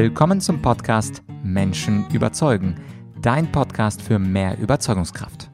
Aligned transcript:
Willkommen 0.00 0.40
zum 0.40 0.62
Podcast 0.62 1.24
Menschen 1.42 2.08
überzeugen, 2.12 2.80
dein 3.20 3.50
Podcast 3.50 4.00
für 4.00 4.20
mehr 4.20 4.56
Überzeugungskraft. 4.56 5.50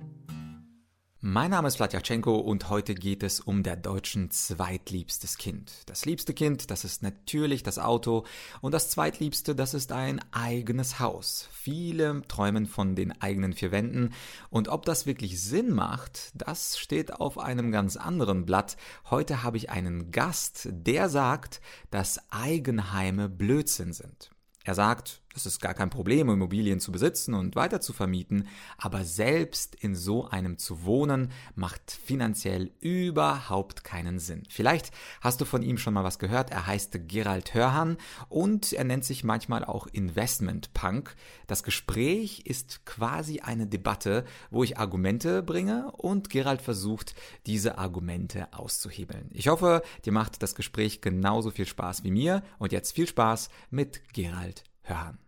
Mein 1.19 1.53
Name 1.53 1.69
ist 1.69 1.77
Vladyachenko 1.77 2.37
und 2.37 2.69
heute 2.69 2.95
geht 2.95 3.23
es 3.23 3.41
um 3.41 3.63
der 3.63 3.77
deutschen 3.77 4.31
zweitliebstes 4.31 5.39
Kind. 5.39 5.73
Das 5.87 6.05
liebste 6.05 6.35
Kind, 6.35 6.71
das 6.71 6.85
ist 6.85 7.03
natürlich 7.03 7.63
das 7.63 7.79
Auto 7.79 8.27
und 8.61 8.75
das 8.75 8.91
zweitliebste, 8.91 9.55
das 9.55 9.73
ist 9.73 9.93
ein 9.93 10.21
eigenes 10.33 11.01
Haus. 11.01 11.49
Viele 11.51 12.21
träumen 12.29 12.67
von 12.67 12.95
den 12.95 13.19
eigenen 13.23 13.55
vier 13.55 13.73
Wänden 13.73 14.13
und 14.51 14.69
ob 14.69 14.85
das 14.85 15.07
wirklich 15.07 15.41
Sinn 15.43 15.73
macht, 15.73 16.33
das 16.35 16.79
steht 16.79 17.15
auf 17.15 17.39
einem 17.39 17.73
ganz 17.73 17.97
anderen 17.97 18.45
Blatt. 18.45 18.77
Heute 19.09 19.43
habe 19.43 19.57
ich 19.57 19.71
einen 19.71 20.11
Gast, 20.11 20.69
der 20.71 21.09
sagt, 21.09 21.63
dass 21.91 22.21
Eigenheime 22.31 23.31
Blödsinn 23.31 23.95
sind. 23.95 24.34
Er 24.65 24.75
sagt, 24.75 25.21
es 25.35 25.47
ist 25.47 25.61
gar 25.61 25.75
kein 25.75 25.91
Problem, 25.91 26.29
Immobilien 26.29 26.81
zu 26.81 26.93
besitzen 26.93 27.35
und 27.35 27.57
weiter 27.57 27.81
zu 27.81 27.93
vermieten, 27.93 28.47
aber 28.79 29.05
selbst 29.05 29.75
in 29.75 29.95
so 29.95 30.29
einem 30.29 30.59
zu 30.59 30.85
wohnen 30.85 31.31
macht 31.55 31.91
finanziell 31.91 32.71
überhaupt 32.81 33.85
keinen 33.85 34.19
Sinn. 34.19 34.45
Vielleicht 34.49 34.93
hast 35.21 35.41
du 35.41 35.45
von 35.45 35.63
ihm 35.63 35.79
schon 35.79 35.95
mal 35.95 36.05
was 36.05 36.19
gehört. 36.19 36.51
Er 36.51 36.67
heißt 36.67 36.99
Gerald 37.09 37.55
Hörhan 37.55 37.97
und 38.29 38.73
er 38.73 38.85
nennt 38.85 39.05
sich 39.05 39.25
manchmal 39.25 39.65
auch 39.65 39.87
Investment 39.89 40.73
Punk. 40.75 41.17
Das 41.47 41.63
Gespräch 41.63 42.43
ist 42.47 42.87
quasi 42.87 43.41
eine 43.41 43.67
Debatte, 43.67 44.25
wo 44.51 44.63
ich 44.63 44.79
Argumente 44.79 45.43
bringe 45.43 45.91
und 45.93 46.31
Gerald 46.31 46.63
versucht, 46.63 47.15
diese 47.47 47.79
Argumente 47.79 48.53
auszuhebeln. 48.53 49.31
Ich 49.33 49.49
hoffe, 49.49 49.83
dir 50.05 50.13
macht 50.13 50.43
das 50.43 50.55
Gespräch 50.55 51.01
genauso 51.01 51.51
viel 51.51 51.67
Spaß 51.67 52.05
wie 52.05 52.11
mir 52.11 52.43
und 52.59 52.73
jetzt 52.73 52.93
viel 52.93 53.09
Spaß 53.09 53.49
mit 53.71 54.03
Gerald 54.13 54.65
Hörhan. 54.83 55.24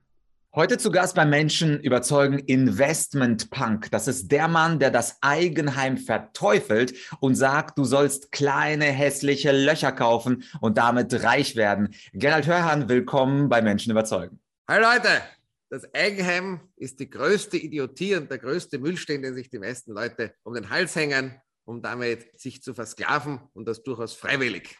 Heute 0.57 0.79
zu 0.79 0.91
Gast 0.91 1.15
bei 1.15 1.27
Menschen 1.27 1.79
überzeugen 1.81 2.39
Investment 2.39 3.51
Punk. 3.51 3.91
Das 3.91 4.09
ist 4.09 4.33
der 4.33 4.49
Mann, 4.49 4.79
der 4.79 4.91
das 4.91 5.19
Eigenheim 5.21 5.99
verteufelt 5.99 6.95
und 7.21 7.35
sagt, 7.35 7.77
du 7.77 7.85
sollst 7.85 8.33
kleine 8.33 8.87
hässliche 8.87 9.53
Löcher 9.53 9.93
kaufen 9.93 10.45
und 10.63 10.79
damit 10.79 11.13
reich 11.23 11.57
werden. 11.57 11.95
Gerald 12.15 12.47
Hörhan, 12.47 12.89
willkommen 12.89 13.51
bei 13.51 13.61
Menschen 13.61 13.91
überzeugen. 13.91 14.41
Hallo 14.67 14.87
Leute, 14.95 15.21
das 15.69 15.93
Eigenheim 15.93 16.61
ist 16.77 17.01
die 17.01 17.11
größte 17.11 17.59
Idiotie 17.59 18.15
und 18.15 18.31
der 18.31 18.39
größte 18.39 18.79
Müllstein, 18.79 19.21
den 19.21 19.35
sich 19.35 19.51
die 19.51 19.59
meisten 19.59 19.93
Leute 19.93 20.33
um 20.43 20.55
den 20.55 20.71
Hals 20.71 20.97
hängen, 20.97 21.39
um 21.67 21.83
damit 21.83 22.41
sich 22.41 22.63
zu 22.63 22.73
versklaven 22.73 23.41
und 23.53 23.69
das 23.69 23.83
durchaus 23.83 24.15
freiwillig. 24.15 24.79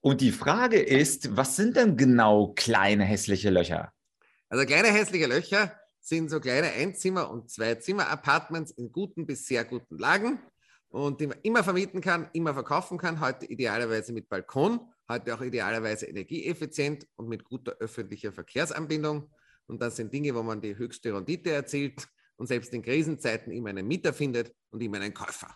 Und 0.00 0.20
die 0.20 0.30
Frage 0.30 0.78
ist, 0.78 1.36
was 1.36 1.56
sind 1.56 1.76
denn 1.76 1.96
genau 1.96 2.52
kleine 2.54 3.02
hässliche 3.02 3.50
Löcher? 3.50 3.92
Also 4.48 4.64
kleine 4.64 4.88
hässliche 4.88 5.26
Löcher 5.26 5.72
sind 6.00 6.30
so 6.30 6.40
kleine 6.40 6.68
Einzimmer- 6.68 7.30
und 7.30 7.50
Zwei-Zimmer-Apartments 7.50 8.70
in 8.72 8.90
guten 8.92 9.26
bis 9.26 9.46
sehr 9.46 9.64
guten 9.64 9.98
Lagen 9.98 10.40
und 10.88 11.20
die 11.20 11.26
man 11.26 11.38
immer 11.42 11.62
vermieten 11.62 12.00
kann, 12.00 12.30
immer 12.32 12.54
verkaufen 12.54 12.96
kann. 12.96 13.20
Heute 13.20 13.46
idealerweise 13.46 14.12
mit 14.12 14.28
Balkon, 14.28 14.80
heute 15.08 15.34
auch 15.34 15.42
idealerweise 15.42 16.06
energieeffizient 16.06 17.06
und 17.16 17.28
mit 17.28 17.44
guter 17.44 17.76
öffentlicher 17.78 18.32
Verkehrsanbindung. 18.32 19.30
Und 19.66 19.82
das 19.82 19.96
sind 19.96 20.12
Dinge, 20.12 20.34
wo 20.34 20.42
man 20.42 20.62
die 20.62 20.76
höchste 20.76 21.14
Rendite 21.14 21.50
erzielt 21.50 22.08
und 22.36 22.46
selbst 22.46 22.72
in 22.72 22.82
Krisenzeiten 22.82 23.52
immer 23.52 23.68
einen 23.68 23.86
Mieter 23.86 24.14
findet 24.14 24.54
und 24.70 24.80
immer 24.80 24.96
einen 24.98 25.12
Käufer. 25.12 25.54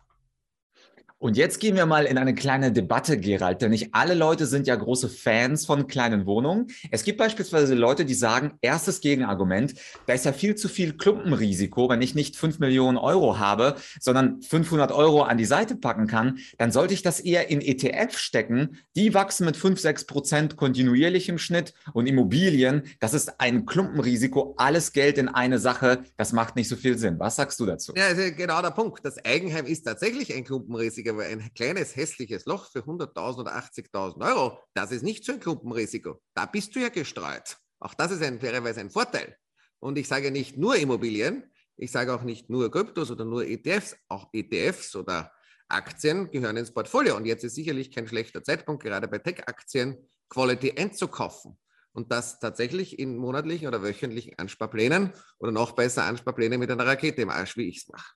Und 1.23 1.37
jetzt 1.37 1.61
gehen 1.61 1.77
wir 1.77 1.87
mal 1.87 2.07
in 2.07 2.19
eine 2.19 2.35
kleine 2.35 2.73
Debatte, 2.73 3.17
Gerald, 3.17 3.63
denn 3.63 3.71
nicht 3.71 3.91
alle 3.95 4.15
Leute 4.15 4.45
sind 4.45 4.67
ja 4.67 4.75
große 4.75 5.09
Fans 5.09 5.65
von 5.65 5.87
kleinen 5.87 6.27
Wohnungen. 6.27 6.67
Es 6.91 7.05
gibt 7.05 7.19
beispielsweise 7.19 7.77
Leute, 7.77 8.05
die 8.05 8.15
sagen, 8.15 8.55
erstes 8.61 9.01
Gegenargument, 9.01 9.75
da 10.09 10.15
ist 10.15 10.25
ja 10.25 10.33
viel 10.33 10.57
zu 10.57 10.69
viel 10.69 10.95
Klumpenrisiko, 10.95 11.89
wenn 11.89 12.03
ich 12.03 12.17
nicht 12.17 12.35
5 12.35 12.59
Millionen 12.59 12.99
Euro 12.99 13.39
habe, 13.39 13.77
sondern 14.01 14.43
500 14.43 14.91
Euro 14.91 15.23
an 15.23 15.39
die 15.39 15.45
Seite 15.45 15.77
packen 15.77 16.09
kann, 16.09 16.39
dann 16.59 16.73
sollte 16.73 16.93
ich 16.93 17.03
das 17.03 17.21
eher 17.21 17.51
in 17.51 17.61
ETF 17.61 18.19
stecken. 18.19 18.79
Die 18.97 19.15
wachsen 19.15 19.45
mit 19.45 19.57
5, 19.57 19.79
6 19.79 20.07
Prozent 20.07 20.57
kontinuierlich 20.57 21.29
im 21.29 21.39
Schnitt 21.39 21.73
und 21.93 22.09
Immobilien, 22.09 22.83
das 22.99 23.15
ist 23.15 23.41
ein 23.41 23.65
Klumpenrisiko, 23.65 24.55
alles 24.57 24.93
Geld 24.93 25.19
in 25.19 25.29
eine 25.29 25.61
Sache, 25.61 26.03
das 26.17 26.33
macht 26.33 26.57
nicht 26.57 26.69
so 26.69 26.75
viel 26.75 26.99
Sinn. 26.99 27.21
Was 27.21 27.37
sagst 27.37 27.61
du 27.61 27.67
dazu? 27.67 27.93
Ja, 27.95 28.13
genau 28.13 28.61
der 28.61 28.71
Punkt. 28.71 29.05
Das 29.05 29.25
Eigenheim 29.25 29.67
ist 29.67 29.85
tatsächlich 29.85 30.35
ein 30.35 30.43
Klumpenrisiko 30.43 31.12
aber 31.13 31.25
ein 31.25 31.53
kleines 31.55 31.97
hässliches 31.97 32.47
Loch 32.47 32.71
für 32.71 32.81
100.000 32.81 33.41
oder 33.41 33.57
80.000 33.57 34.27
Euro, 34.27 34.59
das 34.75 34.93
ist 34.93 35.03
nicht 35.03 35.25
so 35.25 35.33
ein 35.33 35.41
Klumpenrisiko. 35.41 36.21
Da 36.35 36.47
bist 36.47 36.75
du 36.75 36.81
ja 36.81 36.89
gestreut. 36.89 37.57
Auch 37.81 37.95
das 37.95 38.13
ist 38.13 38.23
ein, 38.23 38.41
fairerweise 38.41 38.81
ein 38.81 38.91
Vorteil. 38.91 39.37
Und 39.81 39.99
ich 39.99 40.09
sage 40.09 40.31
nicht 40.31 40.57
nur 40.57 40.77
Immobilien, 40.77 41.51
ich 41.77 41.91
sage 41.91 42.15
auch 42.15 42.23
nicht 42.23 42.49
nur 42.49 42.71
Kryptos 42.71 43.11
oder 43.11 43.25
nur 43.25 43.45
ETFs, 43.45 43.97
auch 44.09 44.29
ETFs 44.33 44.95
oder 44.95 45.33
Aktien 45.69 46.31
gehören 46.31 46.57
ins 46.57 46.73
Portfolio. 46.73 47.17
Und 47.17 47.25
jetzt 47.25 47.45
ist 47.45 47.55
sicherlich 47.55 47.91
kein 47.91 48.07
schlechter 48.07 48.45
Zeitpunkt, 48.45 48.83
gerade 48.83 49.09
bei 49.09 49.19
Tech-Aktien 49.19 50.09
Quality 50.29 50.79
einzukaufen. 50.79 51.59
Und 51.93 52.11
das 52.11 52.39
tatsächlich 52.39 52.99
in 52.99 53.17
monatlichen 53.17 53.69
oder 53.69 53.83
wöchentlichen 53.83 54.39
Ansparplänen 54.39 55.13
oder 55.39 55.53
noch 55.53 55.73
besser 55.73 56.05
Ansparpläne 56.05 56.57
mit 56.59 56.71
einer 56.71 56.87
Rakete 56.87 57.23
im 57.23 57.31
Arsch, 57.31 57.57
wie 57.57 57.69
ich 57.69 57.79
es 57.79 57.89
mache. 57.89 58.15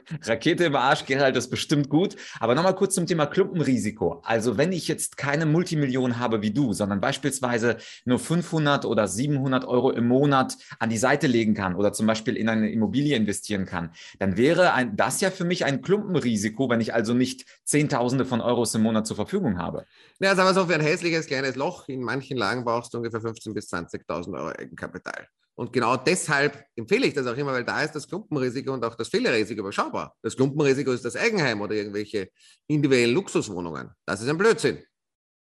Rakete 0.22 0.64
im 0.64 0.76
Arsch, 0.76 1.04
Gerald, 1.06 1.36
das 1.36 1.44
ist 1.44 1.50
bestimmt 1.50 1.88
gut. 1.88 2.16
Aber 2.40 2.54
nochmal 2.54 2.74
kurz 2.74 2.94
zum 2.94 3.06
Thema 3.06 3.26
Klumpenrisiko. 3.26 4.22
Also 4.24 4.56
wenn 4.56 4.72
ich 4.72 4.88
jetzt 4.88 5.16
keine 5.16 5.46
Multimillionen 5.46 6.18
habe 6.18 6.42
wie 6.42 6.50
du, 6.50 6.72
sondern 6.72 7.00
beispielsweise 7.00 7.76
nur 8.04 8.18
500 8.18 8.84
oder 8.84 9.08
700 9.08 9.64
Euro 9.64 9.90
im 9.90 10.08
Monat 10.08 10.56
an 10.78 10.90
die 10.90 10.98
Seite 10.98 11.26
legen 11.26 11.54
kann 11.54 11.74
oder 11.76 11.92
zum 11.92 12.06
Beispiel 12.06 12.36
in 12.36 12.48
eine 12.48 12.70
Immobilie 12.70 13.16
investieren 13.16 13.66
kann, 13.66 13.90
dann 14.18 14.36
wäre 14.36 14.72
ein, 14.72 14.96
das 14.96 15.20
ja 15.20 15.30
für 15.30 15.44
mich 15.44 15.64
ein 15.64 15.82
Klumpenrisiko, 15.82 16.68
wenn 16.68 16.80
ich 16.80 16.94
also 16.94 17.14
nicht 17.14 17.46
Zehntausende 17.64 18.24
von 18.24 18.40
Euros 18.40 18.74
im 18.74 18.82
Monat 18.82 19.06
zur 19.06 19.16
Verfügung 19.16 19.58
habe. 19.58 19.86
Ja, 20.20 20.34
sagen 20.34 20.48
wir 20.48 20.54
so, 20.54 20.66
für 20.66 20.74
ein 20.74 20.80
hässliches 20.80 21.26
kleines 21.26 21.56
Loch 21.56 21.88
in 21.88 22.02
manchen 22.02 22.36
Lagen 22.36 22.64
brauchst 22.64 22.94
du 22.94 22.98
ungefähr 22.98 23.20
15.000 23.20 23.54
bis 23.54 23.72
20.000 23.72 24.34
Euro 24.34 24.48
Eigenkapital. 24.48 25.28
Und 25.54 25.72
genau 25.72 25.96
deshalb 25.96 26.64
empfehle 26.76 27.06
ich 27.06 27.14
das 27.14 27.26
auch 27.26 27.36
immer, 27.36 27.52
weil 27.52 27.64
da 27.64 27.82
ist 27.82 27.92
das 27.92 28.08
Klumpenrisiko 28.08 28.72
und 28.72 28.84
auch 28.84 28.94
das 28.94 29.08
Fehlerrisiko 29.08 29.60
überschaubar. 29.60 30.16
Das 30.22 30.34
Klumpenrisiko 30.34 30.92
ist 30.92 31.04
das 31.04 31.16
Eigenheim 31.16 31.60
oder 31.60 31.74
irgendwelche 31.74 32.30
individuellen 32.66 33.14
Luxuswohnungen. 33.14 33.90
Das 34.06 34.22
ist 34.22 34.28
ein 34.28 34.38
Blödsinn. 34.38 34.82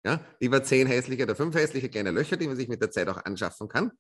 Ja, 0.05 0.23
lieber 0.39 0.63
zehn 0.63 0.85
hässliche 0.85 1.23
oder 1.23 1.35
fünf 1.35 1.55
hässliche 1.55 1.89
kleine 1.89 2.11
Löcher, 2.11 2.37
die 2.37 2.47
man 2.47 2.55
sich 2.55 2.67
mit 2.67 2.81
der 2.81 2.91
Zeit 2.91 3.07
auch 3.07 3.23
anschaffen 3.25 3.67
kann 3.67 3.91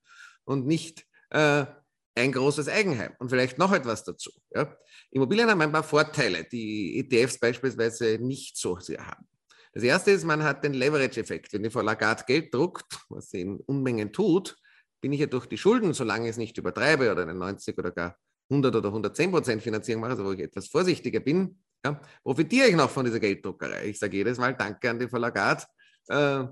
und 0.43 0.67
nicht 0.67 1.03
äh, 1.31 1.65
ein 2.13 2.31
großes 2.31 2.67
Eigenheim. 2.67 3.13
Und 3.19 3.29
vielleicht 3.29 3.57
noch 3.57 3.73
etwas 3.73 4.03
dazu. 4.03 4.31
Ja. 4.53 4.77
Immobilien 5.11 5.49
haben 5.49 5.61
ein 5.61 5.71
paar 5.71 5.83
Vorteile, 5.83 6.43
die 6.43 6.99
ETFs 6.99 7.39
beispielsweise 7.39 8.19
nicht 8.19 8.57
so 8.57 8.79
sehr 8.79 9.05
haben. 9.05 9.25
Das 9.73 9.83
erste 9.83 10.11
ist, 10.11 10.23
man 10.23 10.43
hat 10.43 10.63
den 10.63 10.73
Leverage-Effekt. 10.73 11.51
Wenn 11.51 11.63
die 11.63 11.69
Frau 11.69 11.81
Lagarde 11.81 12.23
Geld 12.25 12.53
druckt, 12.53 12.85
was 13.09 13.31
sie 13.31 13.41
in 13.41 13.57
Unmengen 13.61 14.13
tut, 14.13 14.55
bin 15.05 15.13
ich 15.13 15.19
ja 15.19 15.27
durch 15.27 15.45
die 15.45 15.59
Schulden, 15.59 15.93
solange 15.93 16.23
ich 16.23 16.31
es 16.31 16.37
nicht 16.37 16.57
übertreibe 16.57 17.11
oder 17.11 17.21
eine 17.21 17.35
90 17.35 17.77
oder 17.77 17.91
gar 17.91 18.17
100 18.49 18.75
oder 18.75 18.87
110 18.87 19.29
Prozent 19.29 19.61
Finanzierung 19.61 20.01
mache, 20.01 20.13
also 20.13 20.25
wo 20.25 20.31
ich 20.31 20.39
etwas 20.39 20.67
vorsichtiger 20.67 21.19
bin, 21.19 21.59
ja, 21.85 22.01
profitiere 22.23 22.69
ich 22.69 22.75
noch 22.75 22.89
von 22.89 23.05
dieser 23.05 23.19
Gelddruckerei. 23.19 23.85
Ich 23.85 23.99
sage 23.99 24.17
jedes 24.17 24.39
Mal 24.39 24.55
Danke 24.55 24.89
an 24.89 24.97
die 24.97 25.07
Verlagat, 25.07 25.67
äh, 26.07 26.45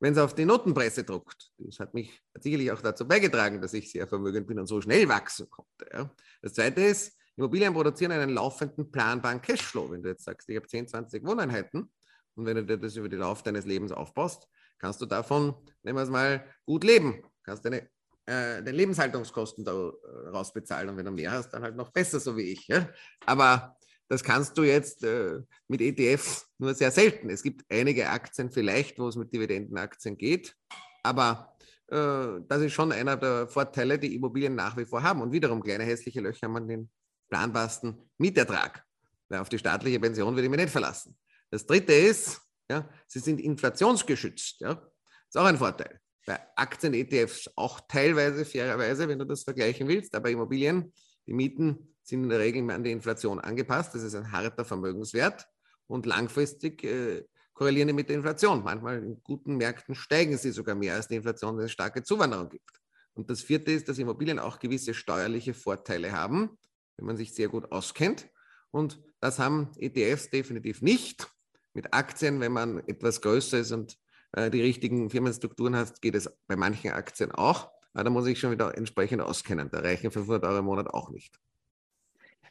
wenn 0.00 0.14
sie 0.14 0.22
auf 0.22 0.34
die 0.34 0.44
Notenpresse 0.44 1.04
druckt. 1.04 1.50
Das 1.56 1.80
hat 1.80 1.94
mich 1.94 2.20
sicherlich 2.38 2.70
auch 2.72 2.82
dazu 2.82 3.08
beigetragen, 3.08 3.62
dass 3.62 3.72
ich 3.72 3.90
sehr 3.90 4.06
vermögend 4.06 4.48
bin 4.48 4.58
und 4.58 4.66
so 4.66 4.82
schnell 4.82 5.08
wachsen 5.08 5.48
konnte. 5.48 5.86
Ja. 5.90 6.10
Das 6.42 6.52
Zweite 6.52 6.82
ist, 6.82 7.16
Immobilien 7.38 7.72
produzieren 7.72 8.12
einen 8.12 8.34
laufenden 8.34 8.90
planbaren 8.90 9.40
Cashflow. 9.40 9.90
Wenn 9.90 10.02
du 10.02 10.10
jetzt 10.10 10.24
sagst, 10.24 10.46
ich 10.50 10.56
habe 10.56 10.66
10, 10.66 10.88
20 10.88 11.24
Wohneinheiten 11.24 11.90
und 12.34 12.44
wenn 12.44 12.56
du 12.56 12.66
dir 12.66 12.76
das 12.76 12.96
über 12.96 13.08
den 13.08 13.20
Lauf 13.20 13.42
deines 13.42 13.64
Lebens 13.64 13.92
aufbaust, 13.92 14.46
kannst 14.78 15.00
du 15.00 15.06
davon, 15.06 15.54
nehmen 15.82 15.96
wir 15.96 16.02
es 16.02 16.10
mal, 16.10 16.44
gut 16.66 16.84
leben. 16.84 17.24
Kannst 17.44 17.64
deine 17.64 17.88
äh, 18.26 18.62
den 18.62 18.74
Lebenshaltungskosten 18.74 19.64
daraus 19.64 20.50
äh, 20.50 20.52
bezahlen. 20.54 20.88
Und 20.88 20.96
wenn 20.96 21.04
du 21.04 21.10
mehr 21.10 21.30
hast, 21.30 21.50
dann 21.50 21.62
halt 21.62 21.76
noch 21.76 21.90
besser, 21.90 22.20
so 22.20 22.36
wie 22.36 22.52
ich. 22.52 22.66
Ja? 22.68 22.88
Aber 23.26 23.76
das 24.08 24.24
kannst 24.24 24.56
du 24.56 24.62
jetzt 24.62 25.04
äh, 25.04 25.40
mit 25.68 25.80
ETFs 25.80 26.46
nur 26.58 26.74
sehr 26.74 26.90
selten. 26.90 27.30
Es 27.30 27.42
gibt 27.42 27.64
einige 27.70 28.08
Aktien 28.08 28.50
vielleicht, 28.50 28.98
wo 28.98 29.08
es 29.08 29.16
mit 29.16 29.32
Dividendenaktien 29.32 30.16
geht, 30.16 30.56
aber 31.02 31.54
äh, 31.88 32.40
das 32.48 32.62
ist 32.62 32.72
schon 32.72 32.92
einer 32.92 33.16
der 33.16 33.48
Vorteile, 33.48 33.98
die 33.98 34.14
Immobilien 34.14 34.54
nach 34.54 34.76
wie 34.76 34.84
vor 34.84 35.02
haben. 35.02 35.20
Und 35.20 35.32
wiederum 35.32 35.62
kleine 35.62 35.84
hässliche 35.84 36.20
Löcher 36.20 36.48
haben 36.48 36.68
den 36.68 36.90
planbarsten 37.28 37.98
Mietertrag. 38.18 38.84
Weil 39.28 39.40
auf 39.40 39.48
die 39.48 39.58
staatliche 39.58 40.00
Pension 40.00 40.34
würde 40.34 40.44
ich 40.44 40.50
mich 40.50 40.60
nicht 40.60 40.70
verlassen. 40.70 41.16
Das 41.50 41.66
dritte 41.66 41.92
ist, 41.92 42.40
ja, 42.70 42.88
sie 43.06 43.20
sind 43.20 43.40
inflationsgeschützt. 43.40 44.60
Ja. 44.60 44.74
Das 44.74 44.82
ist 45.28 45.36
auch 45.36 45.44
ein 45.44 45.58
Vorteil 45.58 46.00
bei 46.26 46.38
Aktien-ETFs 46.56 47.50
auch 47.56 47.80
teilweise 47.88 48.44
fairerweise, 48.44 49.08
wenn 49.08 49.18
du 49.18 49.24
das 49.24 49.44
vergleichen 49.44 49.88
willst, 49.88 50.14
aber 50.14 50.30
Immobilien, 50.30 50.92
die 51.26 51.32
Mieten 51.32 51.94
sind 52.02 52.24
in 52.24 52.28
der 52.28 52.38
Regel 52.38 52.70
an 52.70 52.84
die 52.84 52.92
Inflation 52.92 53.40
angepasst. 53.40 53.94
Das 53.94 54.02
ist 54.02 54.14
ein 54.14 54.30
harter 54.30 54.64
Vermögenswert 54.64 55.46
und 55.86 56.06
langfristig 56.06 56.84
äh, 56.84 57.24
korrelieren 57.54 57.88
die 57.88 57.94
mit 57.94 58.08
der 58.08 58.16
Inflation. 58.16 58.62
Manchmal 58.62 59.02
in 59.02 59.22
guten 59.22 59.56
Märkten 59.56 59.94
steigen 59.94 60.36
sie 60.36 60.50
sogar 60.50 60.74
mehr 60.74 60.94
als 60.94 61.08
die 61.08 61.16
Inflation, 61.16 61.56
wenn 61.56 61.64
es 61.64 61.72
starke 61.72 62.02
Zuwanderung 62.02 62.48
gibt. 62.48 62.80
Und 63.14 63.30
das 63.30 63.42
vierte 63.42 63.70
ist, 63.70 63.88
dass 63.88 63.98
Immobilien 63.98 64.38
auch 64.38 64.58
gewisse 64.58 64.92
steuerliche 64.92 65.54
Vorteile 65.54 66.12
haben, 66.12 66.58
wenn 66.96 67.06
man 67.06 67.16
sich 67.16 67.32
sehr 67.32 67.48
gut 67.48 67.70
auskennt. 67.70 68.28
Und 68.70 69.00
das 69.20 69.38
haben 69.38 69.70
ETFs 69.78 70.30
definitiv 70.30 70.82
nicht. 70.82 71.28
Mit 71.74 71.94
Aktien, 71.94 72.40
wenn 72.40 72.52
man 72.52 72.80
etwas 72.88 73.20
größer 73.20 73.58
ist 73.58 73.72
und 73.72 73.96
äh, 74.36 74.50
die 74.50 74.62
richtigen 74.62 75.10
Firmenstrukturen 75.10 75.76
hat, 75.76 76.00
geht 76.02 76.14
es 76.14 76.30
bei 76.46 76.56
manchen 76.56 76.92
Aktien 76.92 77.32
auch. 77.32 77.70
Aber 77.92 78.04
da 78.04 78.10
muss 78.10 78.26
ich 78.26 78.38
schon 78.40 78.50
wieder 78.50 78.76
entsprechend 78.76 79.22
auskennen. 79.22 79.70
Da 79.70 79.80
reichen 79.80 80.10
500 80.10 80.44
Euro 80.44 80.58
im 80.58 80.64
Monat 80.64 80.88
auch 80.88 81.10
nicht. 81.10 81.38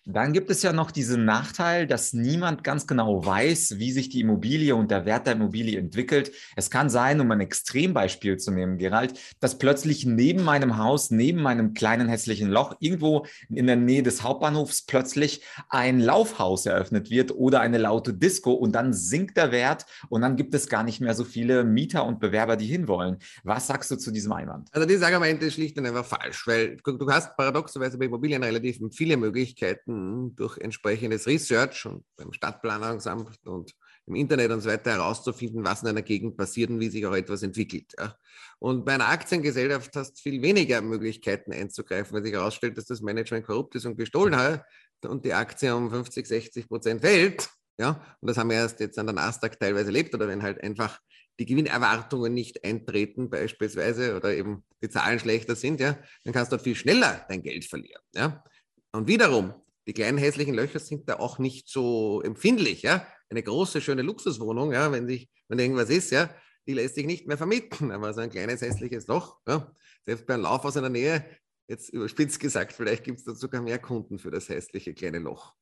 Dann 0.06 0.34
gibt 0.34 0.50
es 0.50 0.62
ja 0.64 0.74
noch 0.74 0.92
diesen 0.92 1.24
Nachteil, 1.24 1.88
dass 1.88 2.12
niemand 2.12 2.66
ganz 2.66 2.88
genau 2.88 3.26
weiß, 3.26 3.76
wie 3.78 3.94
sich 3.94 4.10
die 4.10 4.20
Immobilie 4.20 4.76
und 4.76 4.92
der 4.92 5.06
Wert 5.06 5.28
der 5.28 5.36
Immobilie 5.36 5.80
entwickelt. 5.80 6.34
Es 6.58 6.70
kann 6.70 6.90
sein, 6.90 7.22
um 7.22 7.32
ein 7.32 7.40
Extrembeispiel 7.40 8.36
zu 8.36 8.52
nehmen, 8.52 8.78
Gerald, 8.78 9.18
dass 9.40 9.58
plötzlich 9.58 10.06
neben 10.06 10.44
meinem 10.44 10.78
Haus, 10.78 11.10
neben 11.10 11.42
meinem 11.42 11.74
kleinen 11.74 12.10
hässlichen 12.10 12.50
Loch, 12.50 12.76
irgendwo 12.82 13.26
in 13.50 13.66
der 13.66 13.78
Nähe 13.78 14.04
des 14.04 14.24
Hauptbahnhofs 14.24 14.82
plötzlich 14.82 15.42
ein 15.70 16.02
Laufhaus 16.02 16.66
eröffnet 16.66 17.10
wird 17.10 17.32
oder 17.32 17.62
eine 17.62 17.78
laute 17.78 18.14
Disco 18.14 18.52
und 18.52 18.74
dann 18.74 18.92
sinkt 18.92 19.38
der 19.38 19.54
Wert 19.54 19.86
und 20.10 20.22
dann 20.22 20.36
gibt 20.36 20.54
es 20.54 20.68
gar 20.68 20.84
nicht 20.84 21.00
mehr 21.00 21.14
so 21.14 21.24
viele 21.24 21.64
Mieter 21.64 22.06
und 22.06 22.20
Bewerber, 22.20 22.58
die 22.58 22.68
hinwollen. 22.68 23.20
Was 23.46 23.68
sagst 23.68 23.90
du 23.90 23.96
zu 23.96 24.12
diesem 24.12 24.34
Einwand? 24.34 24.68
Also 24.74 24.86
dieses 24.86 25.04
Argument 25.04 25.42
ist 25.44 25.54
schlicht 25.54 25.78
und 25.80 25.86
einfach 25.86 26.06
falsch, 26.06 26.46
weil 26.46 26.76
du 26.84 27.10
hast 27.10 27.38
paradoxerweise 27.38 27.98
bei 27.98 28.06
Immobilien 28.06 28.44
relativ 28.44 28.82
viele 28.92 29.16
Möglichkeiten, 29.16 29.93
durch 30.36 30.58
entsprechendes 30.58 31.28
Research 31.28 31.86
und 31.86 32.04
beim 32.16 32.34
Stadtplanungsamt 32.34 33.46
und 33.46 33.74
im 34.06 34.16
Internet 34.16 34.52
und 34.52 34.62
so 34.62 34.70
weiter 34.70 34.92
herauszufinden, 34.92 35.64
was 35.64 35.82
in 35.82 35.90
einer 35.90 36.02
Gegend 36.02 36.36
passiert 36.36 36.70
und 36.70 36.80
wie 36.80 36.90
sich 36.90 37.06
auch 37.06 37.16
etwas 37.16 37.44
entwickelt. 37.44 37.94
Ja. 37.98 38.18
Und 38.60 38.86
bei 38.86 38.94
einer 38.94 39.08
Aktiengesellschaft 39.08 39.96
hast 39.96 40.18
du 40.18 40.22
viel 40.22 40.42
weniger 40.42 40.82
Möglichkeiten 40.82 41.54
einzugreifen, 41.54 42.14
weil 42.14 42.24
sich 42.24 42.34
herausstellt, 42.34 42.78
dass 42.78 42.86
das 42.86 43.02
Management 43.02 43.46
korrupt 43.46 43.76
ist 43.76 43.86
und 43.86 43.98
gestohlen 43.98 44.36
hat 44.36 44.66
und 45.06 45.26
die 45.26 45.34
Aktie 45.34 45.74
um 45.76 45.90
50, 45.90 46.28
60 46.28 46.68
Prozent 46.68 47.02
fällt. 47.02 47.50
Ja, 47.80 48.02
und 48.22 48.30
das 48.30 48.38
haben 48.38 48.50
wir 48.50 48.58
erst 48.58 48.80
jetzt 48.82 49.00
an 49.00 49.08
der 49.08 49.16
Nasdaq 49.16 49.60
teilweise 49.60 49.88
erlebt 49.88 50.14
oder 50.14 50.28
wenn 50.28 50.44
halt 50.44 50.62
einfach 50.62 51.00
die 51.40 51.46
Gewinnerwartungen 51.46 52.34
nicht 52.34 52.64
eintreten 52.64 53.30
beispielsweise 53.30 54.16
oder 54.16 54.36
eben 54.36 54.64
die 54.84 54.90
Zahlen 54.90 55.20
schlechter 55.20 55.56
sind, 55.56 55.80
ja, 55.80 55.98
dann 56.24 56.34
kannst 56.34 56.52
du 56.52 56.58
dort 56.58 56.64
viel 56.64 56.76
schneller 56.76 57.26
dein 57.28 57.42
Geld 57.42 57.66
verlieren. 57.66 58.02
Ja. 58.14 58.44
Und 58.92 59.08
wiederum, 59.08 59.54
die 59.88 59.94
kleinen 59.94 60.18
hässlichen 60.18 60.54
Löcher 60.54 60.80
sind 60.80 61.10
da 61.10 61.18
auch 61.20 61.40
nicht 61.40 61.68
so 61.68 62.22
empfindlich. 62.22 62.82
Ja? 62.82 63.06
Eine 63.30 63.44
große, 63.44 63.82
schöne 63.82 64.02
Luxuswohnung, 64.02 64.72
ja, 64.72 64.92
wenn, 64.92 65.08
sich, 65.08 65.30
wenn 65.48 65.60
irgendwas 65.60 65.90
ist, 65.90 66.12
ja, 66.12 66.34
die 66.68 66.74
lässt 66.74 66.96
sich 66.96 67.06
nicht 67.06 67.28
mehr 67.28 67.38
vermieten. 67.38 67.92
Aber 67.92 68.14
so 68.14 68.22
ein 68.22 68.30
kleines 68.30 68.62
hässliches 68.62 69.08
Loch, 69.08 69.40
ja, 69.48 69.72
selbst 70.04 70.26
bei 70.26 70.36
einem 70.36 70.44
Lauf 70.44 70.64
aus 70.66 70.78
einer 70.78 70.90
Nähe, 70.90 71.26
jetzt 71.68 71.90
überspitzt 71.90 72.40
gesagt, 72.40 72.74
vielleicht 72.74 73.04
gibt 73.04 73.20
es 73.20 73.26
da 73.26 73.34
sogar 73.34 73.62
mehr 73.62 73.80
Kunden 73.80 74.20
für 74.20 74.32
das 74.32 74.50
hässliche 74.50 74.94
kleine 74.94 75.20
Loch. 75.20 75.54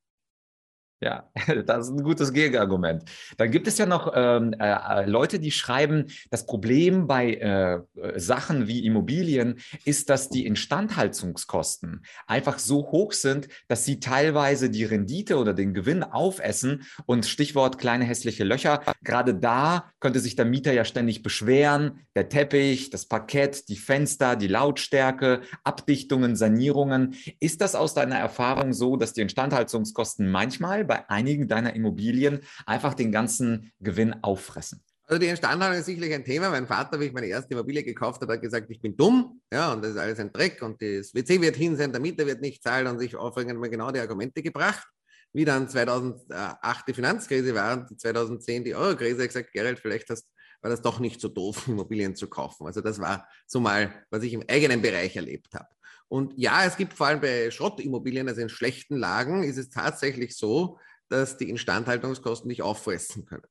Ja, 1.04 1.28
das 1.66 1.88
ist 1.88 1.94
ein 1.94 2.04
gutes 2.04 2.32
Gegenargument. 2.32 3.04
Dann 3.38 3.50
gibt 3.50 3.68
es 3.68 3.80
ja 3.80 3.88
noch 3.88 4.14
ähm, 4.16 4.54
äh, 4.60 5.06
Leute, 5.08 5.40
die 5.40 5.50
schreiben, 5.50 6.06
das 6.30 6.46
Problem 6.46 7.08
bei 7.08 7.34
äh, 7.34 8.20
Sachen 8.20 8.68
wie 8.68 8.86
Immobilien 8.86 9.60
ist, 9.84 10.12
dass 10.12 10.30
die 10.30 10.46
Instandhaltungskosten 10.46 12.06
einfach 12.28 12.60
so 12.60 12.92
hoch 12.92 13.14
sind, 13.14 13.48
dass 13.68 13.84
sie 13.84 14.00
teilweise 14.00 14.70
die 14.70 14.84
Rendite 14.84 15.38
oder 15.38 15.56
den 15.56 15.74
Gewinn 15.74 16.04
aufessen. 16.04 16.84
Und 17.08 17.26
Stichwort 17.26 17.80
kleine 17.80 18.06
hässliche 18.06 18.44
Löcher, 18.44 18.82
gerade 19.04 19.34
da 19.34 19.92
könnte 20.00 20.20
sich 20.20 20.36
der 20.36 20.46
Mieter 20.46 20.72
ja 20.72 20.86
ständig 20.86 21.24
beschweren. 21.24 22.02
Der 22.16 22.30
Teppich, 22.30 22.92
das 22.92 23.08
Parkett, 23.08 23.70
die 23.70 23.76
Fenster, 23.76 24.36
die 24.36 24.48
Lautstärke, 24.48 25.42
Abdichtungen, 25.64 26.36
Sanierungen. 26.36 27.16
Ist 27.40 27.62
das 27.62 27.74
aus 27.74 27.96
deiner 27.96 28.18
Erfahrung 28.18 28.74
so, 28.74 28.98
dass 28.98 29.14
die 29.14 29.22
Instandhaltungskosten 29.22 30.30
manchmal 30.30 30.91
bei 30.92 31.10
einigen 31.10 31.48
deiner 31.48 31.74
Immobilien 31.74 32.42
einfach 32.66 32.94
den 32.94 33.14
ganzen 33.14 33.72
Gewinn 33.80 34.14
auffressen. 34.22 34.84
Also 35.06 35.22
die 35.22 35.28
Instandhaltung 35.28 35.80
ist 35.80 35.86
sicherlich 35.86 36.14
ein 36.14 36.26
Thema. 36.26 36.50
Mein 36.50 36.68
Vater, 36.68 37.00
wie 37.00 37.06
ich 37.06 37.14
meine 37.14 37.28
erste 37.28 37.54
Immobilie 37.54 37.82
gekauft 37.82 38.22
habe, 38.22 38.34
hat 38.34 38.42
gesagt, 38.42 38.70
ich 38.70 38.82
bin 38.82 38.98
dumm, 38.98 39.40
ja, 39.54 39.72
und 39.72 39.82
das 39.82 39.92
ist 39.92 39.98
alles 39.98 40.20
ein 40.20 40.34
Dreck 40.34 40.62
und 40.62 40.82
das 40.82 41.16
WC 41.16 41.40
wird 41.40 41.56
hin 41.56 41.78
sein, 41.78 41.94
der 41.94 42.02
Mieter 42.02 42.26
wird 42.26 42.42
nicht 42.42 42.62
zahlen 42.62 42.88
und 42.88 43.00
sich 43.00 43.16
aufregend 43.16 43.58
mal 43.58 43.70
genau 43.70 43.90
die 43.92 44.02
Argumente 44.02 44.42
gebracht. 44.42 44.86
Wie 45.32 45.46
dann 45.46 45.70
2008 45.70 46.90
die 46.90 46.94
Finanzkrise 46.94 47.56
war 47.56 47.88
und 47.90 48.02
2010 48.02 48.66
die 48.66 48.76
Eurokrise, 48.76 49.22
ich 49.22 49.30
gesagt, 49.30 49.54
Gerald, 49.54 49.80
vielleicht 49.80 50.10
hast, 50.10 50.28
war 50.62 50.72
das 50.72 50.82
doch 50.82 51.00
nicht 51.00 51.22
so 51.22 51.30
doof, 51.30 51.68
Immobilien 51.70 52.18
zu 52.18 52.28
kaufen. 52.28 52.68
Also 52.68 52.82
das 52.82 53.00
war 53.00 53.30
so 53.48 53.62
mal, 53.62 53.94
was 54.10 54.24
ich 54.24 54.34
im 54.34 54.44
eigenen 54.50 54.82
Bereich 54.82 55.16
erlebt 55.16 55.54
habe. 55.54 55.70
Und 56.12 56.34
ja, 56.36 56.66
es 56.66 56.76
gibt 56.76 56.92
vor 56.94 57.08
allem 57.08 57.22
bei 57.22 57.50
Schrottimmobilien, 57.52 58.28
also 58.28 58.42
in 58.42 58.50
schlechten 58.50 58.98
Lagen, 58.98 59.44
ist 59.44 59.56
es 59.56 59.70
tatsächlich 59.70 60.36
so, 60.36 60.78
dass 61.08 61.38
die 61.38 61.50
Instandhaltungskosten 61.50 62.50
nicht 62.50 62.64
auffressen 62.64 63.26
können. 63.26 63.48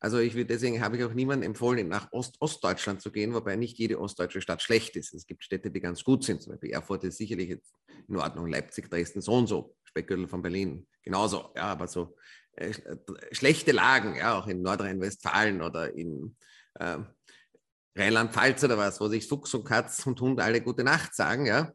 Also 0.00 0.18
ich 0.18 0.34
will, 0.34 0.44
deswegen 0.44 0.82
habe 0.82 0.96
ich 0.96 1.04
auch 1.04 1.14
niemandem 1.14 1.50
empfohlen, 1.50 1.86
nach 1.86 2.10
Ost 2.10 2.34
Ostdeutschland 2.40 3.00
zu 3.00 3.12
gehen, 3.12 3.32
wobei 3.32 3.54
nicht 3.54 3.78
jede 3.78 4.00
ostdeutsche 4.00 4.40
Stadt 4.40 4.60
schlecht 4.60 4.96
ist. 4.96 5.14
Es 5.14 5.24
gibt 5.24 5.44
Städte, 5.44 5.70
die 5.70 5.80
ganz 5.80 6.02
gut 6.02 6.24
sind. 6.24 6.42
Zum 6.42 6.54
Beispiel 6.54 6.70
Erfurt 6.70 7.04
ist 7.04 7.16
sicherlich 7.16 7.48
jetzt 7.48 7.72
in 8.08 8.16
Ordnung, 8.16 8.48
Leipzig, 8.48 8.90
Dresden 8.90 9.20
so 9.20 9.34
und 9.34 9.46
so, 9.46 9.76
Speckgürtel 9.84 10.26
von 10.26 10.42
Berlin 10.42 10.88
genauso. 11.04 11.52
Ja, 11.54 11.66
aber 11.66 11.86
so 11.86 12.16
äh, 12.56 12.74
schlechte 13.30 13.70
Lagen, 13.70 14.16
ja, 14.16 14.36
auch 14.36 14.48
in 14.48 14.62
Nordrhein-Westfalen 14.62 15.62
oder 15.62 15.94
in 15.94 16.36
äh, 16.74 16.98
Rheinland-Pfalz 17.96 18.64
oder 18.64 18.78
was, 18.78 19.00
wo 19.00 19.06
sich 19.06 19.28
Fuchs 19.28 19.54
und 19.54 19.62
Katz 19.62 20.04
und 20.06 20.20
Hund 20.20 20.40
alle 20.40 20.60
gute 20.60 20.82
Nacht 20.82 21.14
sagen, 21.14 21.46
ja, 21.46 21.72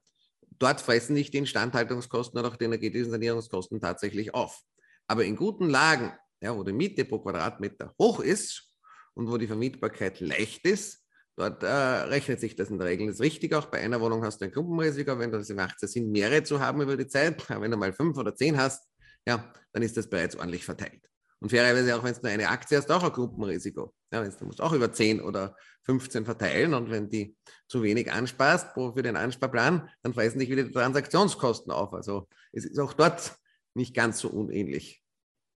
dort 0.59 0.81
fressen 0.81 1.13
nicht 1.13 1.33
die 1.33 1.39
Instandhaltungskosten 1.39 2.39
oder 2.39 2.49
auch 2.49 2.55
die 2.55 2.65
energetischen 2.65 3.11
Sanierungskosten 3.11 3.79
tatsächlich 3.79 4.33
auf. 4.33 4.61
Aber 5.07 5.25
in 5.25 5.35
guten 5.35 5.69
Lagen, 5.69 6.13
ja, 6.41 6.55
wo 6.55 6.63
die 6.63 6.73
Miete 6.73 7.05
pro 7.05 7.19
Quadratmeter 7.19 7.93
hoch 7.99 8.19
ist 8.19 8.71
und 9.13 9.29
wo 9.29 9.37
die 9.37 9.47
Vermietbarkeit 9.47 10.19
leicht 10.19 10.65
ist, 10.65 11.03
dort 11.35 11.63
äh, 11.63 11.67
rechnet 11.67 12.39
sich 12.39 12.55
das 12.55 12.69
in 12.69 12.77
der 12.77 12.87
Regel. 12.87 13.07
Das 13.07 13.15
ist 13.15 13.21
richtig, 13.21 13.53
auch 13.53 13.67
bei 13.67 13.79
einer 13.79 13.99
Wohnung 14.01 14.23
hast 14.23 14.41
du 14.41 14.45
ein 14.45 14.51
Klumpenrisiko, 14.51 15.17
wenn 15.19 15.31
das 15.31 15.49
macht 15.49 15.81
es 15.81 15.91
Sinn, 15.91 16.11
mehrere 16.11 16.43
zu 16.43 16.59
haben 16.59 16.81
über 16.81 16.97
die 16.97 17.07
Zeit. 17.07 17.47
Wenn 17.61 17.71
du 17.71 17.77
mal 17.77 17.93
fünf 17.93 18.17
oder 18.17 18.35
zehn 18.35 18.57
hast, 18.57 18.87
ja, 19.27 19.51
dann 19.73 19.83
ist 19.83 19.97
das 19.97 20.09
bereits 20.09 20.35
ordentlich 20.35 20.63
verteilt. 20.63 21.09
Und 21.39 21.49
fairerweise 21.49 21.95
auch, 21.95 22.03
wenn 22.03 22.13
du 22.13 22.21
nur 22.21 22.31
eine 22.31 22.49
Aktie 22.49 22.77
hast, 22.77 22.91
auch 22.91 23.03
ein 23.03 23.11
Klumpenrisiko. 23.11 23.93
Ja, 24.11 24.23
du 24.23 24.45
musst 24.45 24.61
auch 24.61 24.71
über 24.71 24.91
10 24.91 25.21
oder 25.21 25.55
15 25.83 26.25
verteilen 26.25 26.73
und 26.73 26.89
wenn 26.89 27.09
die 27.09 27.35
zu 27.67 27.83
wenig 27.83 28.11
ansparst 28.11 28.73
für 28.73 29.03
den 29.03 29.17
Ansparplan, 29.17 29.89
dann 30.01 30.13
fressen 30.13 30.39
dich 30.39 30.49
wieder 30.49 30.63
die 30.63 30.71
Transaktionskosten 30.71 31.71
auf. 31.71 31.93
Also 31.93 32.27
es 32.51 32.65
ist 32.65 32.79
auch 32.79 32.93
dort 32.93 33.35
nicht 33.73 33.93
ganz 33.93 34.19
so 34.19 34.29
unähnlich. 34.29 35.04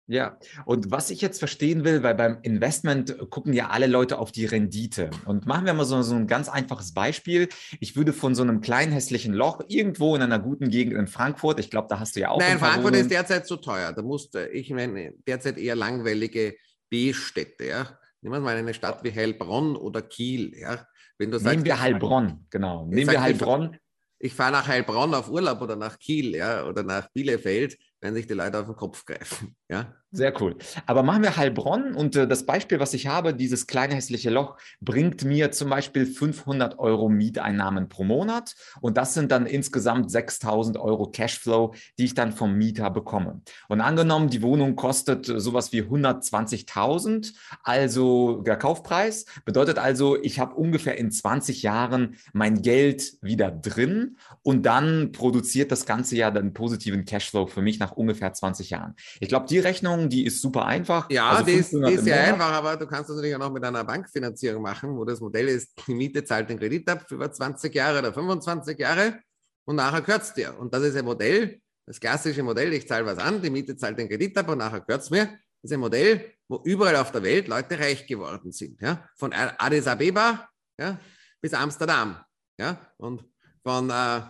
Ja, 0.08 0.38
und 0.66 0.92
was 0.92 1.10
ich 1.10 1.20
jetzt 1.20 1.40
verstehen 1.40 1.84
will, 1.84 2.04
weil 2.04 2.14
beim 2.14 2.38
Investment 2.42 3.16
gucken 3.28 3.52
ja 3.52 3.70
alle 3.70 3.88
Leute 3.88 4.18
auf 4.18 4.30
die 4.30 4.46
Rendite. 4.46 5.10
Und 5.24 5.46
machen 5.46 5.66
wir 5.66 5.74
mal 5.74 5.84
so, 5.84 6.00
so 6.02 6.14
ein 6.14 6.28
ganz 6.28 6.48
einfaches 6.48 6.94
Beispiel. 6.94 7.48
Ich 7.80 7.96
würde 7.96 8.12
von 8.12 8.36
so 8.36 8.42
einem 8.42 8.60
kleinen 8.60 8.92
hässlichen 8.92 9.34
Loch 9.34 9.62
irgendwo 9.66 10.14
in 10.14 10.22
einer 10.22 10.38
guten 10.38 10.70
Gegend 10.70 10.94
in 10.94 11.08
Frankfurt, 11.08 11.58
ich 11.58 11.70
glaube, 11.70 11.88
da 11.90 11.98
hast 11.98 12.14
du 12.14 12.20
ja 12.20 12.30
auch. 12.30 12.38
Nein, 12.38 12.58
Frankfurt 12.58 12.84
Wohnungen. 12.84 13.00
ist 13.00 13.10
derzeit 13.10 13.46
zu 13.48 13.56
teuer. 13.56 13.92
Da 13.92 14.02
musste 14.02 14.46
ich 14.46 14.70
meine 14.70 15.12
derzeit 15.26 15.58
eher 15.58 15.74
langweilige 15.74 16.54
B-Städte. 16.88 17.66
Ja? 17.66 17.98
Nehmen 18.20 18.36
wir 18.36 18.40
mal 18.40 18.56
eine 18.56 18.74
Stadt 18.74 19.02
wie 19.02 19.12
Heilbronn 19.12 19.74
oder 19.74 20.02
Kiel. 20.02 20.56
Ja? 20.56 20.86
Wenn 21.18 21.32
du 21.32 21.38
sagst, 21.38 21.52
Nehmen 21.52 21.64
wir 21.64 21.80
Heilbronn, 21.80 22.46
genau. 22.50 22.86
Nehmen 22.86 23.10
wir 23.10 23.20
Heilbronn. 23.20 23.76
Ich 24.18 24.34
fahre 24.34 24.52
nach 24.52 24.66
Heilbronn 24.66 25.14
auf 25.14 25.28
Urlaub 25.28 25.60
oder 25.60 25.76
nach 25.76 25.98
Kiel 25.98 26.34
ja, 26.34 26.64
oder 26.64 26.82
nach 26.82 27.08
Bielefeld 27.12 27.76
wenn 28.06 28.14
sich 28.14 28.26
die 28.28 28.34
Leute 28.34 28.58
auf 28.60 28.66
den 28.66 28.76
Kopf 28.76 29.04
greifen. 29.04 29.56
Ja? 29.68 29.96
Sehr 30.16 30.40
cool. 30.40 30.56
Aber 30.86 31.02
machen 31.02 31.22
wir 31.22 31.36
Heilbronn 31.36 31.94
und 31.94 32.16
äh, 32.16 32.26
das 32.26 32.46
Beispiel, 32.46 32.80
was 32.80 32.94
ich 32.94 33.06
habe, 33.06 33.34
dieses 33.34 33.66
kleine 33.66 33.94
hässliche 33.94 34.30
Loch, 34.30 34.56
bringt 34.80 35.24
mir 35.24 35.50
zum 35.52 35.68
Beispiel 35.68 36.06
500 36.06 36.78
Euro 36.78 37.10
Mieteinnahmen 37.10 37.90
pro 37.90 38.02
Monat 38.04 38.54
und 38.80 38.96
das 38.96 39.12
sind 39.12 39.30
dann 39.30 39.44
insgesamt 39.44 40.10
6000 40.10 40.78
Euro 40.78 41.10
Cashflow, 41.10 41.74
die 41.98 42.06
ich 42.06 42.14
dann 42.14 42.32
vom 42.32 42.54
Mieter 42.54 42.90
bekomme. 42.90 43.42
Und 43.68 43.82
angenommen, 43.82 44.30
die 44.30 44.40
Wohnung 44.40 44.74
kostet 44.74 45.26
sowas 45.26 45.72
wie 45.72 45.82
120.000, 45.82 47.34
also 47.62 48.40
der 48.40 48.56
Kaufpreis, 48.56 49.26
bedeutet 49.44 49.78
also, 49.78 50.16
ich 50.22 50.38
habe 50.38 50.54
ungefähr 50.54 50.96
in 50.96 51.10
20 51.10 51.62
Jahren 51.62 52.16
mein 52.32 52.62
Geld 52.62 53.18
wieder 53.20 53.50
drin 53.50 54.16
und 54.42 54.64
dann 54.64 55.12
produziert 55.12 55.70
das 55.72 55.84
Ganze 55.84 56.16
ja 56.16 56.30
dann 56.30 56.54
positiven 56.54 57.04
Cashflow 57.04 57.46
für 57.46 57.60
mich 57.60 57.78
nach 57.78 57.92
ungefähr 57.92 58.32
20 58.32 58.70
Jahren. 58.70 58.94
Ich 59.20 59.28
glaube, 59.28 59.46
die 59.46 59.58
Rechnung, 59.58 60.05
die 60.08 60.26
ist 60.26 60.40
super 60.40 60.66
einfach. 60.66 61.08
Ja, 61.10 61.30
also 61.30 61.44
die 61.44 61.52
ist, 61.52 61.72
die 61.72 61.92
ist 61.92 62.04
sehr 62.04 62.32
einfach, 62.32 62.52
aber 62.52 62.76
du 62.76 62.86
kannst 62.86 63.10
das 63.10 63.16
natürlich 63.16 63.34
auch 63.34 63.40
noch 63.40 63.52
mit 63.52 63.64
einer 63.64 63.84
Bankfinanzierung 63.84 64.62
machen, 64.62 64.96
wo 64.96 65.04
das 65.04 65.20
Modell 65.20 65.48
ist, 65.48 65.72
die 65.86 65.94
Miete 65.94 66.24
zahlt 66.24 66.48
den 66.48 66.58
Kredit 66.58 66.88
ab 66.88 67.04
für 67.08 67.14
über 67.14 67.30
20 67.30 67.74
Jahre 67.74 67.98
oder 67.98 68.12
25 68.12 68.78
Jahre 68.78 69.20
und 69.64 69.76
nachher 69.76 70.02
kürzt 70.02 70.36
dir. 70.36 70.58
Und 70.58 70.72
das 70.72 70.82
ist 70.82 70.96
ein 70.96 71.04
Modell, 71.04 71.60
das 71.86 72.00
klassische 72.00 72.42
Modell, 72.42 72.72
ich 72.72 72.88
zahle 72.88 73.06
was 73.06 73.18
an, 73.18 73.40
die 73.40 73.50
Miete 73.50 73.76
zahlt 73.76 73.98
den 73.98 74.08
Kredit 74.08 74.36
ab 74.38 74.48
und 74.48 74.58
nachher 74.58 74.80
kürzt 74.80 75.10
mir. 75.10 75.26
Das 75.26 75.70
ist 75.70 75.72
ein 75.72 75.80
Modell, 75.80 76.32
wo 76.48 76.60
überall 76.64 76.96
auf 76.96 77.12
der 77.12 77.22
Welt 77.22 77.48
Leute 77.48 77.78
reich 77.78 78.06
geworden 78.06 78.52
sind. 78.52 78.80
Ja? 78.80 79.08
Von 79.16 79.32
Addis 79.32 79.86
Abeba 79.86 80.48
ja, 80.78 80.98
bis 81.40 81.54
Amsterdam. 81.54 82.16
Ja? 82.58 82.78
Und 82.98 83.24
von 83.62 83.90
äh, 83.90 84.20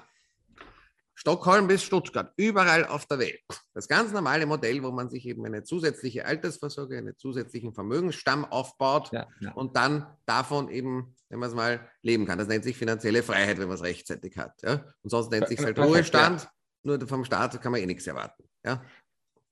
Stockholm 1.18 1.66
bis 1.66 1.82
Stuttgart, 1.82 2.32
überall 2.37 2.85
auf 2.85 3.06
der 3.06 3.18
Welt. 3.18 3.40
Das 3.73 3.88
ganz 3.88 4.12
normale 4.12 4.44
Modell, 4.44 4.82
wo 4.82 4.90
man 4.92 5.08
sich 5.08 5.26
eben 5.26 5.44
eine 5.46 5.64
zusätzliche 5.64 6.26
Altersvorsorge, 6.26 6.99
einen 6.99 7.16
zusätzlichen 7.16 7.73
Vermögensstamm 7.73 8.44
aufbaut 8.44 9.11
ja, 9.12 9.26
ja. 9.40 9.52
und 9.52 9.76
dann 9.76 10.06
davon 10.26 10.68
eben, 10.68 11.16
wenn 11.30 11.38
man 11.38 11.49
es 11.49 11.54
mal 11.54 11.88
leben 12.02 12.26
kann. 12.26 12.38
Das 12.38 12.49
nennt 12.49 12.64
sich 12.64 12.76
finanzielle 12.76 13.23
Freiheit, 13.23 13.58
wenn 13.58 13.66
man 13.66 13.76
es 13.76 13.82
rechtzeitig 13.82 14.37
hat. 14.37 14.61
Ja? 14.62 14.85
Und 15.02 15.11
sonst 15.11 15.30
nennt 15.30 15.49
sich 15.49 15.58
halt 15.58 15.78
Ruhestand. 15.78 16.49
Nur 16.82 17.00
vom 17.08 17.25
Staat 17.25 17.61
kann 17.62 17.73
man 17.73 17.80
eh 17.80 17.87
nichts 17.87 18.06
erwarten. 18.06 18.44
Ja? 18.64 18.85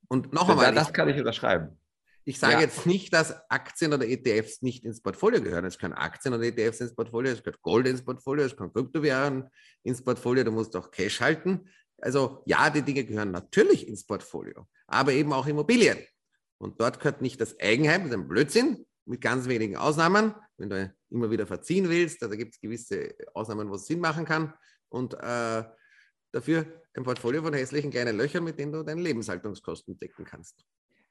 Und 0.08 0.32
noch 0.34 0.48
einmal. 0.48 0.74
Das 0.74 0.92
kann 0.92 1.08
ich 1.08 1.18
unterschreiben. 1.18 1.78
Ich 2.26 2.38
sage 2.38 2.54
ja. 2.54 2.60
jetzt 2.60 2.86
nicht, 2.86 3.12
dass 3.12 3.34
Aktien 3.50 3.92
oder 3.92 4.06
ETFs 4.08 4.62
nicht 4.62 4.84
ins 4.84 5.02
Portfolio 5.02 5.42
gehören. 5.42 5.66
Es 5.66 5.78
können 5.78 5.92
Aktien 5.92 6.32
oder 6.32 6.44
ETFs 6.44 6.80
ins 6.80 6.94
Portfolio, 6.94 7.32
es 7.32 7.42
gehört 7.42 7.60
Gold 7.60 7.86
ins 7.86 8.02
Portfolio, 8.02 8.46
es 8.46 8.56
können 8.56 8.72
Kryptowährungen 8.72 9.50
ins 9.82 10.02
Portfolio, 10.02 10.44
du 10.44 10.50
musst 10.50 10.74
auch 10.74 10.90
Cash 10.90 11.20
halten. 11.20 11.68
Also 11.98 12.42
ja, 12.46 12.70
die 12.70 12.82
Dinge 12.82 13.04
gehören 13.04 13.30
natürlich 13.30 13.86
ins 13.86 14.06
Portfolio, 14.06 14.66
aber 14.86 15.12
eben 15.12 15.32
auch 15.32 15.46
Immobilien. 15.46 15.98
Und 16.58 16.80
dort 16.80 16.98
gehört 16.98 17.20
nicht 17.20 17.40
das 17.40 17.58
Eigenheim, 17.60 18.02
das 18.02 18.10
ist 18.10 18.16
ein 18.16 18.28
Blödsinn, 18.28 18.86
mit 19.04 19.20
ganz 19.20 19.46
wenigen 19.46 19.76
Ausnahmen. 19.76 20.34
Wenn 20.56 20.70
du 20.70 20.94
immer 21.10 21.30
wieder 21.30 21.46
verziehen 21.46 21.90
willst, 21.90 22.22
da 22.22 22.28
gibt 22.28 22.54
es 22.54 22.60
gewisse 22.60 23.14
Ausnahmen, 23.34 23.68
wo 23.68 23.74
es 23.74 23.86
Sinn 23.86 24.00
machen 24.00 24.24
kann. 24.24 24.54
Und 24.88 25.14
äh, 25.14 25.64
dafür 26.32 26.66
ein 26.94 27.04
Portfolio 27.04 27.42
von 27.42 27.52
hässlichen 27.52 27.90
kleinen 27.90 28.16
Löchern, 28.16 28.44
mit 28.44 28.58
denen 28.58 28.72
du 28.72 28.82
deine 28.82 29.02
Lebenshaltungskosten 29.02 29.98
decken 29.98 30.24
kannst. 30.24 30.64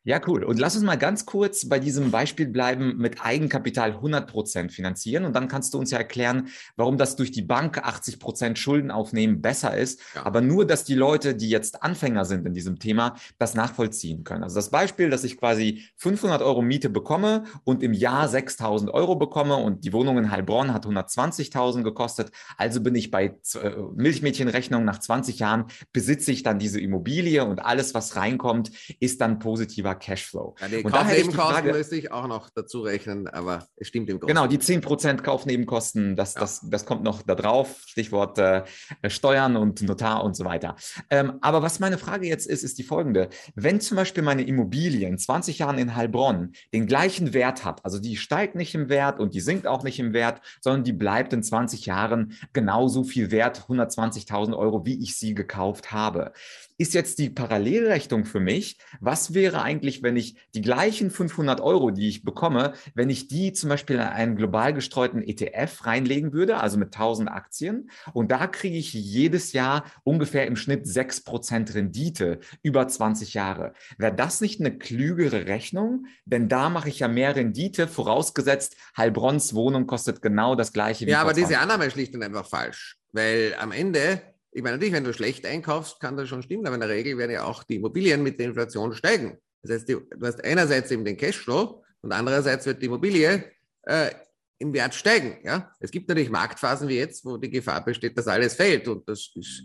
Ja, 0.05 0.19
cool. 0.27 0.43
Und 0.43 0.59
lass 0.59 0.75
uns 0.75 0.83
mal 0.83 0.97
ganz 0.97 1.25
kurz 1.25 1.69
bei 1.69 1.79
diesem 1.79 2.11
Beispiel 2.11 2.47
bleiben, 2.47 2.97
mit 2.97 3.23
Eigenkapital 3.23 3.91
100 3.91 4.29
Prozent 4.29 4.73
finanzieren. 4.73 5.23
Und 5.23 5.33
dann 5.33 5.47
kannst 5.47 5.73
du 5.73 5.79
uns 5.79 5.91
ja 5.91 5.97
erklären, 5.97 6.49
warum 6.75 6.97
das 6.97 7.15
durch 7.15 7.31
die 7.31 7.41
Bank 7.41 7.77
80 7.77 8.19
Prozent 8.19 8.59
Schulden 8.59 8.91
aufnehmen 8.91 9.41
besser 9.41 9.77
ist. 9.77 10.01
Ja. 10.13 10.25
Aber 10.25 10.41
nur, 10.41 10.67
dass 10.67 10.83
die 10.83 10.95
Leute, 10.95 11.35
die 11.35 11.47
jetzt 11.47 11.83
Anfänger 11.83 12.25
sind 12.25 12.45
in 12.45 12.53
diesem 12.53 12.79
Thema, 12.79 13.15
das 13.39 13.53
nachvollziehen 13.53 14.25
können. 14.25 14.43
Also 14.43 14.57
das 14.57 14.71
Beispiel, 14.71 15.09
dass 15.09 15.23
ich 15.23 15.37
quasi 15.37 15.85
500 15.95 16.41
Euro 16.41 16.61
Miete 16.61 16.89
bekomme 16.89 17.45
und 17.63 17.81
im 17.81 17.93
Jahr 17.93 18.27
6000 18.27 18.91
Euro 18.91 19.15
bekomme 19.15 19.55
und 19.55 19.85
die 19.85 19.93
Wohnung 19.93 20.17
in 20.17 20.31
Heilbronn 20.31 20.73
hat 20.73 20.85
120.000 20.85 21.81
gekostet. 21.81 22.31
Also 22.57 22.81
bin 22.81 22.95
ich 22.95 23.09
bei 23.09 23.37
äh, 23.55 23.69
Milchmädchenrechnung 23.95 24.83
nach 24.83 24.99
20 24.99 25.39
Jahren 25.39 25.67
besitze 25.93 26.33
ich 26.33 26.43
dann 26.43 26.59
diese 26.59 26.81
Immobilie 26.81 27.45
und 27.45 27.63
alles, 27.63 27.93
was 27.93 28.17
reinkommt, 28.17 28.71
ist 28.99 29.21
dann 29.21 29.39
positiver 29.39 29.92
Thema 29.93 29.95
Cashflow. 29.95 30.55
Ja, 30.59 30.67
die 30.67 30.83
Kaufnebenkosten 30.83 31.71
müsste 31.71 31.95
ich 31.95 32.11
auch 32.11 32.27
noch 32.27 32.49
dazu 32.49 32.81
rechnen, 32.81 33.27
aber 33.27 33.67
es 33.75 33.87
stimmt 33.87 34.09
im 34.09 34.19
Großen. 34.19 34.33
Genau, 34.33 34.47
die 34.47 34.57
10% 34.57 35.21
Kaufnebenkosten, 35.21 36.15
das, 36.15 36.35
ja. 36.35 36.41
das, 36.41 36.61
das 36.69 36.85
kommt 36.85 37.03
noch 37.03 37.21
da 37.21 37.35
drauf. 37.35 37.81
Stichwort 37.85 38.37
äh, 38.37 38.63
Steuern 39.07 39.55
und 39.55 39.81
Notar 39.81 40.23
und 40.23 40.35
so 40.35 40.45
weiter. 40.45 40.75
Ähm, 41.09 41.33
aber 41.41 41.61
was 41.61 41.79
meine 41.79 41.97
Frage 41.97 42.27
jetzt 42.27 42.47
ist, 42.47 42.63
ist 42.63 42.77
die 42.77 42.83
folgende. 42.83 43.29
Wenn 43.55 43.79
zum 43.81 43.97
Beispiel 43.97 44.23
meine 44.23 44.43
Immobilie 44.43 45.07
in 45.07 45.17
20 45.17 45.59
Jahren 45.59 45.77
in 45.77 45.95
Heilbronn 45.95 46.53
den 46.73 46.85
gleichen 46.85 47.33
Wert 47.33 47.65
hat, 47.65 47.83
also 47.85 47.99
die 47.99 48.17
steigt 48.17 48.55
nicht 48.55 48.75
im 48.75 48.89
Wert 48.89 49.19
und 49.19 49.33
die 49.33 49.41
sinkt 49.41 49.67
auch 49.67 49.83
nicht 49.83 49.99
im 49.99 50.13
Wert, 50.13 50.41
sondern 50.61 50.83
die 50.83 50.93
bleibt 50.93 51.33
in 51.33 51.43
20 51.43 51.85
Jahren 51.85 52.33
genauso 52.53 53.03
viel 53.03 53.31
wert, 53.31 53.65
120.000 53.67 54.57
Euro, 54.57 54.85
wie 54.85 55.01
ich 55.01 55.17
sie 55.17 55.33
gekauft 55.33 55.91
habe 55.91 56.33
ist 56.77 56.93
jetzt 56.93 57.19
die 57.19 57.29
Parallelrechnung 57.29 58.25
für 58.25 58.39
mich. 58.39 58.77
Was 58.99 59.33
wäre 59.33 59.61
eigentlich, 59.61 60.03
wenn 60.03 60.17
ich 60.17 60.37
die 60.53 60.61
gleichen 60.61 61.11
500 61.11 61.61
Euro, 61.61 61.91
die 61.91 62.09
ich 62.09 62.23
bekomme, 62.23 62.73
wenn 62.95 63.09
ich 63.09 63.27
die 63.27 63.53
zum 63.53 63.69
Beispiel 63.69 63.97
in 63.97 64.01
einen 64.01 64.35
global 64.35 64.73
gestreuten 64.73 65.21
ETF 65.21 65.85
reinlegen 65.85 66.33
würde, 66.33 66.57
also 66.57 66.77
mit 66.77 66.93
1000 66.93 67.29
Aktien? 67.29 67.89
Und 68.13 68.31
da 68.31 68.47
kriege 68.47 68.77
ich 68.77 68.93
jedes 68.93 69.53
Jahr 69.53 69.85
ungefähr 70.03 70.47
im 70.47 70.55
Schnitt 70.55 70.85
6% 70.85 71.73
Rendite 71.73 72.39
über 72.61 72.87
20 72.87 73.33
Jahre. 73.33 73.73
Wäre 73.97 74.15
das 74.15 74.41
nicht 74.41 74.59
eine 74.59 74.77
klügere 74.77 75.47
Rechnung? 75.47 76.05
Denn 76.25 76.49
da 76.49 76.69
mache 76.69 76.89
ich 76.89 76.99
ja 76.99 77.07
mehr 77.07 77.35
Rendite, 77.35 77.87
vorausgesetzt, 77.87 78.75
Heilbronns 78.97 79.53
Wohnung 79.53 79.87
kostet 79.87 80.21
genau 80.21 80.55
das 80.55 80.73
gleiche 80.73 81.05
wie 81.05 81.11
Ja, 81.11 81.21
aber 81.21 81.33
diese 81.33 81.59
Annahme 81.59 81.85
ist 81.85 81.93
schlicht 81.93 82.15
und 82.15 82.23
einfach 82.23 82.47
falsch. 82.47 82.97
Weil 83.11 83.55
am 83.59 83.71
Ende 83.71 84.21
ich 84.53 84.61
meine, 84.61 84.75
natürlich, 84.75 84.93
wenn 84.93 85.03
du 85.03 85.13
schlecht 85.13 85.45
einkaufst, 85.45 85.99
kann 85.99 86.15
das 86.15 86.29
schon 86.29 86.43
stimmen, 86.43 86.65
aber 86.65 86.75
in 86.75 86.81
der 86.81 86.89
Regel 86.89 87.17
werden 87.17 87.31
ja 87.31 87.43
auch 87.43 87.63
die 87.63 87.75
Immobilien 87.75 88.21
mit 88.21 88.39
der 88.39 88.47
Inflation 88.47 88.93
steigen. 88.93 89.37
Das 89.61 89.71
heißt, 89.71 89.89
du 89.89 90.01
hast 90.21 90.43
einerseits 90.43 90.91
eben 90.91 91.03
den 91.03 91.17
Cashflow 91.17 91.83
und 92.01 92.11
andererseits 92.11 92.65
wird 92.65 92.81
die 92.81 92.85
Immobilie 92.85 93.51
äh, 93.83 94.11
im 94.59 94.73
Wert 94.73 94.93
steigen. 94.93 95.37
Ja? 95.43 95.71
Es 95.79 95.89
gibt 95.89 96.07
natürlich 96.07 96.29
Marktphasen 96.29 96.87
wie 96.87 96.97
jetzt, 96.97 97.25
wo 97.25 97.37
die 97.37 97.49
Gefahr 97.49 97.83
besteht, 97.83 98.17
dass 98.17 98.27
alles 98.27 98.55
fällt. 98.55 98.87
Und 98.87 99.07
das 99.07 99.31
ist, 99.35 99.63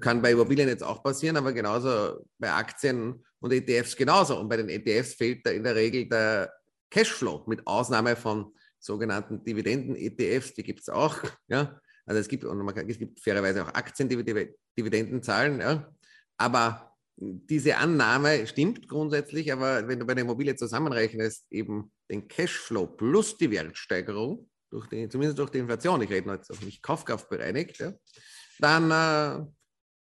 kann 0.00 0.20
bei 0.20 0.32
Immobilien 0.32 0.68
jetzt 0.68 0.84
auch 0.84 1.02
passieren, 1.02 1.36
aber 1.36 1.52
genauso 1.52 2.24
bei 2.38 2.52
Aktien 2.52 3.24
und 3.40 3.52
ETFs 3.52 3.96
genauso. 3.96 4.38
Und 4.38 4.48
bei 4.48 4.58
den 4.58 4.68
ETFs 4.68 5.14
fehlt 5.14 5.46
da 5.46 5.50
in 5.50 5.64
der 5.64 5.74
Regel 5.74 6.08
der 6.08 6.52
Cashflow, 6.90 7.44
mit 7.46 7.66
Ausnahme 7.66 8.16
von 8.16 8.52
sogenannten 8.78 9.42
Dividenden-ETFs, 9.42 10.54
die 10.54 10.62
gibt 10.62 10.80
es 10.80 10.88
auch. 10.88 11.16
Ja? 11.48 11.80
Also 12.08 12.20
es 12.20 12.28
gibt, 12.28 12.44
und 12.44 12.58
man 12.58 12.74
kann, 12.74 12.88
es 12.88 12.98
gibt 12.98 13.20
fairerweise 13.20 13.62
auch 13.62 13.74
Aktien, 13.74 14.08
die 14.08 14.16
Dividenden 14.76 15.22
zahlen, 15.22 15.60
ja. 15.60 15.92
Aber 16.38 16.96
diese 17.16 17.76
Annahme 17.76 18.46
stimmt 18.46 18.88
grundsätzlich, 18.88 19.52
aber 19.52 19.86
wenn 19.86 19.98
du 19.98 20.06
bei 20.06 20.14
der 20.14 20.24
Immobilie 20.24 20.56
zusammenrechnest, 20.56 21.46
eben 21.50 21.92
den 22.10 22.26
Cashflow 22.26 22.86
plus 22.86 23.36
die 23.36 23.50
Wertsteigerung, 23.50 24.48
durch 24.70 24.86
die, 24.86 25.08
zumindest 25.08 25.38
durch 25.38 25.50
die 25.50 25.58
Inflation, 25.58 26.00
ich 26.00 26.10
rede 26.10 26.30
jetzt 26.32 26.50
auch 26.50 26.60
nicht 26.62 26.82
kaufkraftbereinigt, 26.82 27.78
ja, 27.78 27.92
dann 28.58 28.90
äh, 28.90 29.46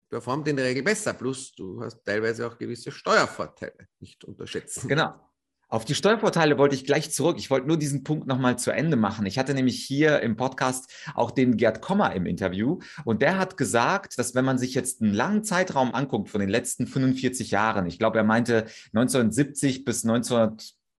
performt 0.09 0.47
in 0.47 0.55
der 0.55 0.65
Regel 0.65 0.83
besser. 0.83 1.13
Plus 1.13 1.51
du 1.53 1.81
hast 1.81 2.03
teilweise 2.05 2.47
auch 2.47 2.57
gewisse 2.57 2.91
Steuervorteile, 2.91 3.87
nicht 3.99 4.23
unterschätzen. 4.23 4.87
Genau. 4.87 5.26
Auf 5.69 5.83
die 5.83 5.95
Steuervorteile 5.95 6.57
wollte 6.57 6.75
ich 6.75 6.85
gleich 6.85 7.11
zurück. 7.11 7.35
Ich 7.37 7.49
wollte 7.49 7.67
nur 7.67 7.77
diesen 7.77 8.05
Punkt 8.05 8.25
nochmal 8.25 8.57
zu 8.57 8.71
Ende 8.71 8.95
machen. 8.95 9.25
Ich 9.25 9.37
hatte 9.37 9.53
nämlich 9.53 9.83
hier 9.83 10.21
im 10.21 10.37
Podcast 10.37 10.89
auch 11.13 11.29
den 11.29 11.57
Gerd 11.57 11.81
Kommer 11.81 12.13
im 12.13 12.25
Interview 12.25 12.79
und 13.03 13.21
der 13.21 13.37
hat 13.37 13.57
gesagt, 13.57 14.17
dass 14.17 14.33
wenn 14.33 14.45
man 14.45 14.57
sich 14.57 14.73
jetzt 14.75 15.01
einen 15.01 15.13
langen 15.13 15.43
Zeitraum 15.43 15.93
anguckt 15.93 16.29
von 16.29 16.39
den 16.39 16.49
letzten 16.49 16.87
45 16.87 17.51
Jahren, 17.51 17.85
ich 17.85 17.99
glaube, 17.99 18.17
er 18.17 18.23
meinte 18.23 18.67
1970 18.93 19.83
bis 19.83 20.05
19 20.05 20.55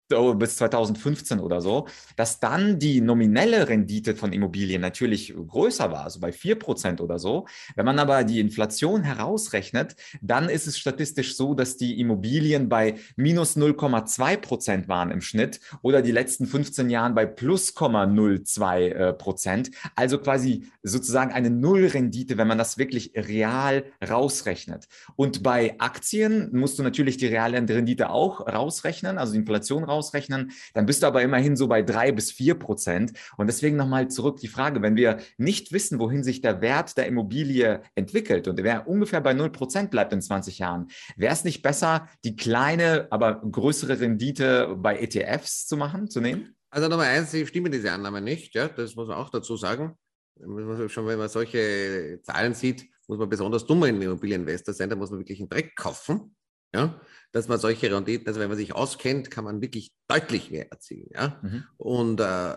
bis 0.09 0.57
2015 0.57 1.38
oder 1.41 1.61
so, 1.61 1.87
dass 2.17 2.41
dann 2.41 2.79
die 2.79 3.00
nominelle 3.00 3.69
Rendite 3.69 4.15
von 4.17 4.33
Immobilien 4.33 4.81
natürlich 4.81 5.35
größer 5.35 5.91
war, 5.93 6.05
also 6.05 6.21
bei 6.21 6.31
4% 6.31 7.00
oder 7.00 7.19
so. 7.19 7.47
Wenn 7.77 7.85
man 7.85 7.99
aber 7.99 8.25
die 8.25 8.41
Inflation 8.41 9.03
herausrechnet, 9.03 9.97
dann 10.23 10.49
ist 10.49 10.67
es 10.67 10.79
statistisch 10.79 11.37
so, 11.37 11.53
dass 11.55 11.77
die 11.77 12.00
Immobilien 12.00 12.69
bei 12.69 12.95
minus 13.17 13.57
0,2% 13.57 14.88
waren 14.88 15.11
im 15.11 15.21
Schnitt 15.21 15.61
oder 15.83 16.00
die 16.03 16.12
letzten 16.12 16.47
15 16.47 16.88
Jahren 16.91 17.15
bei 17.15 17.27
plus 17.27 17.77
0,02%. 17.77 19.71
Also 19.95 20.19
quasi 20.19 20.65
sozusagen 20.83 21.33
eine 21.33 21.50
Nullrendite, 21.50 22.38
wenn 22.38 22.49
man 22.49 22.57
das 22.59 22.79
wirklich 22.79 23.12
real 23.15 23.85
rausrechnet. 24.09 24.88
Und 25.17 25.43
bei 25.43 25.75
Aktien 25.79 26.49
musst 26.53 26.79
du 26.79 26.83
natürlich 26.83 27.19
die 27.19 27.27
reale 27.27 27.59
Rendite 27.59 28.11
auch 28.11 28.47
rausrechnen, 28.47 29.19
also 29.19 29.33
die 29.33 29.41
Inflation 29.41 29.85
rausrechnen 29.85 29.98
ausrechnen, 29.99 30.52
dann 30.75 30.87
bist 30.87 31.02
du 31.02 31.07
aber 31.07 31.23
immerhin 31.23 31.57
so 31.57 31.69
bei 31.69 31.83
drei 31.83 32.12
bis 32.12 32.33
vier 32.33 32.55
Prozent. 32.55 33.12
Und 33.37 33.49
deswegen 33.49 33.76
nochmal 33.76 34.09
zurück 34.09 34.38
die 34.38 34.49
Frage, 34.49 34.81
wenn 34.81 34.97
wir 34.97 35.19
nicht 35.37 35.73
wissen, 35.73 35.99
wohin 35.99 36.23
sich 36.23 36.40
der 36.40 36.61
Wert 36.61 36.97
der 36.97 37.07
Immobilie 37.07 37.83
entwickelt 37.95 38.49
und 38.49 38.59
der 38.59 38.88
ungefähr 38.88 39.21
bei 39.21 39.35
null 39.35 39.50
Prozent 39.50 39.90
bleibt 39.90 40.12
in 40.12 40.23
20 40.23 40.59
Jahren, 40.59 40.88
wäre 41.17 41.33
es 41.33 41.45
nicht 41.45 41.62
besser, 41.62 42.09
die 42.25 42.37
kleine, 42.37 43.09
aber 43.11 43.43
größere 43.43 44.00
Rendite 44.00 44.76
bei 44.78 44.99
ETFs 44.99 45.67
zu 45.67 45.76
machen, 45.76 46.09
zu 46.09 46.21
nehmen? 46.21 46.55
Also 46.71 46.88
Nummer 46.88 47.05
eins, 47.05 47.33
ich 47.35 47.49
stimme 47.49 47.71
diese 47.71 47.93
Annahme 47.93 48.21
nicht, 48.21 48.55
ja, 48.55 48.69
das 48.69 48.95
muss 48.95 49.09
man 49.09 49.17
auch 49.17 49.31
dazu 49.31 49.57
sagen. 49.57 49.97
Schon 50.38 51.07
wenn 51.07 51.19
man 51.19 51.28
solche 51.28 52.21
Zahlen 52.23 52.55
sieht, 52.55 52.88
muss 53.09 53.19
man 53.19 53.28
besonders 53.28 53.67
dummer 53.67 53.88
Immobilieninvestor 53.88 54.75
sein, 54.75 54.90
da 54.90 54.97
muss 54.97 55.11
man 55.11 55.21
wirklich 55.21 55.40
einen 55.40 55.49
Dreck 55.49 55.75
kaufen. 55.75 56.37
Ja, 56.75 57.00
dass 57.32 57.49
man 57.49 57.58
solche 57.58 57.92
Renditen, 57.92 58.26
also 58.26 58.40
wenn 58.40 58.49
man 58.49 58.56
sich 58.56 58.75
auskennt, 58.75 59.30
kann 59.30 59.44
man 59.44 59.61
wirklich 59.61 59.92
deutlich 60.08 60.50
mehr 60.50 60.70
erzielen. 60.70 61.08
Ja? 61.12 61.38
Mhm. 61.42 61.64
Und 61.76 62.20
äh, 62.20 62.56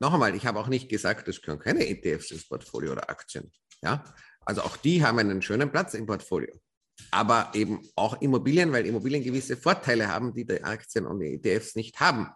noch 0.00 0.12
einmal, 0.12 0.34
ich 0.34 0.46
habe 0.46 0.58
auch 0.58 0.68
nicht 0.68 0.88
gesagt, 0.88 1.28
es 1.28 1.42
können 1.42 1.60
keine 1.60 1.88
ETFs 1.88 2.30
ins 2.32 2.48
Portfolio 2.48 2.92
oder 2.92 3.08
Aktien. 3.08 3.52
Ja? 3.82 4.02
Also 4.40 4.62
auch 4.62 4.76
die 4.76 5.04
haben 5.04 5.18
einen 5.18 5.42
schönen 5.42 5.70
Platz 5.70 5.94
im 5.94 6.06
Portfolio. 6.06 6.52
Aber 7.10 7.50
eben 7.54 7.80
auch 7.96 8.20
Immobilien, 8.20 8.72
weil 8.72 8.86
Immobilien 8.86 9.22
gewisse 9.22 9.56
Vorteile 9.56 10.08
haben, 10.08 10.34
die 10.34 10.44
die 10.44 10.62
Aktien 10.62 11.06
und 11.06 11.20
die 11.20 11.34
ETFs 11.34 11.76
nicht 11.76 12.00
haben. 12.00 12.28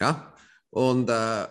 Ja? 0.00 0.34
Und 0.70 1.08
äh, 1.08 1.46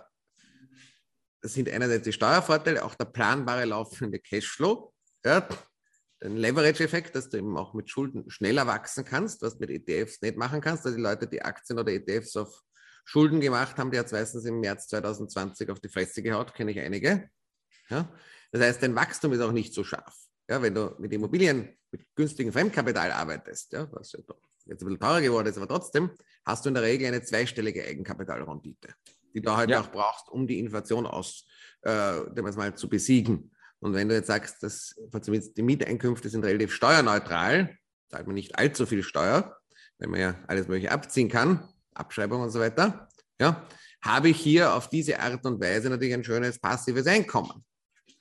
das 1.41 1.53
sind 1.53 1.69
einerseits 1.69 2.03
die 2.03 2.13
Steuervorteile, 2.13 2.83
auch 2.83 2.95
der 2.95 3.05
planbare 3.05 3.65
laufende 3.65 4.19
Cashflow. 4.19 4.93
Ja? 5.25 5.47
Den 6.23 6.37
Leverage-Effekt, 6.37 7.15
dass 7.15 7.29
du 7.29 7.37
eben 7.37 7.57
auch 7.57 7.73
mit 7.73 7.89
Schulden 7.89 8.29
schneller 8.29 8.65
wachsen 8.65 9.05
kannst, 9.05 9.41
was 9.41 9.59
mit 9.59 9.69
ETFs 9.69 10.21
nicht 10.21 10.37
machen 10.37 10.61
kannst. 10.61 10.85
Also 10.85 10.97
die 10.97 11.03
Leute, 11.03 11.27
die 11.27 11.41
Aktien 11.41 11.77
oder 11.79 11.91
ETFs 11.91 12.35
auf 12.35 12.63
Schulden 13.05 13.39
gemacht 13.39 13.77
haben, 13.77 13.91
die 13.91 13.99
hat 13.99 14.07
es 14.07 14.11
meistens 14.11 14.45
im 14.45 14.59
März 14.59 14.87
2020 14.87 15.69
auf 15.69 15.79
die 15.79 15.89
Fresse 15.89 16.21
gehaut, 16.21 16.53
kenne 16.53 16.71
ich 16.71 16.79
einige. 16.79 17.29
Ja? 17.89 18.11
Das 18.51 18.61
heißt, 18.61 18.83
dein 18.83 18.95
Wachstum 18.95 19.33
ist 19.33 19.41
auch 19.41 19.51
nicht 19.51 19.73
so 19.73 19.83
scharf. 19.83 20.15
Ja, 20.49 20.61
wenn 20.61 20.73
du 20.73 20.95
mit 20.97 21.11
Immobilien, 21.13 21.77
mit 21.91 22.05
günstigem 22.15 22.53
Fremdkapital 22.53 23.11
arbeitest, 23.11 23.73
ja, 23.73 23.87
was 23.91 24.13
jetzt 24.13 24.29
ein 24.29 24.77
bisschen 24.77 24.99
teurer 24.99 25.21
geworden 25.21 25.47
ist, 25.47 25.57
aber 25.57 25.67
trotzdem, 25.67 26.11
hast 26.45 26.63
du 26.63 26.69
in 26.69 26.75
der 26.75 26.83
Regel 26.83 27.07
eine 27.07 27.21
zweistellige 27.21 27.83
Eigenkapitalrendite, 27.83 28.93
die 29.33 29.41
du 29.41 29.55
halt 29.55 29.69
ja. 29.69 29.81
auch 29.81 29.91
brauchst, 29.91 30.29
um 30.29 30.47
die 30.47 30.59
Inflation 30.59 31.05
aus, 31.05 31.45
äh, 31.81 32.19
mal 32.19 32.75
zu 32.75 32.87
besiegen. 32.87 33.51
Und 33.79 33.93
wenn 33.93 34.09
du 34.09 34.15
jetzt 34.15 34.27
sagst, 34.27 34.63
dass 34.63 34.95
die 35.55 35.61
Mieteinkünfte 35.61 36.29
sind 36.29 36.43
relativ 36.43 36.73
steuerneutral, 36.73 37.77
zahlt 38.09 38.25
man 38.25 38.35
nicht 38.35 38.57
allzu 38.57 38.85
viel 38.85 39.03
Steuer, 39.03 39.57
wenn 39.99 40.09
man 40.09 40.19
ja 40.19 40.35
alles 40.47 40.67
Mögliche 40.67 40.91
abziehen 40.91 41.29
kann, 41.29 41.67
Abschreibung 41.93 42.41
und 42.41 42.49
so 42.49 42.59
weiter, 42.59 43.09
ja, 43.39 43.67
habe 44.01 44.29
ich 44.29 44.39
hier 44.39 44.73
auf 44.73 44.89
diese 44.89 45.19
Art 45.19 45.45
und 45.45 45.61
Weise 45.61 45.89
natürlich 45.89 46.13
ein 46.13 46.23
schönes 46.23 46.59
passives 46.59 47.07
Einkommen. 47.07 47.63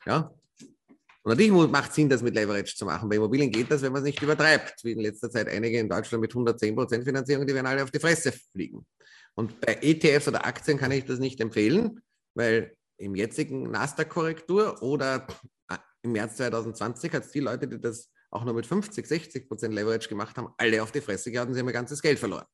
Ja? 0.05 0.31
Und 1.23 1.31
natürlich 1.31 1.53
macht 1.53 1.91
es 1.91 1.97
Sinn, 1.97 2.09
das 2.09 2.23
mit 2.23 2.35
Leverage 2.35 2.75
zu 2.77 2.85
machen. 2.85 3.09
Bei 3.09 3.17
Immobilien 3.17 3.51
geht 3.51 3.71
das, 3.71 3.83
wenn 3.83 3.93
man 3.93 4.03
es 4.03 4.07
nicht 4.07 4.23
übertreibt, 4.23 4.85
wie 4.85 4.93
in 4.93 5.01
letzter 5.01 5.31
Zeit 5.31 5.49
einige 5.49 5.79
in 5.79 5.89
Deutschland 5.89 6.21
mit 6.21 6.33
110% 6.33 7.05
Finanzierung, 7.05 7.47
die 7.47 7.55
werden 7.55 7.67
alle 7.67 7.83
auf 7.83 7.91
die 7.91 7.99
Fresse 7.99 8.33
fliegen. 8.33 8.87
Und 9.35 9.61
bei 9.61 9.79
ETFs 9.83 10.29
oder 10.29 10.47
Aktien 10.47 10.79
kann 10.79 10.93
ich 10.93 11.05
das 11.05 11.19
nicht 11.19 11.41
empfehlen, 11.41 12.01
weil 12.35 12.77
im 12.99 13.15
jetzigen 13.15 13.71
Nasdaq-Korrektur 13.71 14.83
oder 14.83 15.27
äh, 15.69 15.77
im 16.03 16.13
März 16.13 16.37
2020 16.37 17.13
hat 17.13 17.25
es 17.25 17.33
die 17.33 17.41
Leute, 17.41 17.69
die 17.69 17.81
das 17.81 18.11
auch 18.31 18.45
nur 18.45 18.55
mit 18.55 18.67
50, 18.67 19.07
60 19.07 19.49
Prozent 19.49 19.75
Leverage 19.75 20.09
gemacht 20.09 20.37
haben, 20.37 20.53
alle 20.59 20.83
auf 20.83 20.93
die 20.93 21.01
Fresse 21.01 21.31
gehauen 21.31 21.49
und 21.49 21.55
sie 21.55 21.61
haben 21.61 21.69
ihr 21.69 21.73
ganzes 21.73 22.03
Geld 22.03 22.19
verloren. 22.19 22.47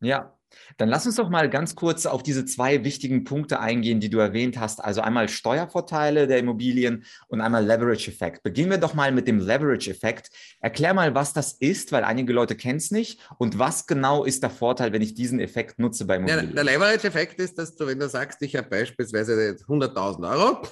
Ja, 0.00 0.38
dann 0.76 0.88
lass 0.88 1.06
uns 1.06 1.16
doch 1.16 1.28
mal 1.28 1.48
ganz 1.50 1.74
kurz 1.74 2.06
auf 2.06 2.22
diese 2.22 2.44
zwei 2.44 2.84
wichtigen 2.84 3.24
Punkte 3.24 3.60
eingehen, 3.60 4.00
die 4.00 4.10
du 4.10 4.18
erwähnt 4.18 4.58
hast. 4.58 4.82
Also 4.82 5.00
einmal 5.00 5.28
Steuervorteile 5.28 6.26
der 6.26 6.38
Immobilien 6.38 7.04
und 7.28 7.40
einmal 7.40 7.64
Leverage-Effekt. 7.64 8.42
Beginnen 8.42 8.70
wir 8.70 8.78
doch 8.78 8.94
mal 8.94 9.12
mit 9.12 9.28
dem 9.28 9.38
Leverage-Effekt. 9.38 10.30
Erklär 10.60 10.94
mal, 10.94 11.14
was 11.14 11.32
das 11.32 11.52
ist, 11.52 11.92
weil 11.92 12.04
einige 12.04 12.32
Leute 12.32 12.56
kennen 12.56 12.78
es 12.78 12.90
nicht. 12.90 13.20
Und 13.38 13.58
was 13.58 13.86
genau 13.86 14.24
ist 14.24 14.42
der 14.42 14.50
Vorteil, 14.50 14.92
wenn 14.92 15.02
ich 15.02 15.14
diesen 15.14 15.40
Effekt 15.40 15.78
nutze 15.78 16.04
bei 16.04 16.16
Immobilien? 16.16 16.48
Ja, 16.48 16.54
der 16.54 16.64
Leverage-Effekt 16.64 17.40
ist, 17.40 17.58
dass 17.58 17.74
du, 17.76 17.86
wenn 17.86 17.98
du 17.98 18.08
sagst, 18.08 18.42
ich 18.42 18.54
habe 18.56 18.68
beispielsweise 18.68 19.56
100.000 19.68 20.30
Euro, 20.30 20.62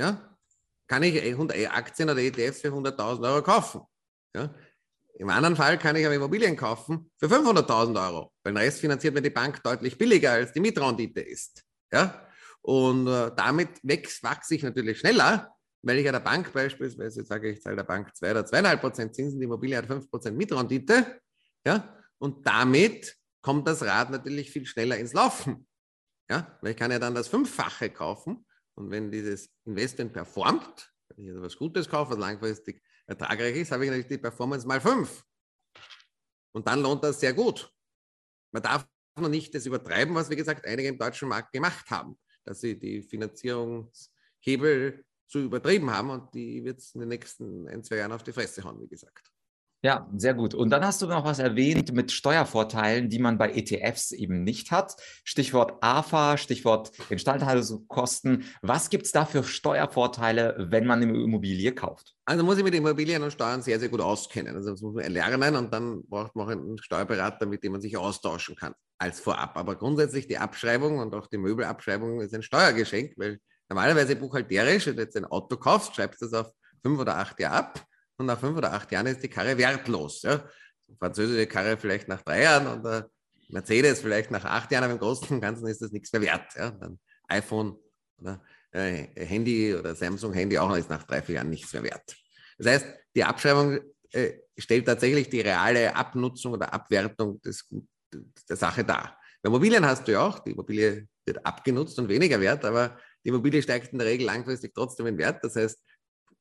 ja, 0.00 0.36
kann 0.86 1.02
ich 1.02 1.36
Aktien 1.70 2.10
oder 2.10 2.20
ETFs 2.20 2.62
für 2.62 2.68
100.000 2.68 3.22
Euro 3.30 3.42
kaufen. 3.42 3.82
Ja? 4.34 4.52
Im 5.14 5.28
anderen 5.28 5.56
Fall 5.56 5.78
kann 5.78 5.96
ich 5.96 6.06
aber 6.06 6.14
Immobilien 6.14 6.56
kaufen 6.56 7.10
für 7.18 7.26
500.000 7.26 8.06
Euro, 8.06 8.32
weil 8.42 8.52
den 8.52 8.58
Rest 8.58 8.80
finanziert 8.80 9.14
mir 9.14 9.22
die 9.22 9.30
Bank 9.30 9.62
deutlich 9.62 9.98
billiger, 9.98 10.32
als 10.32 10.52
die 10.52 10.60
Mietrendite 10.60 11.20
ist. 11.20 11.62
Ja? 11.92 12.26
Und 12.62 13.06
äh, 13.06 13.30
damit 13.36 13.68
wächst, 13.82 14.22
wachse 14.22 14.54
ich 14.54 14.62
natürlich 14.62 14.98
schneller, 14.98 15.54
weil 15.82 15.98
ich 15.98 16.04
ja 16.04 16.12
der 16.12 16.20
Bank 16.20 16.52
beispielsweise, 16.52 17.24
sage 17.24 17.50
ich, 17.50 17.62
zahle 17.62 17.76
der 17.76 17.84
Bank 17.84 18.14
2 18.14 18.30
oder 18.30 18.40
2,5 18.42 18.76
Prozent 18.76 19.14
Zinsen, 19.14 19.40
die 19.40 19.44
Immobilie 19.44 19.76
hat 19.76 19.86
5 19.86 20.10
Prozent 20.10 20.36
Mietrendite. 20.36 21.20
Ja? 21.64 21.96
Und 22.18 22.46
damit 22.46 23.16
kommt 23.42 23.66
das 23.66 23.82
Rad 23.82 24.10
natürlich 24.10 24.50
viel 24.50 24.66
schneller 24.66 24.98
ins 24.98 25.12
Laufen. 25.12 25.66
Ja? 26.28 26.58
Weil 26.60 26.72
ich 26.72 26.76
kann 26.76 26.90
ja 26.90 26.98
dann 26.98 27.14
das 27.14 27.28
Fünffache 27.28 27.90
kaufen. 27.90 28.46
Und 28.74 28.90
wenn 28.90 29.10
dieses 29.10 29.50
Investment 29.64 30.12
performt, 30.12 30.92
wenn 31.08 31.24
ich 31.24 31.30
also 31.30 31.42
was 31.42 31.56
Gutes 31.56 31.88
kaufe, 31.88 32.12
was 32.12 32.18
langfristig 32.18 32.82
ertragreich 33.10 33.56
ist, 33.56 33.72
habe 33.72 33.84
ich 33.84 33.90
natürlich 33.90 34.08
die 34.08 34.18
Performance 34.18 34.66
mal 34.66 34.80
fünf. 34.80 35.24
Und 36.52 36.66
dann 36.66 36.80
lohnt 36.80 37.04
das 37.04 37.20
sehr 37.20 37.32
gut. 37.32 37.72
Man 38.52 38.62
darf 38.62 38.86
noch 39.16 39.28
nicht 39.28 39.54
das 39.54 39.66
übertreiben, 39.66 40.14
was, 40.14 40.30
wie 40.30 40.36
gesagt, 40.36 40.64
einige 40.64 40.88
im 40.88 40.98
deutschen 40.98 41.28
Markt 41.28 41.52
gemacht 41.52 41.90
haben, 41.90 42.18
dass 42.44 42.60
sie 42.60 42.78
die 42.78 43.02
Finanzierungshebel 43.02 45.04
zu 45.26 45.40
übertrieben 45.40 45.90
haben 45.90 46.10
und 46.10 46.34
die 46.34 46.64
wird 46.64 46.78
es 46.78 46.94
in 46.94 47.00
den 47.00 47.10
nächsten 47.10 47.68
ein, 47.68 47.84
zwei 47.84 47.96
Jahren 47.96 48.12
auf 48.12 48.22
die 48.22 48.32
Fresse 48.32 48.64
hauen, 48.64 48.80
wie 48.80 48.88
gesagt. 48.88 49.30
Ja, 49.82 50.06
sehr 50.14 50.34
gut. 50.34 50.52
Und 50.52 50.68
dann 50.68 50.84
hast 50.84 51.00
du 51.00 51.06
noch 51.06 51.24
was 51.24 51.38
erwähnt 51.38 51.94
mit 51.94 52.12
Steuervorteilen, 52.12 53.08
die 53.08 53.18
man 53.18 53.38
bei 53.38 53.50
ETFs 53.50 54.12
eben 54.12 54.44
nicht 54.44 54.70
hat. 54.70 54.94
Stichwort 55.24 55.82
AFA, 55.82 56.36
Stichwort 56.36 56.92
Instandhaltungskosten. 57.08 58.44
Was 58.60 58.90
gibt 58.90 59.06
es 59.06 59.12
da 59.12 59.24
für 59.24 59.42
Steuervorteile, 59.42 60.66
wenn 60.68 60.86
man 60.86 61.00
eine 61.00 61.10
Immobilie 61.18 61.74
kauft? 61.74 62.14
Also 62.26 62.44
muss 62.44 62.58
ich 62.58 62.64
mit 62.64 62.74
Immobilien 62.74 63.22
und 63.22 63.30
Steuern 63.30 63.62
sehr, 63.62 63.80
sehr 63.80 63.88
gut 63.88 64.02
auskennen. 64.02 64.54
Also 64.54 64.70
das 64.70 64.82
muss 64.82 64.94
man 64.94 65.04
erlernen 65.04 65.56
und 65.56 65.72
dann 65.72 66.06
braucht 66.08 66.36
man 66.36 66.46
auch 66.46 66.50
einen 66.50 66.76
Steuerberater, 66.76 67.46
mit 67.46 67.64
dem 67.64 67.72
man 67.72 67.80
sich 67.80 67.96
austauschen 67.96 68.56
kann 68.56 68.74
als 68.98 69.18
vorab. 69.18 69.56
Aber 69.56 69.76
grundsätzlich 69.76 70.28
die 70.28 70.36
Abschreibung 70.36 70.98
und 70.98 71.14
auch 71.14 71.26
die 71.26 71.38
Möbelabschreibung 71.38 72.20
ist 72.20 72.34
ein 72.34 72.42
Steuergeschenk, 72.42 73.14
weil 73.16 73.40
normalerweise 73.70 74.14
buchhalterisch, 74.14 74.88
wenn 74.88 74.96
du 74.96 75.02
jetzt 75.04 75.16
ein 75.16 75.24
Auto 75.24 75.56
kaufst, 75.56 75.96
schreibst 75.96 76.20
du 76.20 76.26
das 76.26 76.34
auf 76.34 76.52
fünf 76.82 77.00
oder 77.00 77.16
acht 77.16 77.40
Jahre 77.40 77.56
ab 77.56 77.86
und 78.20 78.26
nach 78.26 78.38
fünf 78.38 78.56
oder 78.56 78.72
acht 78.72 78.90
Jahren 78.92 79.06
ist 79.06 79.22
die 79.22 79.28
Karre 79.28 79.56
wertlos. 79.58 80.22
Ja? 80.22 80.44
Die 80.86 80.96
französische 80.96 81.46
Karre 81.46 81.76
vielleicht 81.76 82.08
nach 82.08 82.22
drei 82.22 82.42
Jahren 82.42 82.66
und 82.66 82.84
der 82.84 83.10
Mercedes 83.48 84.00
vielleicht 84.00 84.30
nach 84.30 84.44
acht 84.44 84.70
Jahren, 84.70 84.84
aber 84.84 84.92
im 84.92 84.98
Großen 84.98 85.28
und 85.28 85.40
Ganzen 85.40 85.66
ist 85.66 85.82
das 85.82 85.90
nichts 85.90 86.12
mehr 86.12 86.22
wert. 86.22 86.54
Ja? 86.56 86.70
Dann 86.70 87.00
iPhone 87.28 87.76
oder 88.18 88.42
äh, 88.72 89.08
Handy 89.26 89.74
oder 89.74 89.94
Samsung-Handy 89.94 90.58
auch 90.58 90.68
noch 90.68 90.76
ist 90.76 90.90
nach 90.90 91.02
drei, 91.02 91.22
vier 91.22 91.36
Jahren 91.36 91.50
nichts 91.50 91.72
mehr 91.72 91.82
wert. 91.82 92.16
Das 92.58 92.66
heißt, 92.66 92.86
die 93.16 93.24
Abschreibung 93.24 93.80
äh, 94.12 94.34
stellt 94.56 94.86
tatsächlich 94.86 95.28
die 95.28 95.40
reale 95.40 95.94
Abnutzung 95.96 96.52
oder 96.52 96.72
Abwertung 96.72 97.40
des, 97.40 97.66
der 98.48 98.56
Sache 98.56 98.84
dar. 98.84 99.18
Bei 99.42 99.48
Immobilien 99.48 99.84
hast 99.86 100.06
du 100.06 100.12
ja 100.12 100.20
auch, 100.20 100.40
die 100.40 100.50
Immobilie 100.50 101.08
wird 101.24 101.44
abgenutzt 101.46 101.98
und 101.98 102.08
weniger 102.08 102.40
wert, 102.40 102.64
aber 102.64 102.98
die 103.24 103.30
Immobilie 103.30 103.62
steigt 103.62 103.92
in 103.92 103.98
der 103.98 104.06
Regel 104.06 104.26
langfristig 104.26 104.74
trotzdem 104.74 105.06
in 105.06 105.18
Wert. 105.18 105.42
Das 105.42 105.56
heißt, 105.56 105.82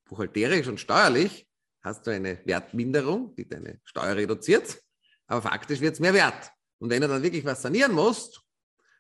buchhalterisch 0.06 0.68
und 0.68 0.80
steuerlich 0.80 1.49
hast 1.82 2.06
du 2.06 2.12
eine 2.12 2.40
Wertminderung, 2.46 3.36
die 3.36 3.48
deine 3.48 3.80
Steuer 3.84 4.16
reduziert, 4.16 4.82
aber 5.28 5.42
faktisch 5.42 5.80
wird 5.82 5.94
es 5.94 6.00
mehr 6.00 6.14
wert. 6.14 6.52
Und 6.80 6.90
wenn 6.90 7.02
du 7.02 7.08
dann 7.08 7.24
wirklich 7.24 7.46
was 7.46 7.62
sanieren 7.62 7.94
musst, 7.94 8.42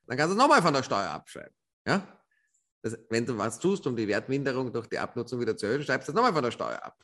dann 0.05 0.17
kannst 0.17 0.31
du 0.31 0.37
es 0.37 0.41
nochmal 0.41 0.61
von 0.61 0.73
der 0.73 0.83
Steuer 0.83 1.09
abschreiben. 1.09 1.53
Ja? 1.85 2.19
Das, 2.81 2.97
wenn 3.09 3.25
du 3.25 3.37
was 3.37 3.59
tust, 3.59 3.85
um 3.87 3.95
die 3.95 4.07
Wertminderung 4.07 4.71
durch 4.71 4.87
die 4.87 4.97
Abnutzung 4.97 5.39
wieder 5.39 5.55
zu 5.55 5.65
erhöhen, 5.65 5.83
schreibst 5.83 6.07
du 6.07 6.11
es 6.11 6.15
nochmal 6.15 6.33
von 6.33 6.43
der 6.43 6.51
Steuer 6.51 6.81
ab. 6.83 6.97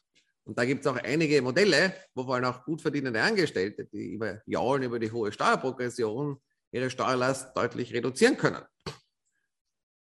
Und 0.43 0.57
da 0.57 0.65
gibt 0.65 0.81
es 0.81 0.87
auch 0.87 0.97
einige 0.97 1.41
Modelle, 1.41 1.93
wo 2.13 2.23
vor 2.23 2.35
allem 2.35 2.45
auch 2.45 2.63
gut 2.63 2.81
verdienende 2.81 3.21
Angestellte, 3.21 3.85
die 3.85 4.13
über 4.13 4.41
Jahre 4.45 4.85
über 4.85 4.99
die 4.99 5.11
hohe 5.11 5.31
Steuerprogression 5.31 6.39
ihre 6.71 6.89
Steuerlast 6.89 7.55
deutlich 7.57 7.93
reduzieren 7.93 8.37
können. 8.37 8.63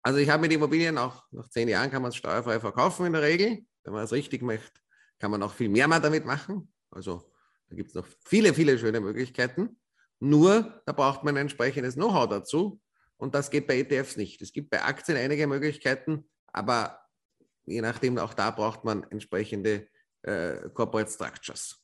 Also 0.01 0.19
ich 0.19 0.29
habe 0.29 0.41
mit 0.41 0.51
Immobilien 0.51 0.97
auch 0.97 1.23
nach 1.31 1.49
zehn 1.49 1.67
Jahren 1.67 1.91
kann 1.91 2.01
man 2.01 2.09
es 2.09 2.17
steuerfrei 2.17 2.59
verkaufen 2.59 3.05
in 3.05 3.13
der 3.13 3.21
Regel, 3.21 3.65
wenn 3.83 3.93
man 3.93 4.03
es 4.03 4.11
richtig 4.11 4.41
möchte 4.41 4.79
kann 5.19 5.31
man 5.31 5.43
auch 5.43 5.53
viel 5.53 5.69
mehr 5.69 5.87
mal 5.87 5.99
damit 5.99 6.25
machen. 6.25 6.71
Also 6.91 7.31
da 7.69 7.75
gibt 7.75 7.89
es 7.89 7.95
noch 7.95 8.07
viele, 8.25 8.53
viele 8.53 8.77
schöne 8.77 8.99
Möglichkeiten. 8.99 9.79
Nur 10.19 10.81
da 10.85 10.93
braucht 10.93 11.23
man 11.23 11.35
ein 11.35 11.41
entsprechendes 11.41 11.95
Know-how 11.95 12.27
dazu. 12.27 12.81
Und 13.17 13.35
das 13.35 13.49
geht 13.49 13.67
bei 13.67 13.79
ETFs 13.79 14.15
nicht. 14.15 14.41
Es 14.41 14.53
gibt 14.53 14.69
bei 14.69 14.81
Aktien 14.81 15.17
einige 15.17 15.47
Möglichkeiten, 15.47 16.29
aber 16.47 16.99
je 17.65 17.81
nachdem, 17.81 18.17
auch 18.17 18.33
da 18.33 18.51
braucht 18.51 18.83
man 18.83 19.03
entsprechende 19.09 19.87
äh, 20.21 20.69
Corporate 20.73 21.11
Structures. 21.11 21.83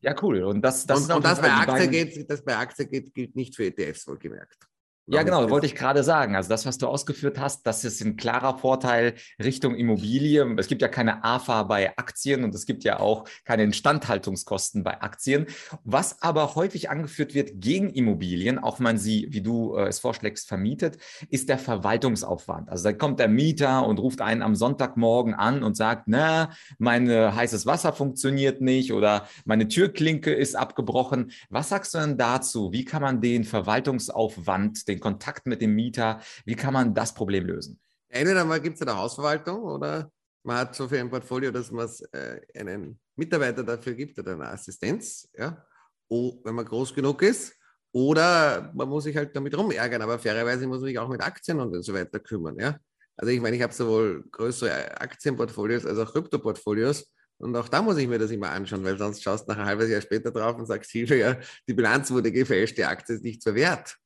Ja, 0.00 0.14
cool. 0.22 0.42
Und 0.42 0.62
das, 0.62 0.84
das, 0.84 1.08
und, 1.08 1.16
und 1.16 1.24
das, 1.24 1.40
bei 1.40 1.50
Aktien 1.50 1.90
geht, 1.90 2.30
das 2.30 2.44
bei 2.44 2.56
Aktien 2.56 2.90
geht, 2.90 3.14
gilt 3.14 3.36
nicht 3.36 3.56
für 3.56 3.64
ETFs, 3.66 4.06
wohlgemerkt. 4.06 4.68
Ja, 5.06 5.24
genau, 5.24 5.50
wollte 5.50 5.66
ich 5.66 5.74
gerade 5.74 6.04
sagen. 6.04 6.36
Also 6.36 6.48
das, 6.48 6.64
was 6.64 6.78
du 6.78 6.86
ausgeführt 6.86 7.38
hast, 7.40 7.66
das 7.66 7.84
ist 7.84 8.00
ein 8.02 8.16
klarer 8.16 8.58
Vorteil 8.58 9.14
Richtung 9.42 9.74
Immobilie. 9.74 10.46
Es 10.58 10.68
gibt 10.68 10.80
ja 10.80 10.86
keine 10.86 11.24
AFA 11.24 11.64
bei 11.64 11.96
Aktien 11.98 12.44
und 12.44 12.54
es 12.54 12.66
gibt 12.66 12.84
ja 12.84 13.00
auch 13.00 13.24
keine 13.44 13.64
Instandhaltungskosten 13.64 14.84
bei 14.84 15.02
Aktien. 15.02 15.46
Was 15.82 16.22
aber 16.22 16.54
häufig 16.54 16.88
angeführt 16.88 17.34
wird 17.34 17.60
gegen 17.60 17.90
Immobilien, 17.90 18.60
auch 18.60 18.78
wenn 18.78 18.84
man 18.84 18.98
sie, 18.98 19.26
wie 19.30 19.40
du 19.40 19.74
äh, 19.74 19.88
es 19.88 19.98
vorschlägst, 19.98 20.46
vermietet, 20.46 20.98
ist 21.30 21.48
der 21.48 21.58
Verwaltungsaufwand. 21.58 22.70
Also 22.70 22.84
da 22.84 22.92
kommt 22.92 23.18
der 23.18 23.28
Mieter 23.28 23.84
und 23.86 23.98
ruft 23.98 24.20
einen 24.20 24.42
am 24.42 24.54
Sonntagmorgen 24.54 25.34
an 25.34 25.64
und 25.64 25.76
sagt, 25.76 26.04
na, 26.06 26.50
mein 26.78 27.10
äh, 27.10 27.32
heißes 27.32 27.66
Wasser 27.66 27.92
funktioniert 27.92 28.60
nicht 28.60 28.92
oder 28.92 29.26
meine 29.44 29.66
Türklinke 29.66 30.32
ist 30.32 30.54
abgebrochen. 30.54 31.32
Was 31.50 31.70
sagst 31.70 31.92
du 31.94 31.98
denn 31.98 32.18
dazu? 32.18 32.72
Wie 32.72 32.84
kann 32.84 33.02
man 33.02 33.20
den 33.20 33.42
Verwaltungsaufwand, 33.42 34.86
den 34.92 35.00
Kontakt 35.00 35.46
mit 35.46 35.60
dem 35.60 35.74
Mieter. 35.74 36.20
Wie 36.44 36.54
kann 36.54 36.72
man 36.72 36.94
das 36.94 37.14
Problem 37.14 37.46
lösen? 37.46 37.80
Entweder 38.08 38.44
mal 38.44 38.60
gibt 38.60 38.76
es 38.76 38.82
eine 38.82 38.96
Hausverwaltung 38.96 39.62
oder 39.62 40.10
man 40.44 40.58
hat 40.58 40.74
so 40.74 40.88
viel 40.88 40.98
ein 40.98 41.10
Portfolio, 41.10 41.50
dass 41.50 41.70
man 41.70 41.88
äh, 42.12 42.40
einen 42.58 42.98
Mitarbeiter 43.16 43.62
dafür 43.62 43.94
gibt 43.94 44.18
oder 44.18 44.32
eine 44.32 44.48
Assistenz, 44.48 45.28
ja, 45.36 45.64
o, 46.08 46.40
wenn 46.44 46.54
man 46.54 46.64
groß 46.64 46.94
genug 46.94 47.22
ist. 47.22 47.54
Oder 47.94 48.72
man 48.74 48.88
muss 48.88 49.04
sich 49.04 49.16
halt 49.16 49.36
damit 49.36 49.56
rumärgern, 49.56 50.00
aber 50.00 50.18
fairerweise 50.18 50.66
muss 50.66 50.80
man 50.80 50.88
sich 50.88 50.98
auch 50.98 51.08
mit 51.08 51.20
Aktien 51.20 51.60
und 51.60 51.82
so 51.82 51.92
weiter 51.92 52.20
kümmern. 52.20 52.58
Ja? 52.58 52.78
Also 53.16 53.32
ich 53.32 53.40
meine, 53.40 53.56
ich 53.56 53.62
habe 53.62 53.72
sowohl 53.72 54.24
größere 54.30 54.98
Aktienportfolios 55.00 55.84
als 55.84 55.98
auch 55.98 56.10
Kryptoportfolios 56.10 57.06
Und 57.38 57.54
auch 57.54 57.68
da 57.68 57.82
muss 57.82 57.98
ich 57.98 58.08
mir 58.08 58.18
das 58.18 58.30
immer 58.30 58.50
anschauen, 58.50 58.82
weil 58.84 58.96
sonst 58.96 59.22
schaust 59.22 59.46
du 59.46 59.52
nach 59.52 59.58
ein 59.58 59.66
halbes 59.66 59.90
Jahr 59.90 60.00
später 60.00 60.30
drauf 60.30 60.56
und 60.56 60.66
sagst, 60.66 60.90
Hilfe, 60.90 61.16
ja, 61.16 61.36
die 61.68 61.74
Bilanz 61.74 62.10
wurde 62.10 62.32
gefälscht, 62.32 62.78
die 62.78 62.84
Aktie 62.84 63.16
ist 63.16 63.24
nichts 63.24 63.44
mehr 63.44 63.54
wert. 63.54 63.96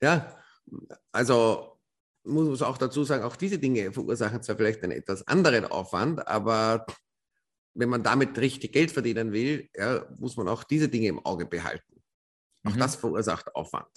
Ja, 0.00 0.36
also 1.12 1.78
muss 2.24 2.60
man 2.60 2.68
auch 2.68 2.78
dazu 2.78 3.04
sagen, 3.04 3.24
auch 3.24 3.36
diese 3.36 3.58
Dinge 3.58 3.92
verursachen 3.92 4.42
zwar 4.42 4.56
vielleicht 4.56 4.82
einen 4.82 4.92
etwas 4.92 5.26
anderen 5.26 5.64
Aufwand, 5.64 6.26
aber 6.26 6.86
wenn 7.74 7.88
man 7.88 8.02
damit 8.02 8.36
richtig 8.38 8.72
Geld 8.72 8.90
verdienen 8.90 9.32
will, 9.32 9.68
ja, 9.74 10.06
muss 10.18 10.36
man 10.36 10.48
auch 10.48 10.64
diese 10.64 10.88
Dinge 10.88 11.08
im 11.08 11.24
Auge 11.24 11.46
behalten. 11.46 12.02
Auch 12.64 12.74
mhm. 12.74 12.78
das 12.78 12.96
verursacht 12.96 13.54
Aufwand. 13.54 13.88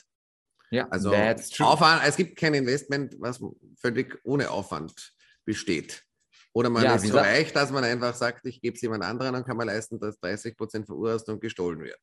Ja, 0.72 0.88
also 0.90 1.14
Aufwand, 1.60 2.02
es 2.06 2.16
gibt 2.16 2.38
kein 2.38 2.54
Investment, 2.54 3.16
was 3.20 3.40
völlig 3.80 4.20
ohne 4.24 4.50
Aufwand 4.50 5.14
besteht. 5.46 6.04
Oder 6.54 6.70
man 6.70 6.84
ja, 6.84 6.96
ist 6.96 7.08
so 7.08 7.18
reich, 7.18 7.52
dass 7.52 7.72
man 7.72 7.84
einfach 7.84 8.16
sagt, 8.16 8.46
ich 8.46 8.62
gebe 8.62 8.76
es 8.76 8.82
jemand 8.82 9.04
anderen, 9.04 9.34
dann 9.34 9.44
kann 9.44 9.58
man 9.58 9.68
leisten, 9.68 10.00
dass 10.00 10.20
30 10.20 10.56
Prozent 10.56 10.86
verursacht 10.86 11.28
und 11.30 11.42
gestohlen 11.42 11.82
wird. 11.82 12.00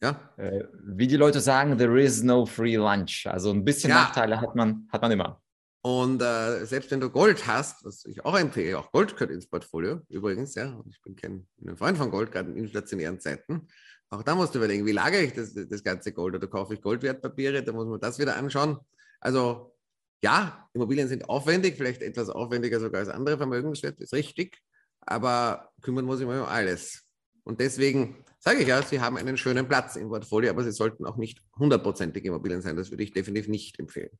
Ja? 0.00 0.32
Äh, 0.36 0.64
wie 0.84 1.06
die 1.06 1.16
Leute 1.16 1.40
sagen, 1.40 1.76
there 1.76 2.00
is 2.00 2.22
no 2.22 2.46
free 2.46 2.76
lunch. 2.76 3.26
Also 3.26 3.50
ein 3.50 3.64
bisschen 3.64 3.90
ja. 3.90 3.96
Nachteile 3.96 4.40
hat 4.40 4.54
man, 4.54 4.88
hat 4.92 5.02
man 5.02 5.10
immer. 5.10 5.40
Und 5.82 6.20
äh, 6.22 6.64
selbst 6.66 6.90
wenn 6.90 7.00
du 7.00 7.10
Gold 7.10 7.46
hast, 7.46 7.84
was 7.84 8.04
ich 8.04 8.24
auch 8.24 8.36
empfehle, 8.38 8.78
auch 8.78 8.90
Gold 8.90 9.14
gehört 9.14 9.30
ins 9.30 9.48
Portfolio 9.48 10.00
übrigens, 10.08 10.54
ja, 10.54 10.78
ich 10.88 11.00
bin 11.02 11.16
kein, 11.16 11.46
Freund 11.76 11.96
von 11.96 12.10
Gold, 12.10 12.32
gerade 12.32 12.50
in 12.50 12.56
inflationären 12.56 13.20
Zeiten. 13.20 13.68
Auch 14.10 14.22
da 14.22 14.34
musst 14.34 14.54
du 14.54 14.58
überlegen, 14.58 14.86
wie 14.86 14.92
lagere 14.92 15.22
ich 15.22 15.34
das, 15.34 15.54
das 15.54 15.82
ganze 15.82 16.12
Gold 16.12 16.34
oder 16.34 16.46
kaufe 16.46 16.74
ich 16.74 16.80
Goldwertpapiere, 16.80 17.62
da 17.62 17.72
muss 17.72 17.86
man 17.86 18.00
das 18.00 18.18
wieder 18.18 18.36
anschauen. 18.36 18.78
Also 19.20 19.76
ja, 20.22 20.68
Immobilien 20.72 21.08
sind 21.08 21.28
aufwendig, 21.28 21.76
vielleicht 21.76 22.02
etwas 22.02 22.28
aufwendiger 22.28 22.80
sogar 22.80 23.00
als 23.00 23.08
andere 23.08 23.36
Vermögenswerte, 23.36 24.02
ist 24.02 24.12
richtig, 24.12 24.58
aber 25.00 25.70
kümmern 25.82 26.04
muss 26.04 26.20
ich 26.20 26.26
mich 26.26 26.36
um 26.36 26.44
alles. 26.44 27.04
Und 27.44 27.60
deswegen 27.60 28.24
sage 28.38 28.62
ich 28.62 28.68
ja, 28.68 28.82
Sie 28.82 29.00
haben 29.00 29.16
einen 29.16 29.36
schönen 29.36 29.68
Platz 29.68 29.96
im 29.96 30.08
Portfolio, 30.08 30.50
aber 30.50 30.64
Sie 30.64 30.72
sollten 30.72 31.06
auch 31.06 31.16
nicht 31.16 31.42
hundertprozentige 31.58 32.28
Immobilien 32.28 32.62
sein. 32.62 32.76
Das 32.76 32.90
würde 32.90 33.02
ich 33.04 33.12
definitiv 33.12 33.48
nicht 33.48 33.78
empfehlen. 33.78 34.18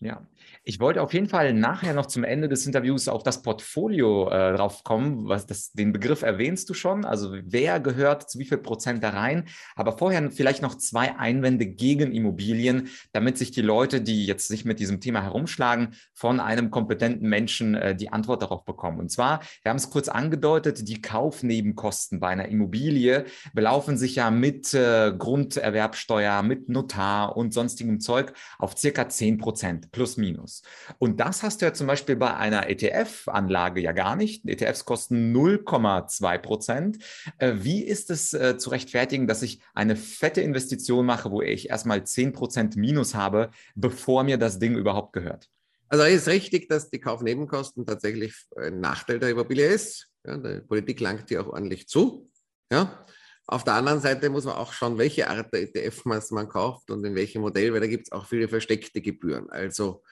Ja, 0.00 0.24
ich 0.62 0.78
wollte 0.78 1.02
auf 1.02 1.12
jeden 1.12 1.28
Fall 1.28 1.52
nachher 1.52 1.92
noch 1.92 2.06
zum 2.06 2.22
Ende 2.22 2.48
des 2.48 2.64
Interviews 2.64 3.08
auf 3.08 3.24
das 3.24 3.42
Portfolio 3.42 4.30
äh, 4.30 4.54
drauf 4.54 4.84
kommen. 4.84 5.26
Was 5.26 5.44
das, 5.44 5.72
den 5.72 5.92
Begriff 5.92 6.22
erwähnst 6.22 6.70
du 6.70 6.74
schon. 6.74 7.04
Also 7.04 7.34
wer 7.42 7.80
gehört 7.80 8.30
zu 8.30 8.38
wie 8.38 8.44
viel 8.44 8.58
Prozent 8.58 9.02
da 9.02 9.10
rein? 9.10 9.46
Aber 9.74 9.98
vorher 9.98 10.30
vielleicht 10.30 10.62
noch 10.62 10.76
zwei 10.76 11.18
Einwände 11.18 11.66
gegen 11.66 12.12
Immobilien, 12.12 12.90
damit 13.12 13.38
sich 13.38 13.50
die 13.50 13.60
Leute, 13.60 14.00
die 14.00 14.24
jetzt 14.24 14.46
sich 14.46 14.64
mit 14.64 14.78
diesem 14.78 15.00
Thema 15.00 15.20
herumschlagen, 15.22 15.94
von 16.14 16.38
einem 16.38 16.70
kompetenten 16.70 17.28
Menschen 17.28 17.74
äh, 17.74 17.96
die 17.96 18.12
Antwort 18.12 18.42
darauf 18.42 18.64
bekommen. 18.64 19.00
Und 19.00 19.10
zwar, 19.10 19.40
wir 19.64 19.70
haben 19.70 19.78
es 19.78 19.90
kurz 19.90 20.08
angedeutet, 20.08 20.86
die 20.86 21.02
Kaufnebenkosten 21.02 22.20
bei 22.20 22.28
einer 22.28 22.46
Immobilie 22.46 23.24
belaufen 23.52 23.96
sich 23.96 24.14
ja 24.14 24.30
mit 24.30 24.72
äh, 24.74 25.12
Grunderwerbsteuer, 25.18 26.44
mit 26.44 26.68
Notar 26.68 27.36
und 27.36 27.52
sonstigem 27.52 27.98
Zeug 27.98 28.32
auf 28.60 28.78
circa 28.78 29.08
10 29.08 29.38
Prozent 29.38 29.87
plus 29.92 30.16
minus. 30.16 30.62
Und 30.98 31.20
das 31.20 31.42
hast 31.42 31.60
du 31.60 31.66
ja 31.66 31.72
zum 31.72 31.86
Beispiel 31.86 32.16
bei 32.16 32.34
einer 32.34 32.68
ETF-Anlage 32.68 33.80
ja 33.80 33.92
gar 33.92 34.16
nicht. 34.16 34.46
ETFs 34.46 34.84
kosten 34.84 35.34
0,2 35.34 36.38
Prozent. 36.38 36.98
Äh, 37.38 37.54
wie 37.58 37.82
ist 37.82 38.10
es 38.10 38.34
äh, 38.34 38.58
zu 38.58 38.70
rechtfertigen, 38.70 39.26
dass 39.26 39.42
ich 39.42 39.60
eine 39.74 39.96
fette 39.96 40.40
Investition 40.40 41.06
mache, 41.06 41.30
wo 41.30 41.42
ich 41.42 41.70
erstmal 41.70 42.04
10 42.04 42.32
Prozent 42.32 42.76
minus 42.76 43.14
habe, 43.14 43.50
bevor 43.74 44.24
mir 44.24 44.38
das 44.38 44.58
Ding 44.58 44.76
überhaupt 44.76 45.12
gehört? 45.12 45.48
Also 45.88 46.04
ist 46.04 46.28
richtig, 46.28 46.68
dass 46.68 46.90
die 46.90 47.00
Kaufnebenkosten 47.00 47.86
tatsächlich 47.86 48.34
ein 48.56 48.80
Nachteil 48.80 49.18
der 49.18 49.30
Immobilie 49.30 49.66
ist. 49.66 50.10
Ja, 50.26 50.36
die 50.36 50.60
Politik 50.60 51.00
langt 51.00 51.30
die 51.30 51.38
auch 51.38 51.46
ordentlich 51.46 51.88
zu. 51.88 52.30
Ja. 52.70 53.06
Auf 53.50 53.64
der 53.64 53.74
anderen 53.74 54.00
Seite 54.00 54.28
muss 54.28 54.44
man 54.44 54.56
auch 54.56 54.74
schauen, 54.74 54.98
welche 54.98 55.26
Art 55.30 55.54
der 55.54 55.62
ETF 55.62 56.04
man 56.04 56.48
kauft 56.50 56.90
und 56.90 57.02
in 57.06 57.14
welchem 57.14 57.40
Modell, 57.40 57.72
weil 57.72 57.80
da 57.80 57.86
gibt 57.86 58.06
es 58.06 58.12
auch 58.12 58.26
viele 58.26 58.46
versteckte 58.46 59.00
Gebühren. 59.00 59.48
Also 59.48 60.02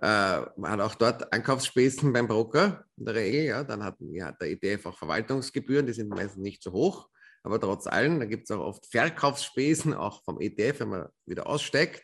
äh, 0.00 0.40
man 0.56 0.70
hat 0.70 0.80
auch 0.80 0.94
dort 0.94 1.30
Ankaufsspesen 1.30 2.14
beim 2.14 2.26
Broker 2.26 2.86
in 2.96 3.04
der 3.04 3.14
Regel. 3.14 3.42
Ja, 3.42 3.62
dann 3.62 3.84
hat, 3.84 3.96
ja, 4.00 4.32
der 4.32 4.52
ETF 4.52 4.86
auch 4.86 4.96
Verwaltungsgebühren, 4.96 5.86
die 5.86 5.92
sind 5.92 6.08
meistens 6.08 6.42
nicht 6.42 6.62
so 6.62 6.72
hoch. 6.72 7.10
Aber 7.42 7.60
trotz 7.60 7.86
allem, 7.86 8.20
da 8.20 8.24
gibt 8.24 8.48
es 8.48 8.56
auch 8.56 8.64
oft 8.64 8.86
Verkaufsspesen, 8.86 9.92
auch 9.92 10.24
vom 10.24 10.40
ETF, 10.40 10.80
wenn 10.80 10.88
man 10.88 11.08
wieder 11.26 11.46
aussteigt. 11.46 12.02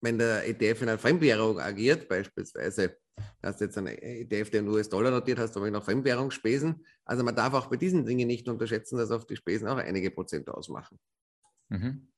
Wenn 0.00 0.16
der 0.16 0.48
ETF 0.48 0.82
in 0.82 0.88
einer 0.88 0.98
Fremdwährung 0.98 1.60
agiert, 1.60 2.08
beispielsweise 2.08 2.96
hast 3.42 3.60
jetzt 3.60 3.78
einen 3.78 3.88
ETF, 3.88 4.50
der 4.50 4.60
in 4.60 4.68
US-Dollar 4.68 5.10
notiert, 5.10 5.38
hast 5.38 5.56
aber 5.56 5.70
noch 5.70 5.84
Fremdwährungsspesen. 5.84 6.84
Also 7.04 7.24
man 7.24 7.34
darf 7.34 7.54
auch 7.54 7.66
bei 7.66 7.76
diesen 7.76 8.04
Dingen 8.04 8.26
nicht 8.26 8.48
unterschätzen, 8.48 8.96
dass 8.96 9.10
auf 9.10 9.26
die 9.26 9.36
Spesen 9.36 9.68
auch 9.68 9.76
einige 9.76 10.10
Prozent 10.10 10.48
ausmachen. 10.48 10.98
Mhm. 11.68 12.11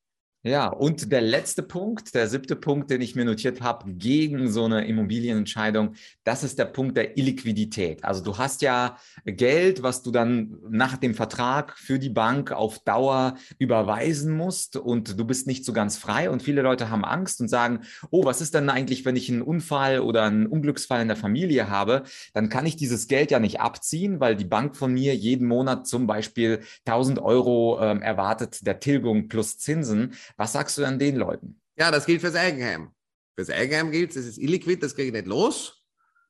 Ja, 0.47 0.69
und 0.69 1.11
der 1.11 1.23
letzte 1.23 1.63
Punkt, 1.63 2.15
der 2.15 2.29
siebte 2.29 2.55
Punkt, 2.55 2.91
den 2.91 3.01
ich 3.01 3.17
mir 3.17 3.25
notiert 3.25 3.63
habe, 3.63 3.91
gegen 3.95 4.53
so 4.53 4.67
eine 4.67 4.87
Immobilienentscheidung, 4.87 5.95
das 6.23 6.45
ist 6.45 6.59
der 6.59 6.67
Punkt 6.67 6.99
der 6.99 7.17
Illiquidität. 7.17 8.05
Also 8.05 8.23
du 8.23 8.37
hast 8.37 8.61
ja 8.61 8.99
Geld, 9.25 9.83
was 9.83 10.03
du 10.03 10.11
dann 10.11 10.59
nach 10.69 10.99
dem 10.99 11.15
Vertrag 11.15 11.79
für 11.79 11.99
die 11.99 12.11
Bank 12.11 12.53
auf 12.53 12.79
Dauer 12.81 13.37
überweisen 13.59 14.37
musst 14.37 14.77
und 14.77 15.19
du 15.19 15.25
bist 15.25 15.47
nicht 15.47 15.65
so 15.65 15.73
ganz 15.73 15.97
frei 15.97 16.29
und 16.29 16.43
viele 16.43 16.61
Leute 16.61 16.91
haben 16.91 17.07
Angst 17.07 17.41
und 17.41 17.49
sagen, 17.49 17.81
oh, 18.11 18.27
was 18.27 18.43
ist 18.43 18.53
denn 18.53 18.69
eigentlich, 18.69 19.07
wenn 19.07 19.17
ich 19.17 19.31
einen 19.31 19.41
Unfall 19.41 20.01
oder 20.01 20.25
einen 20.25 20.47
Unglücksfall 20.47 21.01
in 21.01 21.09
der 21.09 21.17
Familie 21.17 21.71
habe? 21.71 22.03
Dann 22.35 22.51
kann 22.51 22.67
ich 22.67 22.77
dieses 22.77 23.09
Geld 23.09 23.31
ja 23.31 23.41
nicht 23.41 23.63
abziehen, 23.63 24.21
weil 24.21 24.37
die 24.37 24.45
Bank 24.45 24.77
von 24.77 24.93
mir 24.93 25.17
jeden 25.17 25.49
Monat 25.49 25.87
zum 25.87 26.07
Beispiel 26.07 26.61
1000 26.85 27.19
Euro 27.19 27.79
ähm, 27.81 28.03
erwartet 28.03 28.67
der 28.67 28.79
Tilgung 28.79 29.29
plus 29.29 29.57
Zinsen. 29.57 30.13
Was 30.37 30.53
sagst 30.53 30.79
du 30.79 30.85
an 30.85 30.99
den 30.99 31.17
Leuten? 31.17 31.61
Ja, 31.77 31.91
das 31.91 32.07
gilt 32.07 32.21
fürs 32.21 32.35
Eigenheim. 32.35 32.91
Fürs 33.37 33.51
Eigenheim 33.51 33.91
gilt 33.91 34.11
es, 34.11 34.17
es 34.17 34.27
ist 34.27 34.39
illiquid, 34.39 34.83
das 34.83 34.95
kriege 34.95 35.09
ich 35.09 35.13
nicht 35.13 35.27
los. 35.27 35.85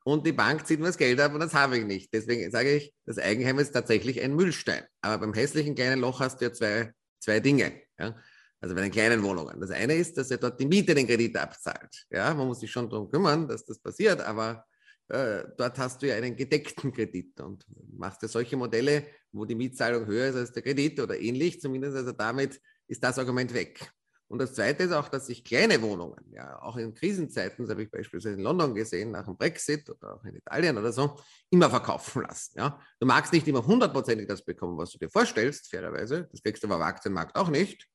Und 0.04 0.26
die 0.26 0.32
Bank 0.32 0.66
zieht 0.66 0.80
mir 0.80 0.86
das 0.86 0.98
Geld 0.98 1.18
ab 1.18 1.32
und 1.32 1.40
das 1.40 1.54
habe 1.54 1.78
ich 1.78 1.84
nicht. 1.84 2.12
Deswegen 2.12 2.50
sage 2.50 2.76
ich, 2.76 2.94
das 3.06 3.18
Eigenheim 3.18 3.58
ist 3.58 3.72
tatsächlich 3.72 4.20
ein 4.20 4.34
Müllstein. 4.34 4.84
Aber 5.00 5.18
beim 5.18 5.32
hässlichen 5.32 5.74
kleinen 5.74 6.00
Loch 6.00 6.20
hast 6.20 6.40
du 6.40 6.46
ja 6.46 6.52
zwei, 6.52 6.92
zwei 7.20 7.40
Dinge. 7.40 7.72
Ja? 7.98 8.14
Also 8.60 8.74
bei 8.74 8.82
den 8.82 8.90
kleinen 8.90 9.22
Wohnungen. 9.22 9.60
Das 9.60 9.70
eine 9.70 9.94
ist, 9.94 10.18
dass 10.18 10.30
er 10.30 10.36
dort 10.38 10.60
die 10.60 10.66
Miete 10.66 10.94
den 10.94 11.06
Kredit 11.06 11.36
abzahlt. 11.36 12.06
Ja, 12.10 12.34
man 12.34 12.46
muss 12.46 12.60
sich 12.60 12.70
schon 12.70 12.88
darum 12.88 13.10
kümmern, 13.10 13.48
dass 13.48 13.64
das 13.64 13.78
passiert, 13.78 14.20
aber 14.20 14.66
äh, 15.08 15.44
dort 15.56 15.78
hast 15.78 16.02
du 16.02 16.08
ja 16.08 16.16
einen 16.16 16.36
gedeckten 16.36 16.92
Kredit 16.92 17.40
und 17.40 17.64
machst 17.96 18.22
ja 18.22 18.28
solche 18.28 18.56
Modelle, 18.56 19.06
wo 19.32 19.44
die 19.44 19.54
Mietzahlung 19.54 20.06
höher 20.06 20.28
ist 20.28 20.36
als 20.36 20.52
der 20.52 20.62
Kredit 20.62 21.00
oder 21.00 21.18
ähnlich, 21.18 21.60
zumindest 21.60 21.96
also 21.96 22.12
damit 22.12 22.60
ist 22.86 23.02
das 23.02 23.18
Argument 23.18 23.52
weg. 23.52 23.92
Und 24.26 24.38
das 24.38 24.54
Zweite 24.54 24.84
ist 24.84 24.92
auch, 24.92 25.08
dass 25.08 25.26
sich 25.26 25.44
kleine 25.44 25.80
Wohnungen, 25.82 26.24
ja, 26.32 26.60
auch 26.62 26.76
in 26.76 26.94
Krisenzeiten, 26.94 27.64
das 27.64 27.70
habe 27.70 27.82
ich 27.82 27.90
beispielsweise 27.90 28.36
in 28.36 28.42
London 28.42 28.74
gesehen, 28.74 29.10
nach 29.10 29.26
dem 29.26 29.36
Brexit 29.36 29.88
oder 29.90 30.14
auch 30.14 30.24
in 30.24 30.34
Italien 30.34 30.78
oder 30.78 30.92
so, 30.92 31.16
immer 31.50 31.68
verkaufen 31.68 32.22
lassen. 32.22 32.58
Ja. 32.58 32.80
Du 32.98 33.06
magst 33.06 33.32
nicht 33.32 33.46
immer 33.46 33.64
hundertprozentig 33.64 34.26
das 34.26 34.42
bekommen, 34.42 34.78
was 34.78 34.90
du 34.90 34.98
dir 34.98 35.10
vorstellst, 35.10 35.68
fairerweise. 35.70 36.28
Das 36.32 36.42
kriegst 36.42 36.62
du 36.62 36.68
aber 36.68 36.76
am 36.76 36.82
Aktienmarkt 36.82 37.36
auch 37.36 37.48
nicht. 37.48 37.86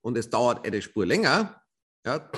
Und 0.00 0.18
es 0.18 0.28
dauert 0.28 0.66
eine 0.66 0.82
Spur 0.82 1.06
länger. 1.06 1.62
Ja. 2.04 2.30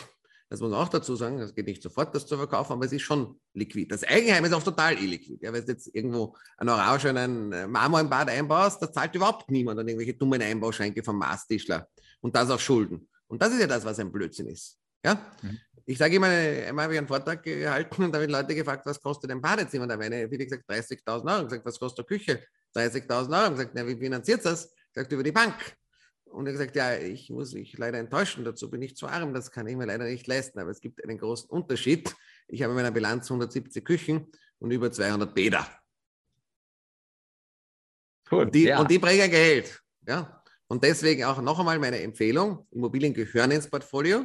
Das 0.51 0.61
muss 0.61 0.73
man 0.73 0.81
auch 0.81 0.89
dazu 0.89 1.15
sagen, 1.15 1.39
es 1.39 1.55
geht 1.55 1.67
nicht 1.67 1.81
sofort, 1.81 2.13
das 2.13 2.27
zu 2.27 2.37
verkaufen, 2.37 2.73
aber 2.73 2.85
es 2.85 2.91
ist 2.91 3.03
schon 3.03 3.41
liquid. 3.55 3.87
Das 3.89 4.03
Eigenheim 4.03 4.45
ist 4.45 4.53
auch 4.53 4.63
total 4.65 4.99
illiquid. 4.99 5.41
Ja, 5.45 5.53
wenn 5.53 5.65
du 5.65 5.71
jetzt 5.71 5.95
irgendwo 5.95 6.37
einen 6.57 6.71
orangenen 6.71 7.53
äh, 7.53 7.69
Marmor 7.69 8.01
im 8.01 8.11
Bad 8.11 8.29
einbaust, 8.29 8.83
da 8.83 8.93
zahlt 8.93 9.15
überhaupt 9.15 9.49
niemand 9.49 9.79
an 9.79 9.87
irgendwelche 9.87 10.15
dummen 10.15 10.43
Einbauschränke 10.43 11.05
vom 11.05 11.19
Maastischler. 11.19 11.89
Und 12.21 12.35
das 12.35 12.51
auf 12.51 12.61
Schulden. 12.61 13.09
Und 13.29 13.41
das 13.41 13.53
ist 13.53 13.61
ja 13.61 13.69
das, 13.69 13.85
was 13.85 14.01
ein 14.01 14.11
Blödsinn 14.11 14.49
ist. 14.49 14.77
Ja? 15.05 15.15
Mhm. 15.41 15.59
Ich 15.87 15.99
sage 15.99 16.17
immer, 16.17 16.27
einmal 16.27 16.85
habe 16.85 16.95
ich 16.95 16.99
einen 16.99 17.07
Vortrag 17.07 17.45
gehalten 17.45 18.03
und 18.03 18.13
da 18.13 18.21
haben 18.21 18.29
Leute 18.29 18.55
gefragt, 18.55 18.85
was 18.87 19.01
kostet 19.01 19.31
ein 19.31 19.41
Badezimmer? 19.41 19.87
Da 19.87 19.95
haben 19.95 20.03
eine, 20.03 20.29
viele 20.29 20.45
gesagt, 20.45 20.69
30.000 20.69 21.33
Euro. 21.33 21.43
Ich 21.43 21.49
gesagt, 21.49 21.65
was 21.67 21.79
kostet 21.79 22.09
eine 22.09 22.19
Küche? 22.19 22.43
30.000 22.75 23.41
Euro. 23.41 23.45
Ich 23.45 23.59
gesagt, 23.59 23.71
na, 23.75 23.87
wie 23.87 23.97
finanziert 23.97 24.45
das? 24.45 24.67
Ich 24.67 24.95
gesagt, 24.95 25.13
über 25.13 25.23
die 25.23 25.33
Bank. 25.33 25.55
Und 26.31 26.47
er 26.47 26.53
gesagt, 26.53 26.77
ja, 26.77 26.95
ich 26.97 27.29
muss 27.31 27.55
mich 27.55 27.77
leider 27.77 27.99
enttäuschen, 27.99 28.45
dazu 28.45 28.71
bin 28.71 28.83
ich 28.83 28.97
zu 28.97 29.09
arm, 29.09 29.35
das 29.35 29.51
kann 29.51 29.67
ich 29.67 29.77
mir 29.77 29.87
leider 29.87 30.05
nicht 30.05 30.27
leisten. 30.27 30.61
Aber 30.61 30.71
es 30.71 30.81
gibt 30.81 31.03
einen 31.03 31.19
großen 31.19 31.51
Unterschied. 31.51 32.15
Ich 32.47 32.63
habe 32.63 32.73
in 32.73 32.77
meiner 32.77 32.93
Bilanz 32.93 33.31
170 33.31 33.85
Küchen 33.85 34.27
und 34.59 34.71
über 34.71 34.93
200 34.93 35.35
Bäder. 35.35 35.67
Cool, 38.31 38.45
und, 38.45 38.55
die, 38.55 38.65
ja. 38.65 38.81
und 38.81 38.91
die 38.91 38.99
bringen 38.99 39.31
Geld. 39.31 39.83
Ja, 40.07 40.43
und 40.69 40.85
deswegen 40.85 41.25
auch 41.25 41.43
noch 41.43 41.59
einmal 41.59 41.79
meine 41.81 42.01
Empfehlung, 42.01 42.67
Immobilien 42.71 43.13
gehören 43.13 43.51
ins 43.51 43.69
Portfolio 43.69 44.25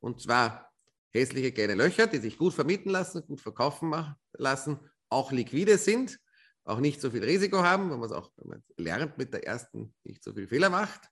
und 0.00 0.20
zwar 0.20 0.72
hässliche 1.12 1.52
kleine 1.52 1.74
Löcher, 1.74 2.08
die 2.08 2.18
sich 2.18 2.36
gut 2.36 2.54
vermieten 2.54 2.90
lassen, 2.90 3.24
gut 3.24 3.40
verkaufen 3.40 3.94
lassen, 4.32 4.80
auch 5.08 5.30
liquide 5.30 5.78
sind, 5.78 6.18
auch 6.64 6.80
nicht 6.80 7.00
so 7.00 7.10
viel 7.10 7.22
Risiko 7.22 7.62
haben, 7.62 7.90
wenn 7.90 8.00
man 8.00 8.10
es 8.10 8.12
auch 8.12 8.32
wenn 8.36 8.48
man 8.48 8.64
lernt 8.76 9.16
mit 9.16 9.32
der 9.32 9.46
ersten 9.46 9.94
nicht 10.02 10.24
so 10.24 10.34
viel 10.34 10.48
Fehler 10.48 10.70
macht. 10.70 11.08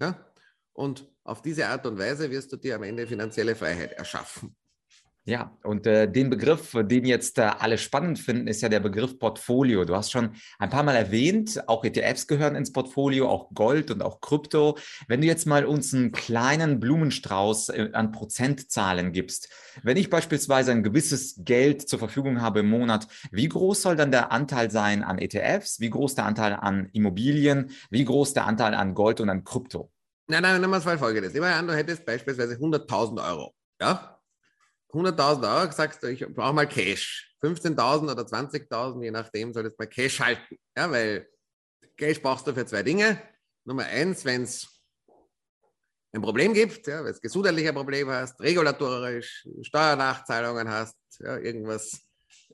Ja? 0.00 0.26
Und 0.72 1.08
auf 1.24 1.42
diese 1.42 1.66
Art 1.66 1.86
und 1.86 1.98
Weise 1.98 2.30
wirst 2.30 2.52
du 2.52 2.56
dir 2.56 2.76
am 2.76 2.82
Ende 2.82 3.06
finanzielle 3.06 3.56
Freiheit 3.56 3.92
erschaffen. 3.92 4.56
Ja, 5.28 5.50
und 5.64 5.88
äh, 5.88 6.08
den 6.08 6.30
Begriff, 6.30 6.70
den 6.72 7.04
jetzt 7.04 7.38
äh, 7.38 7.50
alle 7.58 7.78
spannend 7.78 8.20
finden, 8.20 8.46
ist 8.46 8.62
ja 8.62 8.68
der 8.68 8.78
Begriff 8.78 9.18
Portfolio. 9.18 9.84
Du 9.84 9.96
hast 9.96 10.12
schon 10.12 10.36
ein 10.60 10.70
paar 10.70 10.84
Mal 10.84 10.94
erwähnt, 10.94 11.64
auch 11.66 11.84
ETFs 11.84 12.28
gehören 12.28 12.54
ins 12.54 12.72
Portfolio, 12.72 13.28
auch 13.28 13.52
Gold 13.52 13.90
und 13.90 14.02
auch 14.02 14.20
Krypto. 14.20 14.78
Wenn 15.08 15.20
du 15.20 15.26
jetzt 15.26 15.44
mal 15.44 15.64
uns 15.64 15.92
einen 15.92 16.12
kleinen 16.12 16.78
Blumenstrauß 16.78 17.70
äh, 17.70 17.90
an 17.92 18.12
Prozentzahlen 18.12 19.10
gibst, 19.10 19.48
wenn 19.82 19.96
ich 19.96 20.10
beispielsweise 20.10 20.70
ein 20.70 20.84
gewisses 20.84 21.34
Geld 21.38 21.88
zur 21.88 21.98
Verfügung 21.98 22.40
habe 22.40 22.60
im 22.60 22.70
Monat, 22.70 23.08
wie 23.32 23.48
groß 23.48 23.82
soll 23.82 23.96
dann 23.96 24.12
der 24.12 24.30
Anteil 24.30 24.70
sein 24.70 25.02
an 25.02 25.18
ETFs? 25.18 25.80
Wie 25.80 25.90
groß 25.90 26.14
der 26.14 26.26
Anteil 26.26 26.52
an 26.52 26.88
Immobilien? 26.92 27.70
Wie 27.90 28.04
groß 28.04 28.32
der 28.32 28.46
Anteil 28.46 28.74
an 28.74 28.94
Gold 28.94 29.20
und 29.20 29.28
an 29.28 29.42
Krypto? 29.42 29.90
Nein, 30.28 30.42
nein, 30.42 30.60
nehmen 30.60 30.72
wir 30.72 30.78
es 30.78 30.84
mal 30.84 30.98
folgendes. 30.98 31.32
Nehmen 31.32 31.46
wir 31.46 31.56
an, 31.56 31.66
du 31.66 31.74
hättest 31.74 32.06
beispielsweise 32.06 32.54
100.000 32.54 33.28
Euro. 33.28 33.52
Ja? 33.80 34.15
100.000 34.96 35.60
Euro, 35.60 35.72
sagst 35.72 36.02
du, 36.02 36.08
ich 36.08 36.26
brauche 36.26 36.52
mal 36.52 36.68
Cash. 36.68 37.34
15.000 37.42 38.10
oder 38.10 38.22
20.000, 38.22 39.02
je 39.02 39.10
nachdem, 39.10 39.52
solltest 39.52 39.78
du 39.78 39.82
mal 39.82 39.88
Cash 39.88 40.20
halten. 40.20 40.56
Ja, 40.76 40.90
weil 40.90 41.28
Cash 41.96 42.20
brauchst 42.20 42.46
du 42.46 42.54
für 42.54 42.66
zwei 42.66 42.82
Dinge. 42.82 43.20
Nummer 43.64 43.84
eins, 43.84 44.24
wenn 44.24 44.42
es 44.42 44.68
ein 46.12 46.22
Problem 46.22 46.54
gibt, 46.54 46.86
ja, 46.86 47.04
wenn 47.04 47.12
es 47.12 47.20
gesundheitliche 47.20 47.72
Probleme 47.72 48.14
hast, 48.14 48.40
regulatorisch, 48.40 49.46
Steuernachzahlungen 49.62 50.68
hast, 50.68 50.96
ja, 51.20 51.36
irgendwas, 51.36 52.00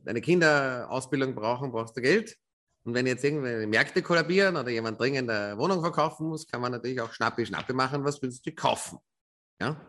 deine 0.03 0.21
Kinder 0.21 0.91
Ausbildung 0.91 1.35
brauchen, 1.35 1.71
brauchst 1.71 1.97
du 1.97 2.01
Geld. 2.01 2.37
Und 2.85 2.95
wenn 2.95 3.07
jetzt 3.07 3.23
irgendwelche 3.23 3.67
Märkte 3.69 4.03
kollabieren 4.03 4.57
oder 4.57 4.71
jemand 4.71 5.01
dringend 5.01 5.31
eine 5.31 5.57
Wohnung 5.57 5.81
verkaufen 5.81 6.27
muss, 6.27 6.47
kann 6.47 6.61
man 6.61 6.73
natürlich 6.73 7.01
auch 7.01 7.13
Schnappi, 7.13 7.47
Schnappi 7.47 7.73
machen, 7.73 8.05
was 8.05 8.21
willst 8.21 8.45
du 8.45 8.53
kaufen. 8.53 8.99
Ja? 9.61 9.81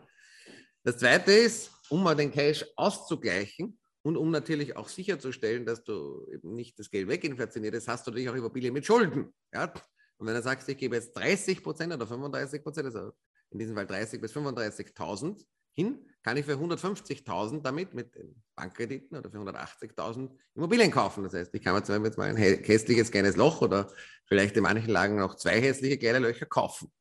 Das 0.83 0.97
zweite 0.97 1.31
ist, 1.31 1.71
um 1.93 2.01
mal 2.01 2.15
den 2.15 2.31
Cash 2.31 2.65
auszugleichen 2.75 3.77
und 4.01 4.17
um 4.17 4.31
natürlich 4.31 4.75
auch 4.75 4.89
sicherzustellen, 4.89 5.63
dass 5.63 5.83
du 5.83 6.27
eben 6.33 6.55
nicht 6.55 6.79
das 6.79 6.89
Geld 6.89 7.07
weginflationierst, 7.07 7.87
hast 7.87 8.07
du 8.07 8.11
natürlich 8.11 8.29
auch 8.29 8.35
Immobilien 8.35 8.73
mit 8.73 8.83
Schulden. 8.83 9.31
Ja? 9.53 9.71
Und 10.17 10.25
wenn 10.25 10.33
du 10.33 10.41
sagst, 10.41 10.67
ich 10.69 10.77
gebe 10.77 10.95
jetzt 10.95 11.15
30 11.15 11.61
Prozent 11.61 11.93
oder 11.93 12.07
35 12.07 12.63
Prozent, 12.63 12.87
also 12.87 13.11
in 13.51 13.59
diesem 13.59 13.75
Fall 13.75 13.85
30 13.85 14.19
bis 14.19 14.35
35.000 14.35 15.45
hin, 15.75 16.09
kann 16.23 16.35
ich 16.35 16.45
für 16.45 16.55
150.000 16.55 17.61
damit 17.61 17.93
mit 17.93 18.09
Bankkrediten 18.55 19.15
oder 19.15 19.29
für 19.29 19.37
180.000 19.37 20.31
Immobilien 20.55 20.89
kaufen. 20.89 21.23
Das 21.23 21.35
heißt, 21.35 21.53
ich 21.53 21.61
kann 21.61 21.75
mir 21.75 21.83
zwar 21.83 22.03
jetzt 22.03 22.17
mal 22.17 22.29
ein 22.29 22.37
hässliches 22.37 23.11
kleines 23.11 23.35
Loch 23.35 23.61
oder 23.61 23.91
vielleicht 24.25 24.57
in 24.57 24.63
manchen 24.63 24.89
Lagen 24.89 25.17
noch 25.17 25.35
zwei 25.35 25.61
hässliche 25.61 25.99
kleine 25.99 26.17
Löcher 26.17 26.47
kaufen. 26.47 26.91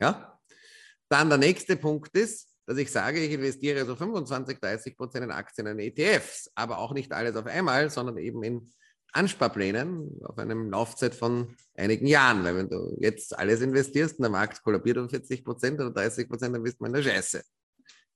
Ja? 0.00 0.40
Dann 1.08 1.28
der 1.28 1.38
nächste 1.38 1.76
Punkt 1.76 2.16
ist, 2.16 2.55
dass 2.66 2.78
ich 2.78 2.90
sage, 2.90 3.20
ich 3.20 3.32
investiere 3.32 3.86
so 3.86 3.94
25, 3.94 4.58
30 4.58 4.96
Prozent 4.96 5.24
in 5.24 5.30
Aktien 5.30 5.68
und 5.68 5.78
ETFs, 5.78 6.50
aber 6.54 6.78
auch 6.78 6.92
nicht 6.92 7.12
alles 7.12 7.36
auf 7.36 7.46
einmal, 7.46 7.90
sondern 7.90 8.18
eben 8.18 8.42
in 8.42 8.70
Ansparplänen 9.12 10.20
auf 10.24 10.36
einem 10.38 10.70
Laufzeit 10.70 11.14
von 11.14 11.56
einigen 11.74 12.06
Jahren. 12.06 12.44
Weil 12.44 12.56
wenn 12.56 12.68
du 12.68 12.96
jetzt 13.00 13.38
alles 13.38 13.60
investierst 13.60 14.18
und 14.18 14.24
der 14.24 14.30
Markt 14.30 14.62
kollabiert 14.62 14.98
um 14.98 15.08
40 15.08 15.44
Prozent 15.44 15.80
oder 15.80 15.90
30 15.90 16.28
Prozent, 16.28 16.54
dann 16.54 16.62
bist 16.62 16.80
du 16.80 16.84
in 16.84 16.92
der 16.92 17.02
Scheiße. 17.02 17.42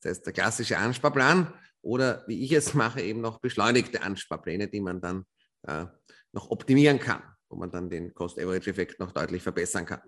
Das 0.01 0.11
heißt, 0.11 0.27
der 0.27 0.33
klassische 0.33 0.79
Ansparplan 0.79 1.53
oder 1.83 2.25
wie 2.27 2.45
ich 2.45 2.53
es 2.53 2.75
mache, 2.75 3.01
eben 3.01 3.21
noch 3.21 3.39
beschleunigte 3.39 4.03
Ansparpläne, 4.03 4.69
die 4.69 4.81
man 4.81 5.01
dann 5.01 5.25
äh, 5.63 5.87
noch 6.33 6.51
optimieren 6.51 6.99
kann, 6.99 7.23
wo 7.49 7.57
man 7.57 7.71
dann 7.71 7.89
den 7.89 8.13
Cost-Average-Effekt 8.13 9.01
noch 9.01 9.13
deutlich 9.13 9.43
verbessern 9.43 9.87
kann. 9.87 10.01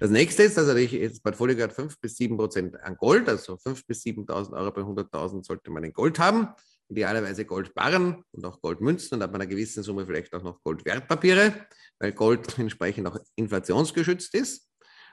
Das 0.00 0.10
nächste 0.10 0.42
ist, 0.42 0.58
also 0.58 0.74
ich, 0.74 0.98
das 1.00 1.20
Portfolio 1.20 1.54
gehört 1.54 1.72
5 1.72 2.00
bis 2.00 2.16
7 2.16 2.36
Prozent 2.36 2.80
an 2.80 2.96
Gold, 2.96 3.28
also 3.28 3.56
5 3.56 3.86
bis 3.86 4.02
7.000 4.02 4.52
Euro 4.52 4.72
bei 4.72 4.82
100.000 4.82 5.44
sollte 5.44 5.70
man 5.70 5.84
in 5.84 5.92
Gold 5.92 6.18
haben. 6.18 6.48
Idealerweise 6.88 7.44
Goldbarren 7.44 8.22
und 8.32 8.44
auch 8.44 8.60
Goldmünzen 8.60 9.16
und 9.16 9.22
ab 9.22 9.34
einer 9.34 9.46
gewissen 9.46 9.82
Summe 9.82 10.04
vielleicht 10.04 10.34
auch 10.34 10.42
noch 10.42 10.62
Goldwertpapiere, 10.62 11.66
weil 11.98 12.12
Gold 12.12 12.58
entsprechend 12.58 13.06
auch 13.06 13.18
inflationsgeschützt 13.36 14.34
ist. 14.34 14.68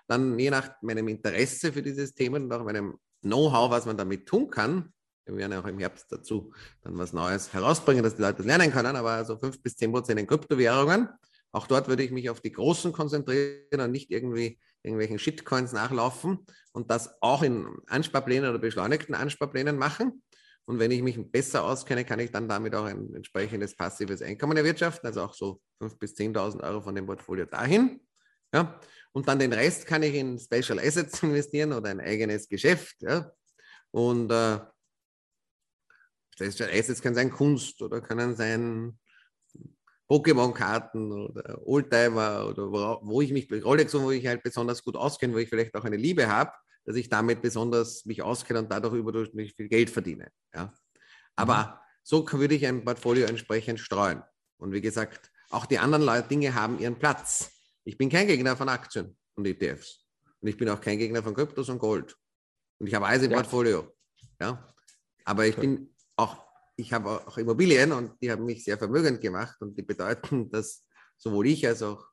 Dann 0.07 0.37
je 0.39 0.49
nach 0.49 0.71
meinem 0.81 1.07
Interesse 1.07 1.71
für 1.71 1.83
dieses 1.83 2.15
Thema 2.15 2.37
und 2.37 2.51
auch 2.51 2.63
meinem 2.63 2.97
Know-how, 3.21 3.69
was 3.69 3.85
man 3.85 3.97
damit 3.97 4.25
tun 4.25 4.49
kann, 4.49 4.91
wir 5.25 5.37
werden 5.37 5.51
ja 5.51 5.61
auch 5.61 5.67
im 5.67 5.77
Herbst 5.77 6.11
dazu 6.11 6.51
dann 6.81 6.97
was 6.97 7.13
Neues 7.13 7.53
herausbringen, 7.53 8.03
dass 8.03 8.15
die 8.15 8.21
Leute 8.23 8.37
das 8.37 8.45
lernen 8.47 8.71
können, 8.71 8.95
aber 8.95 9.23
so 9.25 9.37
5 9.37 9.61
bis 9.61 9.75
10 9.75 9.91
Prozent 9.91 10.19
in 10.19 10.25
Kryptowährungen 10.27 11.09
auch 11.51 11.67
dort 11.67 11.87
würde 11.87 12.03
ich 12.03 12.11
mich 12.11 12.29
auf 12.29 12.41
die 12.41 12.51
Großen 12.51 12.91
konzentrieren 12.91 13.81
und 13.81 13.91
nicht 13.91 14.11
irgendwie 14.11 14.59
irgendwelchen 14.83 15.19
Shitcoins 15.19 15.73
nachlaufen 15.73 16.45
und 16.73 16.91
das 16.91 17.21
auch 17.21 17.43
in 17.43 17.67
Ansparplänen 17.87 18.49
oder 18.49 18.59
beschleunigten 18.59 19.15
Ansparplänen 19.15 19.77
machen. 19.77 20.23
Und 20.65 20.77
wenn 20.77 20.91
ich 20.91 21.01
mich 21.01 21.19
besser 21.31 21.63
auskenne, 21.63 22.05
kann 22.05 22.19
ich 22.19 22.31
dann 22.31 22.47
damit 22.47 22.75
auch 22.75 22.85
ein 22.85 23.13
entsprechendes 23.15 23.75
passives 23.75 24.21
Einkommen 24.21 24.55
erwirtschaften, 24.55 25.07
also 25.07 25.23
auch 25.23 25.33
so 25.33 25.61
5.000 25.81 25.97
bis 25.97 26.13
10.000 26.13 26.63
Euro 26.63 26.81
von 26.81 26.93
dem 26.93 27.07
Portfolio 27.07 27.45
dahin. 27.45 27.99
Ja. 28.53 28.79
Und 29.11 29.27
dann 29.27 29.39
den 29.39 29.53
Rest 29.53 29.87
kann 29.87 30.03
ich 30.03 30.13
in 30.13 30.37
Special 30.37 30.79
Assets 30.79 31.23
investieren 31.23 31.73
oder 31.73 31.89
ein 31.89 31.99
eigenes 31.99 32.47
Geschäft. 32.47 32.97
Ja. 33.01 33.31
Und 33.91 34.31
äh, 34.31 34.59
Special 36.35 36.69
Assets 36.69 37.01
können 37.01 37.15
sein 37.15 37.31
Kunst 37.31 37.81
oder 37.81 37.99
können 37.99 38.35
sein 38.35 38.99
Pokémon-Karten 40.09 41.11
oder 41.11 41.67
Oldtimer 41.67 42.47
oder 42.49 42.71
wo, 42.71 42.99
wo, 43.03 43.21
ich 43.21 43.31
mich, 43.31 43.47
Rolex, 43.63 43.93
wo 43.93 44.09
ich 44.11 44.25
halt 44.25 44.41
besonders 44.41 44.83
gut 44.83 44.95
auskenne, 44.95 45.33
wo 45.33 45.37
ich 45.37 45.49
vielleicht 45.49 45.75
auch 45.75 45.85
eine 45.85 45.97
Liebe 45.97 46.27
habe, 46.27 46.51
dass 46.85 46.95
ich 46.95 47.09
damit 47.09 47.41
besonders 47.41 48.05
mich 48.05 48.23
auskenne 48.23 48.59
und 48.59 48.71
dadurch 48.71 48.95
überdurchschnittlich 48.95 49.53
viel 49.55 49.69
Geld 49.69 49.89
verdiene. 49.91 50.31
Ja? 50.53 50.73
Aber 51.35 51.57
mhm. 51.57 51.99
so 52.03 52.31
würde 52.31 52.55
ich 52.55 52.65
ein 52.65 52.83
Portfolio 52.83 53.27
entsprechend 53.27 53.79
streuen. 53.79 54.23
Und 54.57 54.71
wie 54.71 54.81
gesagt, 54.81 55.31
auch 55.51 55.67
die 55.67 55.77
anderen 55.77 56.27
Dinge 56.27 56.55
haben 56.55 56.79
ihren 56.79 56.97
Platz. 56.97 57.51
Ich 57.83 57.97
bin 57.97 58.09
kein 58.09 58.27
Gegner 58.27 58.57
von 58.57 58.67
Aktien 58.67 59.15
und 59.35 59.45
ETFs. 59.45 60.05
Und 60.41 60.47
ich 60.47 60.57
bin 60.57 60.69
auch 60.69 60.81
kein 60.81 60.97
Gegner 60.97 61.21
von 61.21 61.35
Kryptos 61.35 61.69
und 61.69 61.79
Gold. 61.79 62.15
Und 62.79 62.87
ich 62.87 62.95
habe 62.95 63.05
alles 63.05 63.23
im 63.23 63.31
ja. 63.31 63.37
Portfolio. 63.37 63.95
Ja? 64.41 64.73
Aber 65.25 65.45
ich 65.45 65.55
bin 65.55 65.93
auch 66.15 66.48
ich 66.79 66.93
habe 66.93 67.09
auch 67.27 67.37
Immobilien 67.37 67.91
und 67.91 68.13
die 68.21 68.31
haben 68.31 68.45
mich 68.45 68.63
sehr 68.63 68.77
vermögend 68.77 69.21
gemacht 69.21 69.57
und 69.61 69.77
die 69.77 69.81
bedeuten, 69.81 70.49
dass 70.51 70.85
sowohl 71.17 71.47
ich 71.47 71.67
als 71.67 71.83
auch 71.83 72.05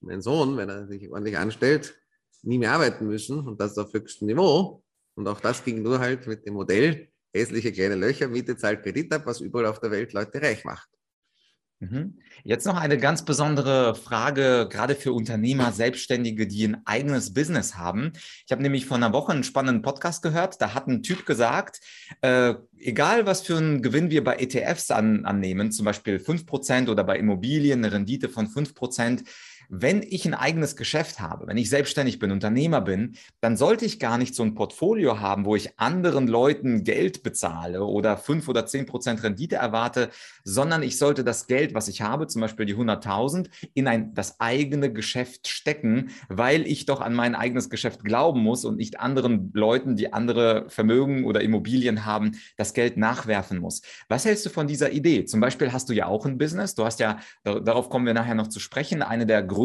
mein 0.00 0.22
Sohn, 0.22 0.56
wenn 0.56 0.68
er 0.68 0.86
sich 0.86 1.10
ordentlich 1.10 1.36
anstellt, 1.36 1.94
nie 2.42 2.58
mehr 2.58 2.72
arbeiten 2.72 3.06
müssen 3.06 3.46
und 3.46 3.60
das 3.60 3.76
auf 3.76 3.92
höchstem 3.92 4.28
Niveau. 4.28 4.82
Und 5.14 5.28
auch 5.28 5.40
das 5.40 5.62
ging 5.62 5.82
nur 5.82 5.98
halt 5.98 6.26
mit 6.26 6.46
dem 6.46 6.54
Modell 6.54 7.10
hässliche 7.32 7.72
kleine 7.72 7.94
Löcher, 7.94 8.28
Miete 8.28 8.56
zahlt 8.56 8.82
Kredit 8.82 9.12
ab, 9.12 9.22
was 9.26 9.40
überall 9.40 9.66
auf 9.66 9.78
der 9.80 9.90
Welt 9.90 10.12
Leute 10.12 10.40
reich 10.40 10.64
macht. 10.64 10.88
Mhm. 11.80 12.18
Jetzt 12.44 12.66
noch 12.66 12.76
eine 12.76 12.98
ganz 12.98 13.24
besondere 13.24 13.94
Frage, 13.94 14.68
gerade 14.70 14.94
für 14.94 15.14
Unternehmer, 15.14 15.72
Selbstständige, 15.72 16.46
die 16.46 16.68
ein 16.68 16.82
eigenes 16.84 17.32
Business 17.32 17.76
haben. 17.76 18.12
Ich 18.44 18.52
habe 18.52 18.62
nämlich 18.62 18.84
vor 18.84 18.98
einer 18.98 19.14
Woche 19.14 19.32
einen 19.32 19.44
spannenden 19.44 19.80
Podcast 19.80 20.22
gehört. 20.22 20.60
Da 20.60 20.74
hat 20.74 20.88
ein 20.88 21.02
Typ 21.02 21.24
gesagt, 21.24 21.80
äh, 22.20 22.54
egal 22.78 23.24
was 23.24 23.40
für 23.40 23.56
einen 23.56 23.80
Gewinn 23.80 24.10
wir 24.10 24.22
bei 24.22 24.36
ETFs 24.36 24.90
an, 24.90 25.24
annehmen, 25.24 25.72
zum 25.72 25.86
Beispiel 25.86 26.16
5% 26.16 26.90
oder 26.90 27.02
bei 27.02 27.18
Immobilien 27.18 27.82
eine 27.82 27.94
Rendite 27.94 28.28
von 28.28 28.46
5%, 28.46 29.24
wenn 29.70 30.02
ich 30.02 30.26
ein 30.26 30.34
eigenes 30.34 30.74
Geschäft 30.74 31.20
habe, 31.20 31.46
wenn 31.46 31.56
ich 31.56 31.70
selbstständig 31.70 32.18
bin, 32.18 32.32
Unternehmer 32.32 32.80
bin, 32.80 33.14
dann 33.40 33.56
sollte 33.56 33.84
ich 33.84 34.00
gar 34.00 34.18
nicht 34.18 34.34
so 34.34 34.42
ein 34.42 34.54
Portfolio 34.54 35.20
haben, 35.20 35.44
wo 35.44 35.54
ich 35.54 35.78
anderen 35.78 36.26
Leuten 36.26 36.82
Geld 36.82 37.22
bezahle 37.22 37.84
oder 37.84 38.16
fünf 38.16 38.48
oder 38.48 38.66
zehn 38.66 38.86
Prozent 38.86 39.22
Rendite 39.22 39.56
erwarte, 39.56 40.10
sondern 40.42 40.82
ich 40.82 40.98
sollte 40.98 41.22
das 41.22 41.46
Geld, 41.46 41.72
was 41.72 41.86
ich 41.86 42.02
habe, 42.02 42.26
zum 42.26 42.40
Beispiel 42.40 42.66
die 42.66 42.74
100.000, 42.74 43.48
in 43.74 43.86
ein, 43.86 44.12
das 44.12 44.40
eigene 44.40 44.92
Geschäft 44.92 45.46
stecken, 45.46 46.10
weil 46.28 46.66
ich 46.66 46.86
doch 46.86 47.00
an 47.00 47.14
mein 47.14 47.36
eigenes 47.36 47.70
Geschäft 47.70 48.02
glauben 48.02 48.40
muss 48.40 48.64
und 48.64 48.76
nicht 48.76 48.98
anderen 48.98 49.52
Leuten, 49.54 49.94
die 49.94 50.12
andere 50.12 50.64
Vermögen 50.68 51.24
oder 51.24 51.42
Immobilien 51.42 52.04
haben, 52.04 52.32
das 52.56 52.74
Geld 52.74 52.96
nachwerfen 52.96 53.58
muss. 53.58 53.82
Was 54.08 54.24
hältst 54.24 54.44
du 54.46 54.50
von 54.50 54.66
dieser 54.66 54.90
Idee? 54.90 55.26
Zum 55.26 55.38
Beispiel 55.38 55.72
hast 55.72 55.88
du 55.88 55.92
ja 55.92 56.06
auch 56.06 56.26
ein 56.26 56.38
Business. 56.38 56.74
Du 56.74 56.84
hast 56.84 56.98
ja, 56.98 57.20
darauf 57.44 57.88
kommen 57.88 58.06
wir 58.06 58.14
nachher 58.14 58.34
noch 58.34 58.48
zu 58.48 58.58
sprechen, 58.58 59.02
eine 59.02 59.26
der 59.26 59.44
größten 59.44 59.59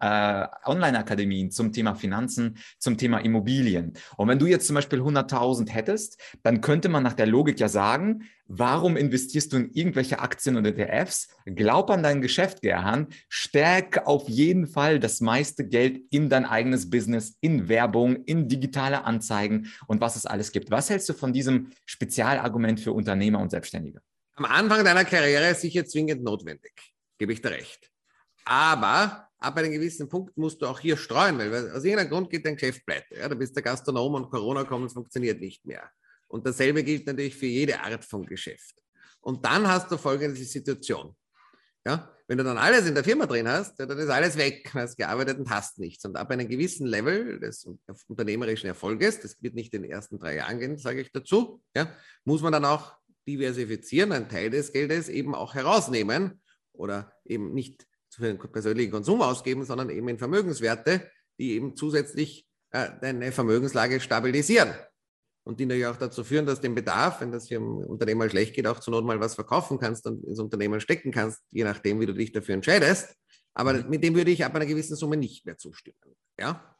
äh, 0.00 0.46
Online-Akademien 0.64 1.50
zum 1.50 1.72
Thema 1.72 1.94
Finanzen, 1.94 2.58
zum 2.78 2.96
Thema 2.98 3.18
Immobilien. 3.18 3.94
Und 4.16 4.28
wenn 4.28 4.38
du 4.38 4.46
jetzt 4.46 4.66
zum 4.66 4.74
Beispiel 4.74 5.00
100.000 5.00 5.70
hättest, 5.70 6.20
dann 6.42 6.60
könnte 6.60 6.88
man 6.88 7.02
nach 7.02 7.14
der 7.14 7.26
Logik 7.26 7.58
ja 7.60 7.68
sagen, 7.68 8.24
warum 8.46 8.96
investierst 8.96 9.52
du 9.52 9.56
in 9.56 9.70
irgendwelche 9.72 10.18
Aktien 10.18 10.56
und 10.56 10.66
ETFs? 10.66 11.28
Glaub 11.46 11.90
an 11.90 12.02
dein 12.02 12.20
Geschäft, 12.20 12.62
Gerhan. 12.62 13.08
Stärke 13.28 14.06
auf 14.06 14.28
jeden 14.28 14.66
Fall 14.66 15.00
das 15.00 15.20
meiste 15.20 15.66
Geld 15.66 16.00
in 16.10 16.28
dein 16.28 16.44
eigenes 16.44 16.90
Business, 16.90 17.36
in 17.40 17.68
Werbung, 17.68 18.24
in 18.24 18.48
digitale 18.48 19.04
Anzeigen 19.04 19.72
und 19.86 20.00
was 20.00 20.16
es 20.16 20.26
alles 20.26 20.52
gibt. 20.52 20.70
Was 20.70 20.90
hältst 20.90 21.08
du 21.08 21.14
von 21.14 21.32
diesem 21.32 21.70
Spezialargument 21.86 22.80
für 22.80 22.92
Unternehmer 22.92 23.40
und 23.40 23.50
Selbstständige? 23.50 24.00
Am 24.34 24.44
Anfang 24.44 24.84
deiner 24.84 25.04
Karriere 25.04 25.54
sicher 25.54 25.84
zwingend 25.84 26.22
notwendig, 26.22 26.72
gebe 27.18 27.32
ich 27.32 27.42
dir 27.42 27.50
recht. 27.50 27.91
Aber 28.44 29.28
ab 29.38 29.56
einem 29.56 29.72
gewissen 29.72 30.08
Punkt 30.08 30.36
musst 30.36 30.62
du 30.62 30.66
auch 30.66 30.80
hier 30.80 30.96
streuen, 30.96 31.38
weil 31.38 31.70
aus 31.70 31.84
irgendeinem 31.84 32.10
Grund 32.10 32.30
geht 32.30 32.46
dein 32.46 32.56
Geschäft 32.56 32.84
pleite. 32.86 33.16
Ja, 33.16 33.28
du 33.28 33.36
bist 33.36 33.54
der 33.54 33.62
Gastronom 33.62 34.14
und 34.14 34.30
Corona 34.30 34.64
kommt, 34.64 34.86
es 34.86 34.92
funktioniert 34.92 35.40
nicht 35.40 35.64
mehr. 35.64 35.90
Und 36.28 36.46
dasselbe 36.46 36.82
gilt 36.82 37.06
natürlich 37.06 37.36
für 37.36 37.46
jede 37.46 37.80
Art 37.80 38.04
von 38.04 38.24
Geschäft. 38.24 38.74
Und 39.20 39.44
dann 39.44 39.66
hast 39.66 39.90
du 39.90 39.98
folgende 39.98 40.36
Situation. 40.36 41.14
Ja, 41.84 42.12
wenn 42.28 42.38
du 42.38 42.44
dann 42.44 42.58
alles 42.58 42.86
in 42.86 42.94
der 42.94 43.02
Firma 43.02 43.26
drin 43.26 43.48
hast, 43.48 43.78
dann 43.78 43.90
ist 43.98 44.08
alles 44.08 44.36
weg, 44.36 44.70
hast 44.72 44.96
gearbeitet 44.96 45.38
und 45.38 45.50
hast 45.50 45.78
nichts. 45.78 46.04
Und 46.04 46.16
ab 46.16 46.30
einem 46.30 46.48
gewissen 46.48 46.86
Level 46.86 47.40
des 47.40 47.68
unternehmerischen 48.06 48.68
Erfolges, 48.68 49.20
das 49.20 49.42
wird 49.42 49.54
nicht 49.54 49.74
in 49.74 49.82
den 49.82 49.90
ersten 49.90 50.18
drei 50.18 50.36
Jahren 50.36 50.60
gehen, 50.60 50.78
sage 50.78 51.00
ich 51.00 51.10
dazu, 51.10 51.60
ja, 51.76 51.92
muss 52.24 52.40
man 52.40 52.52
dann 52.52 52.64
auch 52.64 52.96
diversifizieren, 53.26 54.12
einen 54.12 54.28
Teil 54.28 54.50
des 54.50 54.72
Geldes 54.72 55.08
eben 55.08 55.34
auch 55.34 55.54
herausnehmen 55.54 56.40
oder 56.72 57.12
eben 57.24 57.52
nicht 57.52 57.86
für 58.14 58.26
den 58.26 58.38
persönlichen 58.38 58.92
Konsum 58.92 59.22
ausgeben, 59.22 59.64
sondern 59.64 59.90
eben 59.90 60.08
in 60.08 60.18
Vermögenswerte, 60.18 61.10
die 61.38 61.52
eben 61.52 61.76
zusätzlich 61.76 62.46
äh, 62.70 62.90
deine 63.00 63.32
Vermögenslage 63.32 64.00
stabilisieren 64.00 64.74
und 65.44 65.58
die 65.58 65.66
natürlich 65.66 65.86
auch 65.86 65.96
dazu 65.96 66.24
führen, 66.24 66.46
dass 66.46 66.60
den 66.60 66.74
Bedarf, 66.74 67.20
wenn 67.20 67.32
das 67.32 67.48
hier 67.48 67.58
im 67.58 67.78
Unternehmen 67.78 68.28
schlecht 68.30 68.54
geht, 68.54 68.66
auch 68.66 68.80
zur 68.80 68.92
Not 68.92 69.04
mal 69.04 69.20
was 69.20 69.34
verkaufen 69.34 69.78
kannst 69.78 70.06
und 70.06 70.24
ins 70.24 70.38
Unternehmen 70.38 70.80
stecken 70.80 71.10
kannst, 71.10 71.40
je 71.50 71.64
nachdem, 71.64 72.00
wie 72.00 72.06
du 72.06 72.14
dich 72.14 72.32
dafür 72.32 72.54
entscheidest. 72.54 73.14
Aber 73.54 73.74
mhm. 73.74 73.90
mit 73.90 74.04
dem 74.04 74.14
würde 74.14 74.30
ich 74.30 74.44
ab 74.44 74.54
einer 74.54 74.66
gewissen 74.66 74.96
Summe 74.96 75.16
nicht 75.16 75.44
mehr 75.44 75.58
zustimmen. 75.58 75.96
Ja? 76.38 76.76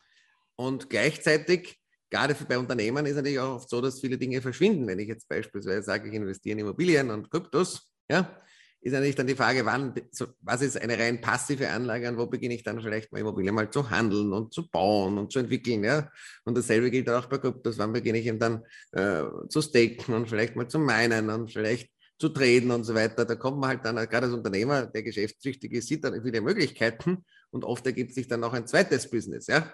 Und 0.56 0.88
gleichzeitig, 0.90 1.78
gerade 2.08 2.34
bei 2.48 2.58
Unternehmen 2.58 3.04
ist 3.06 3.16
natürlich 3.16 3.40
auch 3.40 3.56
oft 3.56 3.68
so, 3.68 3.80
dass 3.80 4.00
viele 4.00 4.18
Dinge 4.18 4.40
verschwinden. 4.40 4.86
Wenn 4.86 4.98
ich 4.98 5.08
jetzt 5.08 5.28
beispielsweise 5.28 5.82
sage, 5.82 6.08
ich 6.08 6.14
investiere 6.14 6.52
in 6.52 6.60
Immobilien 6.60 7.10
und 7.10 7.30
Kryptos, 7.30 7.92
ja, 8.08 8.40
ist 8.82 8.92
natürlich 8.92 9.14
dann 9.14 9.28
die 9.28 9.36
Frage, 9.36 9.64
wann, 9.64 9.94
was 10.40 10.60
ist 10.60 10.76
eine 10.76 10.98
rein 10.98 11.20
passive 11.20 11.70
Anlage 11.70 12.08
und 12.08 12.18
wo 12.18 12.26
beginne 12.26 12.54
ich 12.54 12.64
dann 12.64 12.82
vielleicht 12.82 13.12
mal 13.12 13.20
Immobilien 13.20 13.54
mal 13.54 13.70
zu 13.70 13.88
handeln 13.90 14.32
und 14.32 14.52
zu 14.52 14.68
bauen 14.68 15.18
und 15.18 15.32
zu 15.32 15.38
entwickeln, 15.38 15.84
ja. 15.84 16.10
Und 16.44 16.58
dasselbe 16.58 16.90
gilt 16.90 17.08
auch 17.08 17.26
bei 17.26 17.38
Kryptos, 17.38 17.78
wann 17.78 17.92
beginne 17.92 18.18
ich 18.18 18.26
eben 18.26 18.40
dann 18.40 18.64
äh, 18.90 19.22
zu 19.48 19.62
staken 19.62 20.14
und 20.14 20.28
vielleicht 20.28 20.56
mal 20.56 20.66
zu 20.66 20.80
meinen 20.80 21.30
und 21.30 21.52
vielleicht 21.52 21.90
zu 22.18 22.28
traden 22.28 22.72
und 22.72 22.82
so 22.82 22.94
weiter. 22.94 23.24
Da 23.24 23.36
kommt 23.36 23.58
man 23.58 23.70
halt 23.70 23.84
dann, 23.84 23.96
gerade 23.96 24.26
als 24.26 24.34
Unternehmer, 24.34 24.86
der 24.86 25.04
geschäftstüchtig 25.04 25.72
ist, 25.72 25.86
sieht 25.86 26.02
dann 26.02 26.20
viele 26.20 26.40
Möglichkeiten 26.40 27.24
und 27.50 27.64
oft 27.64 27.86
ergibt 27.86 28.14
sich 28.14 28.26
dann 28.26 28.40
noch 28.40 28.52
ein 28.52 28.66
zweites 28.66 29.08
Business, 29.08 29.46
ja. 29.46 29.72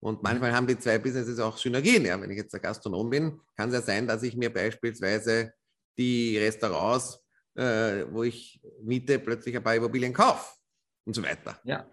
Und 0.00 0.22
manchmal 0.22 0.52
haben 0.52 0.66
die 0.66 0.78
zwei 0.78 0.98
Businesses 0.98 1.38
auch 1.38 1.58
Synergien. 1.58 2.04
Ja. 2.04 2.20
Wenn 2.20 2.30
ich 2.30 2.36
jetzt 2.36 2.52
der 2.52 2.60
Gastronom 2.60 3.10
bin, 3.10 3.40
kann 3.56 3.68
es 3.68 3.74
ja 3.74 3.82
sein, 3.82 4.06
dass 4.06 4.22
ich 4.22 4.36
mir 4.36 4.52
beispielsweise 4.52 5.52
die 5.96 6.38
Restaurants 6.38 7.20
äh, 7.58 8.06
wo 8.12 8.22
ich 8.22 8.60
miete, 8.82 9.18
plötzlich 9.18 9.56
ein 9.56 9.62
paar 9.62 9.74
Immobilien 9.74 10.12
kaufe 10.12 10.54
und 11.04 11.14
so 11.14 11.22
weiter. 11.22 11.60
Ja. 11.64 11.86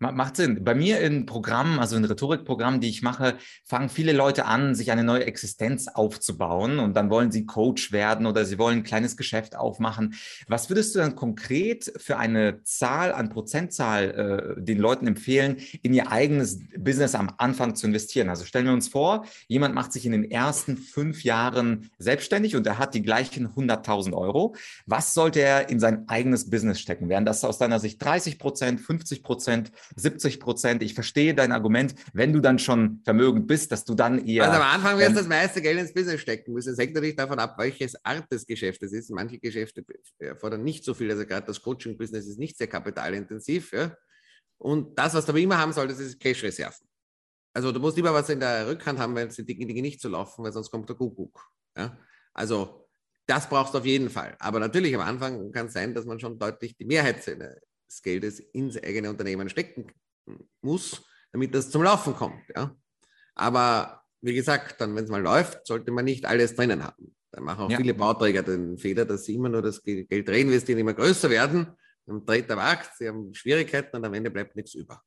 Macht 0.00 0.36
Sinn. 0.36 0.62
Bei 0.62 0.76
mir 0.76 1.00
in 1.00 1.26
Programmen, 1.26 1.80
also 1.80 1.96
in 1.96 2.04
Rhetorikprogrammen, 2.04 2.80
die 2.80 2.88
ich 2.88 3.02
mache, 3.02 3.36
fangen 3.64 3.88
viele 3.88 4.12
Leute 4.12 4.44
an, 4.44 4.76
sich 4.76 4.92
eine 4.92 5.02
neue 5.02 5.26
Existenz 5.26 5.88
aufzubauen 5.88 6.78
und 6.78 6.94
dann 6.94 7.10
wollen 7.10 7.32
sie 7.32 7.46
Coach 7.46 7.90
werden 7.90 8.26
oder 8.26 8.44
sie 8.44 8.60
wollen 8.60 8.78
ein 8.78 8.82
kleines 8.84 9.16
Geschäft 9.16 9.56
aufmachen. 9.56 10.14
Was 10.46 10.70
würdest 10.70 10.94
du 10.94 11.00
dann 11.00 11.16
konkret 11.16 11.92
für 11.96 12.16
eine 12.16 12.62
Zahl 12.62 13.12
an 13.12 13.28
Prozentzahl 13.28 14.56
äh, 14.56 14.62
den 14.62 14.78
Leuten 14.78 15.08
empfehlen, 15.08 15.56
in 15.82 15.92
ihr 15.92 16.12
eigenes 16.12 16.60
Business 16.78 17.16
am 17.16 17.32
Anfang 17.36 17.74
zu 17.74 17.88
investieren? 17.88 18.28
Also 18.28 18.44
stellen 18.44 18.66
wir 18.66 18.74
uns 18.74 18.86
vor, 18.86 19.26
jemand 19.48 19.74
macht 19.74 19.92
sich 19.92 20.06
in 20.06 20.12
den 20.12 20.30
ersten 20.30 20.76
fünf 20.76 21.24
Jahren 21.24 21.90
selbstständig 21.98 22.54
und 22.54 22.64
er 22.68 22.78
hat 22.78 22.94
die 22.94 23.02
gleichen 23.02 23.48
100.000 23.48 24.14
Euro. 24.14 24.54
Was 24.86 25.12
sollte 25.12 25.40
er 25.40 25.70
in 25.70 25.80
sein 25.80 26.08
eigenes 26.08 26.48
Business 26.48 26.78
stecken? 26.78 27.08
Wären 27.08 27.24
das 27.24 27.42
aus 27.42 27.58
deiner 27.58 27.80
Sicht 27.80 28.00
30 28.00 28.38
Prozent, 28.38 28.80
50 28.80 29.24
Prozent? 29.24 29.72
70 29.96 30.40
Prozent. 30.40 30.82
Ich 30.82 30.94
verstehe 30.94 31.34
dein 31.34 31.52
Argument, 31.52 31.94
wenn 32.12 32.32
du 32.32 32.40
dann 32.40 32.58
schon 32.58 33.00
vermögend 33.04 33.46
bist, 33.46 33.72
dass 33.72 33.84
du 33.84 33.94
dann 33.94 34.26
eher. 34.26 34.44
Also 34.44 34.60
am 34.60 34.68
Anfang 34.68 34.98
wirst 34.98 35.10
du 35.10 35.16
das 35.16 35.28
meiste 35.28 35.62
Geld 35.62 35.78
ins 35.78 35.94
Business 35.94 36.20
stecken 36.20 36.52
müssen. 36.52 36.72
Es 36.72 36.78
hängt 36.78 36.94
natürlich 36.94 37.16
davon 37.16 37.38
ab, 37.38 37.56
welches 37.58 38.04
Art 38.04 38.30
des 38.30 38.46
Geschäftes 38.46 38.92
ist. 38.92 39.10
Manche 39.10 39.38
Geschäfte 39.38 39.84
fordern 40.36 40.62
nicht 40.64 40.84
so 40.84 40.94
viel. 40.94 41.10
Also 41.10 41.26
gerade 41.26 41.46
das 41.46 41.62
Coaching-Business 41.62 42.26
ist 42.26 42.38
nicht 42.38 42.58
sehr 42.58 42.66
kapitalintensiv. 42.66 43.72
Ja? 43.72 43.96
Und 44.58 44.98
das, 44.98 45.14
was 45.14 45.24
du 45.26 45.32
aber 45.32 45.40
immer 45.40 45.58
haben 45.58 45.72
solltest, 45.72 46.00
ist 46.00 46.20
Cash-Reserven. 46.20 46.86
Also 47.54 47.72
du 47.72 47.80
musst 47.80 47.96
lieber 47.96 48.12
was 48.12 48.28
in 48.28 48.40
der 48.40 48.68
Rückhand 48.68 48.98
haben, 48.98 49.14
wenn 49.14 49.28
die 49.28 49.44
Dinge 49.44 49.82
nicht 49.82 50.00
so 50.00 50.08
laufen, 50.08 50.44
weil 50.44 50.52
sonst 50.52 50.70
kommt 50.70 50.88
der 50.88 50.96
Kuckuck. 50.96 51.40
Ja? 51.76 51.98
Also 52.32 52.88
das 53.26 53.48
brauchst 53.48 53.74
du 53.74 53.78
auf 53.78 53.84
jeden 53.84 54.10
Fall. 54.10 54.36
Aber 54.38 54.58
natürlich 54.58 54.94
am 54.94 55.02
Anfang 55.02 55.52
kann 55.52 55.66
es 55.66 55.72
sein, 55.72 55.94
dass 55.94 56.06
man 56.06 56.18
schon 56.18 56.38
deutlich 56.38 56.76
die 56.76 56.84
Mehrheit 56.84 57.22
des 57.88 58.02
Geldes 58.02 58.40
ins 58.40 58.76
eigene 58.82 59.10
Unternehmen 59.10 59.48
stecken 59.48 59.86
muss, 60.60 61.02
damit 61.32 61.54
das 61.54 61.70
zum 61.70 61.82
Laufen 61.82 62.14
kommt. 62.14 62.42
Ja? 62.54 62.76
Aber 63.34 64.02
wie 64.20 64.34
gesagt, 64.34 64.80
dann, 64.80 64.94
wenn 64.96 65.04
es 65.04 65.10
mal 65.10 65.22
läuft, 65.22 65.66
sollte 65.66 65.90
man 65.90 66.04
nicht 66.04 66.24
alles 66.26 66.54
drinnen 66.54 66.84
haben. 66.84 67.14
Dann 67.30 67.44
machen 67.44 67.64
auch 67.64 67.70
ja. 67.70 67.76
viele 67.76 67.94
Bauträger 67.94 68.42
den 68.42 68.78
Fehler, 68.78 69.04
dass 69.04 69.24
sie 69.24 69.34
immer 69.34 69.48
nur 69.48 69.62
das 69.62 69.82
Geld 69.82 70.28
reinvestieren, 70.28 70.80
immer 70.80 70.94
größer 70.94 71.30
werden. 71.30 71.68
Dann 72.06 72.24
dreht 72.24 72.48
der 72.48 72.56
Markt, 72.56 72.96
sie 72.96 73.08
haben 73.08 73.32
Schwierigkeiten 73.34 73.96
und 73.96 74.04
am 74.04 74.14
Ende 74.14 74.30
bleibt 74.30 74.56
nichts 74.56 74.74
über. 74.74 75.02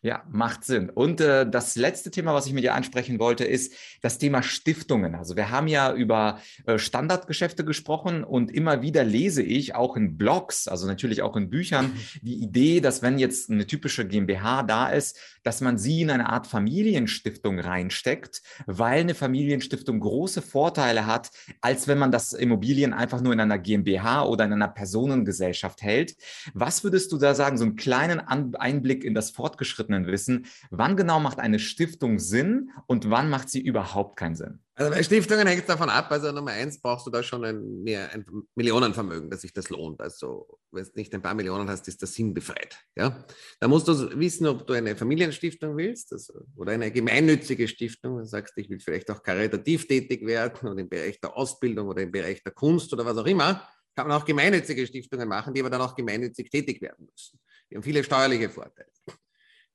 Ja, 0.00 0.22
macht 0.30 0.62
Sinn. 0.62 0.90
Und 0.90 1.20
äh, 1.20 1.44
das 1.50 1.74
letzte 1.74 2.12
Thema, 2.12 2.32
was 2.32 2.46
ich 2.46 2.52
mit 2.52 2.62
dir 2.62 2.74
ansprechen 2.74 3.18
wollte, 3.18 3.44
ist 3.44 3.74
das 4.00 4.18
Thema 4.18 4.44
Stiftungen. 4.44 5.16
Also 5.16 5.34
wir 5.34 5.50
haben 5.50 5.66
ja 5.66 5.92
über 5.92 6.40
äh, 6.66 6.78
Standardgeschäfte 6.78 7.64
gesprochen 7.64 8.22
und 8.22 8.52
immer 8.52 8.80
wieder 8.80 9.02
lese 9.02 9.42
ich 9.42 9.74
auch 9.74 9.96
in 9.96 10.16
Blogs, 10.16 10.68
also 10.68 10.86
natürlich 10.86 11.22
auch 11.22 11.34
in 11.34 11.50
Büchern, 11.50 11.94
die 12.22 12.40
Idee, 12.40 12.80
dass 12.80 13.02
wenn 13.02 13.18
jetzt 13.18 13.50
eine 13.50 13.66
typische 13.66 14.06
GmbH 14.06 14.62
da 14.62 14.88
ist, 14.88 15.18
dass 15.42 15.60
man 15.62 15.78
sie 15.78 16.02
in 16.02 16.10
eine 16.10 16.28
Art 16.28 16.46
Familienstiftung 16.46 17.58
reinsteckt, 17.58 18.42
weil 18.66 19.00
eine 19.00 19.16
Familienstiftung 19.16 19.98
große 19.98 20.42
Vorteile 20.42 21.06
hat, 21.06 21.30
als 21.60 21.88
wenn 21.88 21.98
man 21.98 22.12
das 22.12 22.34
Immobilien 22.34 22.92
einfach 22.92 23.20
nur 23.20 23.32
in 23.32 23.40
einer 23.40 23.58
GmbH 23.58 24.26
oder 24.26 24.44
in 24.44 24.52
einer 24.52 24.68
Personengesellschaft 24.68 25.82
hält. 25.82 26.14
Was 26.54 26.84
würdest 26.84 27.10
du 27.10 27.18
da 27.18 27.34
sagen, 27.34 27.58
so 27.58 27.64
einen 27.64 27.74
kleinen 27.74 28.20
Einblick 28.20 29.02
in 29.02 29.14
das 29.14 29.30
Fortgeschrittene 29.30 29.87
fortgeschrittenen 29.88 30.06
Wissen, 30.06 30.46
wann 30.70 30.96
genau 30.96 31.20
macht 31.20 31.38
eine 31.38 31.58
Stiftung 31.58 32.18
Sinn 32.18 32.70
und 32.86 33.10
wann 33.10 33.30
macht 33.30 33.48
sie 33.48 33.60
überhaupt 33.60 34.18
keinen 34.18 34.36
Sinn? 34.36 34.60
Also 34.74 34.92
bei 34.92 35.02
Stiftungen 35.02 35.46
hängt 35.46 35.62
es 35.62 35.66
davon 35.66 35.90
ab. 35.90 36.10
Also 36.10 36.30
Nummer 36.30 36.52
eins 36.52 36.80
brauchst 36.80 37.04
du 37.06 37.10
da 37.10 37.22
schon 37.22 37.44
ein, 37.44 37.84
ein 37.84 38.24
Millionenvermögen, 38.54 39.28
dass 39.28 39.40
sich 39.40 39.52
das 39.52 39.70
lohnt. 39.70 40.00
Also 40.00 40.46
wenn 40.70 40.84
du 40.84 40.90
nicht 40.94 41.12
ein 41.14 41.22
paar 41.22 41.34
Millionen 41.34 41.68
hast, 41.68 41.88
ist 41.88 42.00
der 42.00 42.06
Sinn 42.06 42.32
befreit. 42.32 42.78
Ja? 42.96 43.24
Da 43.58 43.66
musst 43.66 43.88
du 43.88 44.18
wissen, 44.18 44.46
ob 44.46 44.66
du 44.66 44.74
eine 44.74 44.94
Familienstiftung 44.94 45.76
willst 45.76 46.12
also, 46.12 46.44
oder 46.54 46.72
eine 46.72 46.92
gemeinnützige 46.92 47.66
Stiftung. 47.66 48.18
Du 48.18 48.24
sagst, 48.24 48.56
ich 48.56 48.70
will 48.70 48.78
vielleicht 48.78 49.10
auch 49.10 49.22
karitativ 49.22 49.88
tätig 49.88 50.24
werden 50.24 50.68
oder 50.68 50.80
im 50.80 50.88
Bereich 50.88 51.20
der 51.20 51.36
Ausbildung 51.36 51.88
oder 51.88 52.02
im 52.02 52.12
Bereich 52.12 52.44
der 52.44 52.52
Kunst 52.52 52.92
oder 52.92 53.04
was 53.04 53.16
auch 53.16 53.26
immer. 53.26 53.68
Kann 53.96 54.06
man 54.06 54.16
auch 54.16 54.24
gemeinnützige 54.24 54.86
Stiftungen 54.86 55.28
machen, 55.28 55.52
die 55.54 55.60
aber 55.60 55.70
dann 55.70 55.80
auch 55.80 55.96
gemeinnützig 55.96 56.50
tätig 56.50 56.80
werden 56.80 57.08
müssen. 57.10 57.40
Die 57.68 57.74
haben 57.74 57.82
viele 57.82 58.02
steuerliche 58.04 58.48
Vorteile. 58.48 58.88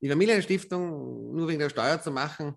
Die 0.04 0.10
Familienstiftung 0.10 1.34
nur 1.34 1.48
wegen 1.48 1.60
der 1.60 1.70
Steuer 1.70 1.98
zu 1.98 2.10
machen, 2.10 2.56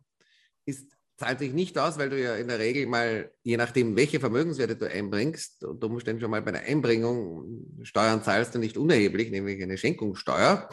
ist, 0.66 0.92
zahlt 1.16 1.40
sich 1.40 1.54
nicht 1.54 1.78
aus, 1.78 1.98
weil 1.98 2.10
du 2.10 2.22
ja 2.22 2.36
in 2.36 2.50
der 2.50 2.60
Regel 2.60 2.88
mal, 2.88 3.32
je 3.42 3.56
nachdem, 3.56 3.96
welche 3.96 4.20
Vermögenswerte 4.20 4.76
du 4.76 4.92
einbringst, 4.92 5.64
unter 5.64 5.88
Umständen 5.88 6.20
schon 6.20 6.30
mal 6.30 6.42
bei 6.42 6.52
der 6.52 6.64
Einbringung 6.64 7.66
Steuern 7.84 8.22
zahlst 8.22 8.54
du 8.54 8.60
nicht 8.60 8.76
unerheblich, 8.76 9.32
nämlich 9.32 9.64
eine 9.64 9.78
Schenkungssteuer. 9.78 10.68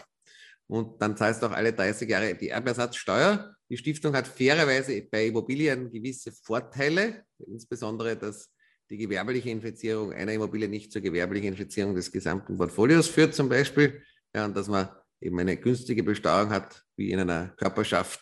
Und 0.66 1.00
dann 1.00 1.16
zahlst 1.16 1.42
du 1.42 1.46
auch 1.46 1.52
alle 1.52 1.74
30 1.74 2.10
Jahre 2.10 2.34
die 2.34 2.48
Erbersatzsteuer. 2.48 3.54
Die 3.70 3.76
Stiftung 3.76 4.16
hat 4.16 4.26
fairerweise 4.26 5.00
bei 5.02 5.28
Immobilien 5.28 5.92
gewisse 5.92 6.32
Vorteile, 6.32 7.22
insbesondere, 7.38 8.16
dass 8.16 8.50
die 8.90 8.96
gewerbliche 8.96 9.50
Infizierung 9.50 10.12
einer 10.12 10.32
Immobilie 10.32 10.68
nicht 10.68 10.90
zur 10.90 11.02
gewerblichen 11.02 11.50
Infizierung 11.50 11.94
des 11.94 12.10
gesamten 12.10 12.58
Portfolios 12.58 13.06
führt, 13.06 13.32
zum 13.32 13.48
Beispiel. 13.48 14.02
Ja, 14.34 14.46
und 14.46 14.56
dass 14.56 14.66
man 14.66 14.88
eben 15.24 15.38
eine 15.40 15.56
günstige 15.56 16.02
Besteuerung 16.02 16.50
hat, 16.50 16.82
wie 16.96 17.10
in 17.10 17.20
einer 17.20 17.48
Körperschaft 17.56 18.20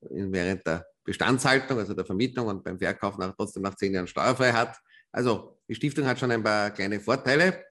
während 0.00 0.66
der 0.66 0.86
Bestandshaltung, 1.04 1.78
also 1.78 1.94
der 1.94 2.04
Vermietung 2.04 2.46
und 2.46 2.64
beim 2.64 2.78
Verkauf 2.78 3.18
nach, 3.18 3.34
trotzdem 3.36 3.62
nach 3.62 3.74
zehn 3.76 3.94
Jahren 3.94 4.06
steuerfrei 4.06 4.52
hat. 4.52 4.76
Also 5.12 5.58
die 5.68 5.74
Stiftung 5.74 6.06
hat 6.06 6.18
schon 6.18 6.30
ein 6.30 6.42
paar 6.42 6.70
kleine 6.70 7.00
Vorteile. 7.00 7.64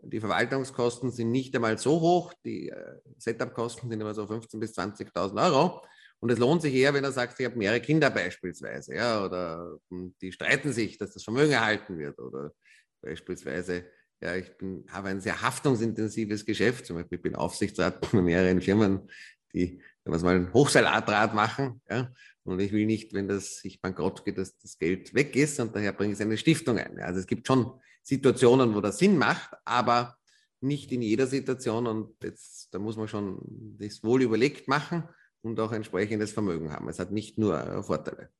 Die 0.00 0.20
Verwaltungskosten 0.20 1.10
sind 1.10 1.30
nicht 1.30 1.54
einmal 1.54 1.78
so 1.78 2.00
hoch. 2.00 2.32
Die 2.44 2.68
äh, 2.68 2.98
Setup-Kosten 3.18 3.90
sind 3.90 4.00
immer 4.00 4.14
so 4.14 4.24
15.000 4.24 4.58
bis 4.60 4.78
20.000 4.78 5.44
Euro. 5.44 5.82
Und 6.20 6.30
es 6.30 6.38
lohnt 6.38 6.62
sich 6.62 6.74
eher, 6.74 6.94
wenn 6.94 7.04
er 7.04 7.12
sagt, 7.12 7.38
ich 7.38 7.46
habe 7.46 7.56
mehrere 7.56 7.80
Kinder 7.80 8.10
beispielsweise, 8.10 8.94
ja, 8.94 9.24
oder 9.24 9.78
hm, 9.90 10.14
die 10.20 10.32
streiten 10.32 10.72
sich, 10.72 10.98
dass 10.98 11.12
das 11.14 11.22
Vermögen 11.22 11.52
erhalten 11.52 11.98
wird, 11.98 12.18
oder 12.18 12.52
beispielsweise 13.00 13.86
ja, 14.20 14.34
ich 14.34 14.56
bin, 14.56 14.84
habe 14.90 15.08
ein 15.08 15.20
sehr 15.20 15.40
haftungsintensives 15.40 16.44
Geschäft. 16.44 16.86
Zum 16.86 16.96
Beispiel, 16.96 17.16
ich 17.16 17.22
bin 17.22 17.36
Aufsichtsrat 17.36 18.00
bei 18.12 18.20
mehreren 18.20 18.60
Firmen, 18.60 19.08
die 19.52 19.80
was 20.04 20.22
mal 20.22 20.36
ein 20.36 20.52
Hochseilatrat 20.52 21.34
machen. 21.34 21.80
Ja? 21.88 22.12
Und 22.44 22.60
ich 22.60 22.72
will 22.72 22.86
nicht, 22.86 23.12
wenn 23.12 23.28
das 23.28 23.58
sich 23.58 23.80
bankrott 23.80 24.24
geht, 24.24 24.38
dass 24.38 24.56
das 24.58 24.78
Geld 24.78 25.14
weg 25.14 25.36
ist 25.36 25.60
und 25.60 25.76
daher 25.76 25.92
bringe 25.92 26.14
ich 26.14 26.20
eine 26.20 26.38
Stiftung 26.38 26.78
ein. 26.78 26.98
Also 26.98 27.20
es 27.20 27.26
gibt 27.26 27.46
schon 27.46 27.78
Situationen, 28.02 28.74
wo 28.74 28.80
das 28.80 28.98
Sinn 28.98 29.18
macht, 29.18 29.50
aber 29.64 30.16
nicht 30.60 30.90
in 30.92 31.02
jeder 31.02 31.26
Situation 31.26 31.86
und 31.86 32.14
jetzt, 32.22 32.72
da 32.72 32.78
muss 32.78 32.96
man 32.96 33.06
schon 33.06 33.38
das 33.78 34.02
wohl 34.02 34.22
überlegt 34.22 34.66
machen 34.66 35.04
und 35.42 35.60
auch 35.60 35.72
entsprechendes 35.72 36.32
Vermögen 36.32 36.72
haben. 36.72 36.88
Es 36.88 36.98
hat 36.98 37.12
nicht 37.12 37.38
nur 37.38 37.82
Vorteile. 37.82 38.30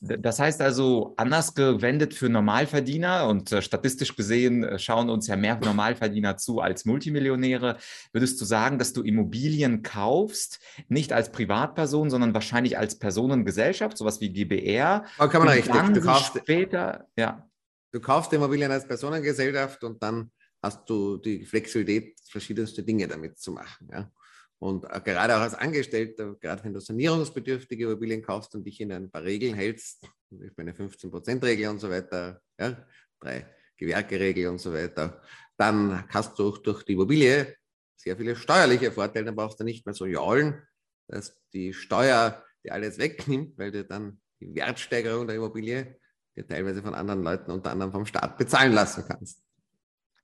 Das 0.00 0.38
heißt 0.38 0.60
also, 0.60 1.14
anders 1.16 1.54
gewendet 1.54 2.14
für 2.14 2.28
Normalverdiener 2.28 3.26
und 3.26 3.50
äh, 3.50 3.60
statistisch 3.60 4.14
gesehen 4.14 4.62
äh, 4.62 4.78
schauen 4.78 5.10
uns 5.10 5.26
ja 5.26 5.34
mehr 5.34 5.58
Normalverdiener 5.58 6.36
zu 6.36 6.60
als 6.60 6.84
Multimillionäre. 6.84 7.78
Würdest 8.12 8.40
du 8.40 8.44
sagen, 8.44 8.78
dass 8.78 8.92
du 8.92 9.02
Immobilien 9.02 9.82
kaufst, 9.82 10.60
nicht 10.86 11.12
als 11.12 11.32
Privatperson, 11.32 12.10
sondern 12.10 12.32
wahrscheinlich 12.32 12.78
als 12.78 12.96
Personengesellschaft, 13.00 13.98
sowas 13.98 14.20
wie 14.20 14.32
GBR? 14.32 15.04
Da 15.18 15.26
kann 15.26 15.44
man 15.44 15.54
recht. 15.54 15.68
Du 15.68 16.00
kaufst 16.00 16.38
später, 16.38 17.08
ja. 17.16 17.48
Du 17.90 18.00
kaufst 18.00 18.32
Immobilien 18.32 18.70
als 18.70 18.86
Personengesellschaft 18.86 19.82
und 19.82 20.00
dann 20.00 20.30
hast 20.62 20.88
du 20.88 21.16
die 21.16 21.44
Flexibilität, 21.44 22.20
verschiedenste 22.24 22.84
Dinge 22.84 23.08
damit 23.08 23.38
zu 23.38 23.50
machen. 23.50 23.88
Ja. 23.90 24.12
Und 24.58 24.84
äh, 24.84 25.00
gerade 25.00 25.36
auch 25.36 25.40
als 25.40 25.54
Angestellter, 25.54 26.34
gerade 26.40 26.64
wenn 26.64 26.74
du 26.74 26.80
sanierungsbedürftige 26.80 27.84
Immobilien 27.84 28.22
kaufst 28.22 28.54
und 28.54 28.64
dich 28.64 28.80
in 28.80 28.92
ein 28.92 29.10
paar 29.10 29.22
Regeln 29.22 29.54
hältst, 29.54 30.04
ich 30.30 30.56
meine 30.56 30.72
15%-Regel 30.72 31.68
und 31.68 31.78
so 31.78 31.90
weiter, 31.90 32.40
ja, 32.58 32.84
drei 33.20 33.46
Gewerkeregel 33.76 34.48
und 34.48 34.58
so 34.58 34.72
weiter, 34.72 35.22
dann 35.56 36.08
hast 36.08 36.38
du 36.38 36.48
auch 36.48 36.58
durch 36.58 36.82
die 36.84 36.92
Immobilie 36.92 37.56
sehr 37.96 38.16
viele 38.16 38.36
steuerliche 38.36 38.92
Vorteile. 38.92 39.26
Dann 39.26 39.36
brauchst 39.36 39.60
du 39.60 39.64
nicht 39.64 39.86
mehr 39.86 39.94
so 39.94 40.06
jaulen, 40.06 40.62
dass 41.08 41.40
die 41.52 41.72
Steuer 41.72 42.44
dir 42.64 42.74
alles 42.74 42.98
wegnimmt, 42.98 43.56
weil 43.58 43.70
du 43.70 43.84
dann 43.84 44.20
die 44.40 44.54
Wertsteigerung 44.54 45.26
der 45.26 45.36
Immobilie 45.36 45.98
dir 46.36 46.46
teilweise 46.46 46.82
von 46.82 46.94
anderen 46.94 47.22
Leuten, 47.22 47.50
unter 47.50 47.70
anderem 47.70 47.92
vom 47.92 48.06
Staat, 48.06 48.38
bezahlen 48.38 48.72
lassen 48.72 49.04
kannst. 49.06 49.42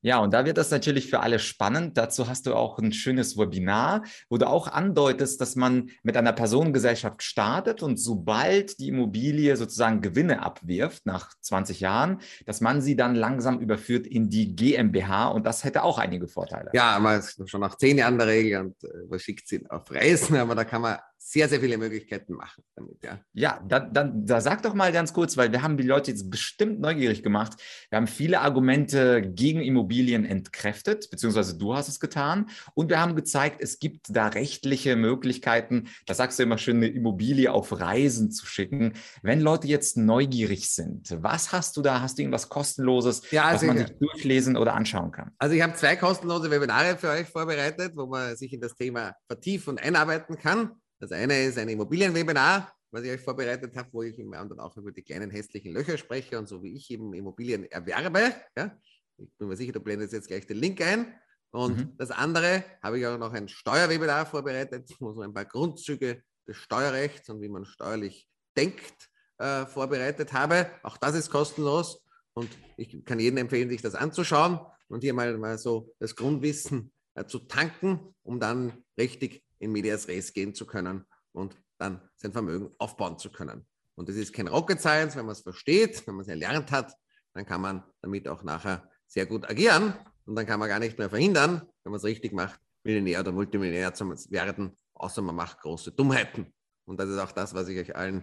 Ja, 0.05 0.19
und 0.19 0.35
da 0.35 0.45
wird 0.45 0.59
das 0.59 0.71
natürlich 0.71 1.09
für 1.09 1.21
alle 1.21 1.39
spannend. 1.39 1.97
Dazu 1.97 2.29
hast 2.29 2.45
du 2.45 2.55
auch 2.55 2.79
ein 2.79 2.93
schönes 2.93 3.39
Webinar, 3.39 4.03
wo 4.29 4.37
du 4.37 4.47
auch 4.47 4.69
andeutest, 4.69 5.41
dass 5.41 5.57
man 5.57 5.89
mit 6.03 6.19
einer 6.19 6.35
Personengesellschaft 6.35 7.23
startet 7.23 7.83
und 7.83 7.97
sobald 7.97 8.79
die 8.79 8.89
Immobilie 8.89 9.57
sozusagen 9.57 10.03
Gewinne 10.03 10.43
abwirft 10.43 11.07
nach 11.07 11.33
20 11.41 11.81
Jahren, 11.81 12.19
dass 12.45 12.61
man 12.61 12.83
sie 12.83 12.97
dann 12.97 13.15
langsam 13.15 13.61
überführt 13.61 14.07
in 14.07 14.29
die 14.29 14.55
GmbH 14.55 15.29
und 15.29 15.47
das 15.47 15.65
hätte 15.65 15.83
auch 15.83 15.97
einige 15.97 16.29
Vorteile. 16.29 16.69
Ja, 16.75 16.99
man 16.99 17.21
ist 17.21 17.49
schon 17.49 17.63
nach 17.63 17.79
zehn 17.79 17.97
Jahren 17.97 18.19
der 18.19 18.27
Regel 18.27 18.61
und 18.61 18.85
äh, 18.85 19.19
schickt 19.19 19.49
sie 19.49 19.65
auf 19.71 19.91
Reisen, 19.91 20.37
aber 20.37 20.55
da 20.55 20.65
kann 20.65 20.83
man 20.83 20.99
sehr, 21.17 21.49
sehr 21.49 21.61
viele 21.61 21.79
Möglichkeiten 21.79 22.35
machen 22.35 22.63
damit, 22.77 23.03
ja. 23.03 23.19
Ja, 23.33 23.65
dann, 23.67 23.95
dann 23.95 24.27
da 24.27 24.43
sag 24.43 24.63
doch 24.63 24.75
mal 24.75 24.93
ganz 24.93 25.15
kurz, 25.15 25.39
weil 25.39 25.51
wir 25.51 25.63
haben 25.63 25.79
die 25.79 25.83
Leute 25.83 26.11
jetzt 26.11 26.31
bestimmt 26.31 26.81
neugierig 26.81 27.23
gemacht. 27.23 27.55
Wir 27.89 27.97
haben 27.97 28.07
viele 28.07 28.41
Argumente 28.41 29.23
gegen 29.23 29.63
Immobilien 29.63 29.93
entkräftet, 30.01 31.11
beziehungsweise 31.11 31.57
du 31.57 31.74
hast 31.74 31.88
es 31.88 32.01
getan. 32.01 32.51
Und 32.74 32.90
wir 32.90 33.01
haben 33.01 33.14
gezeigt, 33.16 33.61
es 33.61 33.78
gibt 33.78 34.07
da 34.11 34.28
rechtliche 34.28 34.97
Möglichkeiten, 34.97 35.88
da 36.07 36.14
sagst 36.14 36.38
du 36.38 36.42
immer 36.42 36.59
schön, 36.59 36.76
eine 36.76 36.88
Immobilie 36.88 37.53
auf 37.53 37.78
Reisen 37.78 38.30
zu 38.30 38.47
schicken. 38.47 38.95
Wenn 39.22 39.40
Leute 39.40 39.68
jetzt 39.68 39.97
neugierig 39.97 40.70
sind, 40.70 41.14
was 41.22 41.53
hast 41.53 41.76
du 41.76 41.82
da? 41.82 42.01
Hast 42.01 42.18
du 42.18 42.22
irgendwas 42.22 42.49
kostenloses, 42.49 43.22
ja, 43.30 43.45
also 43.45 43.66
was 43.66 43.74
man 43.74 43.86
sich 43.86 43.97
durchlesen 43.99 44.57
oder 44.57 44.74
anschauen 44.74 45.12
kann? 45.12 45.32
Also 45.38 45.55
ich 45.55 45.62
habe 45.62 45.74
zwei 45.74 45.97
kostenlose 45.97 46.51
Webinare 46.51 46.97
für 46.97 47.11
euch 47.11 47.28
vorbereitet, 47.28 47.92
wo 47.95 48.07
man 48.07 48.36
sich 48.36 48.53
in 48.53 48.61
das 48.61 48.74
Thema 48.74 49.14
vertiefen 49.26 49.70
und 49.70 49.82
einarbeiten 49.82 50.36
kann. 50.36 50.72
Das 50.99 51.12
eine 51.12 51.45
ist 51.45 51.59
ein 51.59 51.68
Immobilienwebinar, 51.68 52.72
was 52.90 53.03
ich 53.03 53.11
euch 53.11 53.20
vorbereitet 53.20 53.76
habe, 53.76 53.88
wo 53.92 54.03
ich 54.03 54.18
im 54.18 54.32
anderen 54.34 54.61
auch 54.61 54.76
über 54.76 54.92
die 54.92 55.03
kleinen 55.03 55.30
hässlichen 55.30 55.72
Löcher 55.72 55.99
spreche 55.99 56.38
und 56.38 56.49
so 56.49 56.62
wie 56.62 56.74
ich 56.76 56.90
eben 56.90 57.12
Immobilien 57.12 57.64
erwerbe. 57.70 58.32
Ja? 58.57 58.76
Ich 59.17 59.31
bin 59.39 59.49
mir 59.49 59.57
sicher, 59.57 59.73
du 59.73 59.81
blendest 59.81 60.12
jetzt 60.12 60.29
gleich 60.29 60.47
den 60.47 60.59
Link 60.59 60.81
ein. 60.81 61.15
Und 61.51 61.77
mhm. 61.77 61.97
das 61.99 62.11
andere 62.11 62.65
habe 62.83 62.99
ich 62.99 63.07
auch 63.07 63.19
noch 63.19 63.33
ein 63.33 63.49
Steuerwebinar 63.49 64.27
vorbereitet, 64.27 64.91
wo 64.99 65.12
so 65.12 65.21
ein 65.21 65.33
paar 65.33 65.45
Grundzüge 65.45 66.23
des 66.49 66.57
Steuerrechts 66.57 67.29
und 67.29 67.41
wie 67.41 67.49
man 67.49 67.65
steuerlich 67.65 68.29
denkt 68.57 69.09
äh, 69.39 69.67
vorbereitet 69.67 70.33
habe. 70.33 70.71
Auch 70.83 70.97
das 70.97 71.15
ist 71.15 71.31
kostenlos 71.31 72.03
und 72.35 72.51
ich 72.77 73.05
kann 73.05 73.21
jedem 73.21 73.39
empfehlen, 73.39 73.71
sich 73.71 73.83
das 73.83 73.95
anzuschauen 73.95 74.59
und 74.89 75.03
hier 75.03 75.15
mal, 75.15 75.37
mal 75.39 75.59
so 75.59 75.95
das 76.01 76.17
Grundwissen 76.17 76.93
äh, 77.15 77.25
zu 77.25 77.39
tanken, 77.39 78.15
um 78.23 78.41
dann 78.41 78.85
richtig 78.99 79.45
in 79.59 79.73
Medias 79.73 80.09
Res 80.09 80.33
gehen 80.33 80.55
zu 80.55 80.67
können 80.67 81.05
und 81.33 81.57
dann 81.79 82.01
sein 82.17 82.33
Vermögen 82.33 82.71
aufbauen 82.79 83.19
zu 83.19 83.31
können. 83.31 83.67
Und 83.95 84.09
das 84.09 84.17
ist 84.17 84.33
kein 84.33 84.49
Rocket 84.49 84.81
Science, 84.81 85.17
wenn 85.17 85.27
man 85.27 85.33
es 85.33 85.43
versteht, 85.43 86.07
wenn 86.07 86.17
man 86.17 86.23
es 86.23 86.29
erlernt 86.29 86.71
hat, 86.73 86.93
dann 87.33 87.47
kann 87.47 87.61
man 87.61 87.85
damit 88.01 88.29
auch 88.29 88.43
nachher 88.43 88.89
sehr 89.07 89.27
gut 89.27 89.49
agieren 89.49 89.95
und 90.27 90.37
dann 90.37 90.47
kann 90.47 90.59
man 90.59 90.69
gar 90.69 90.79
nicht 90.79 90.99
mehr 90.99 91.11
verhindern, 91.11 91.63
wenn 91.83 91.91
man 91.91 91.99
es 91.99 92.05
richtig 92.05 92.33
macht, 92.33 92.61
Millionär 92.83 93.21
oder 93.21 93.33
Multimillionär 93.33 93.95
zu 93.95 94.09
werden, 94.31 94.77
außer 94.95 95.23
man 95.23 95.35
macht 95.35 95.61
große 95.61 95.93
Dummheiten. 95.93 96.53
Und 96.87 96.99
das 97.01 97.09
ist 97.09 97.19
auch 97.19 97.33
das, 97.33 97.55
was 97.55 97.69
ich 97.69 97.79
euch 97.79 97.97
allen 97.97 98.23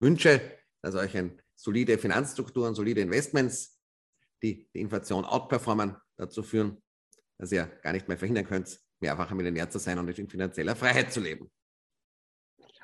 wünsche, 0.00 0.40
dass 0.82 0.94
euch 0.94 1.16
eine 1.16 1.36
solide 1.54 1.98
Finanzstrukturen, 1.98 2.74
solide 2.74 3.00
Investments, 3.00 3.78
die 4.42 4.68
die 4.74 4.80
Inflation 4.80 5.24
outperformen, 5.24 5.96
dazu 6.16 6.42
führen, 6.42 6.82
dass 7.38 7.52
ihr 7.52 7.66
gar 7.82 7.92
nicht 7.92 8.08
mehr 8.08 8.18
verhindern 8.18 8.46
könnt, 8.46 8.80
mehrfacher 9.00 9.34
Millionär 9.34 9.70
zu 9.70 9.78
sein 9.78 9.98
und 9.98 10.18
in 10.18 10.28
finanzieller 10.28 10.76
Freiheit 10.76 11.12
zu 11.12 11.20
leben. 11.20 11.50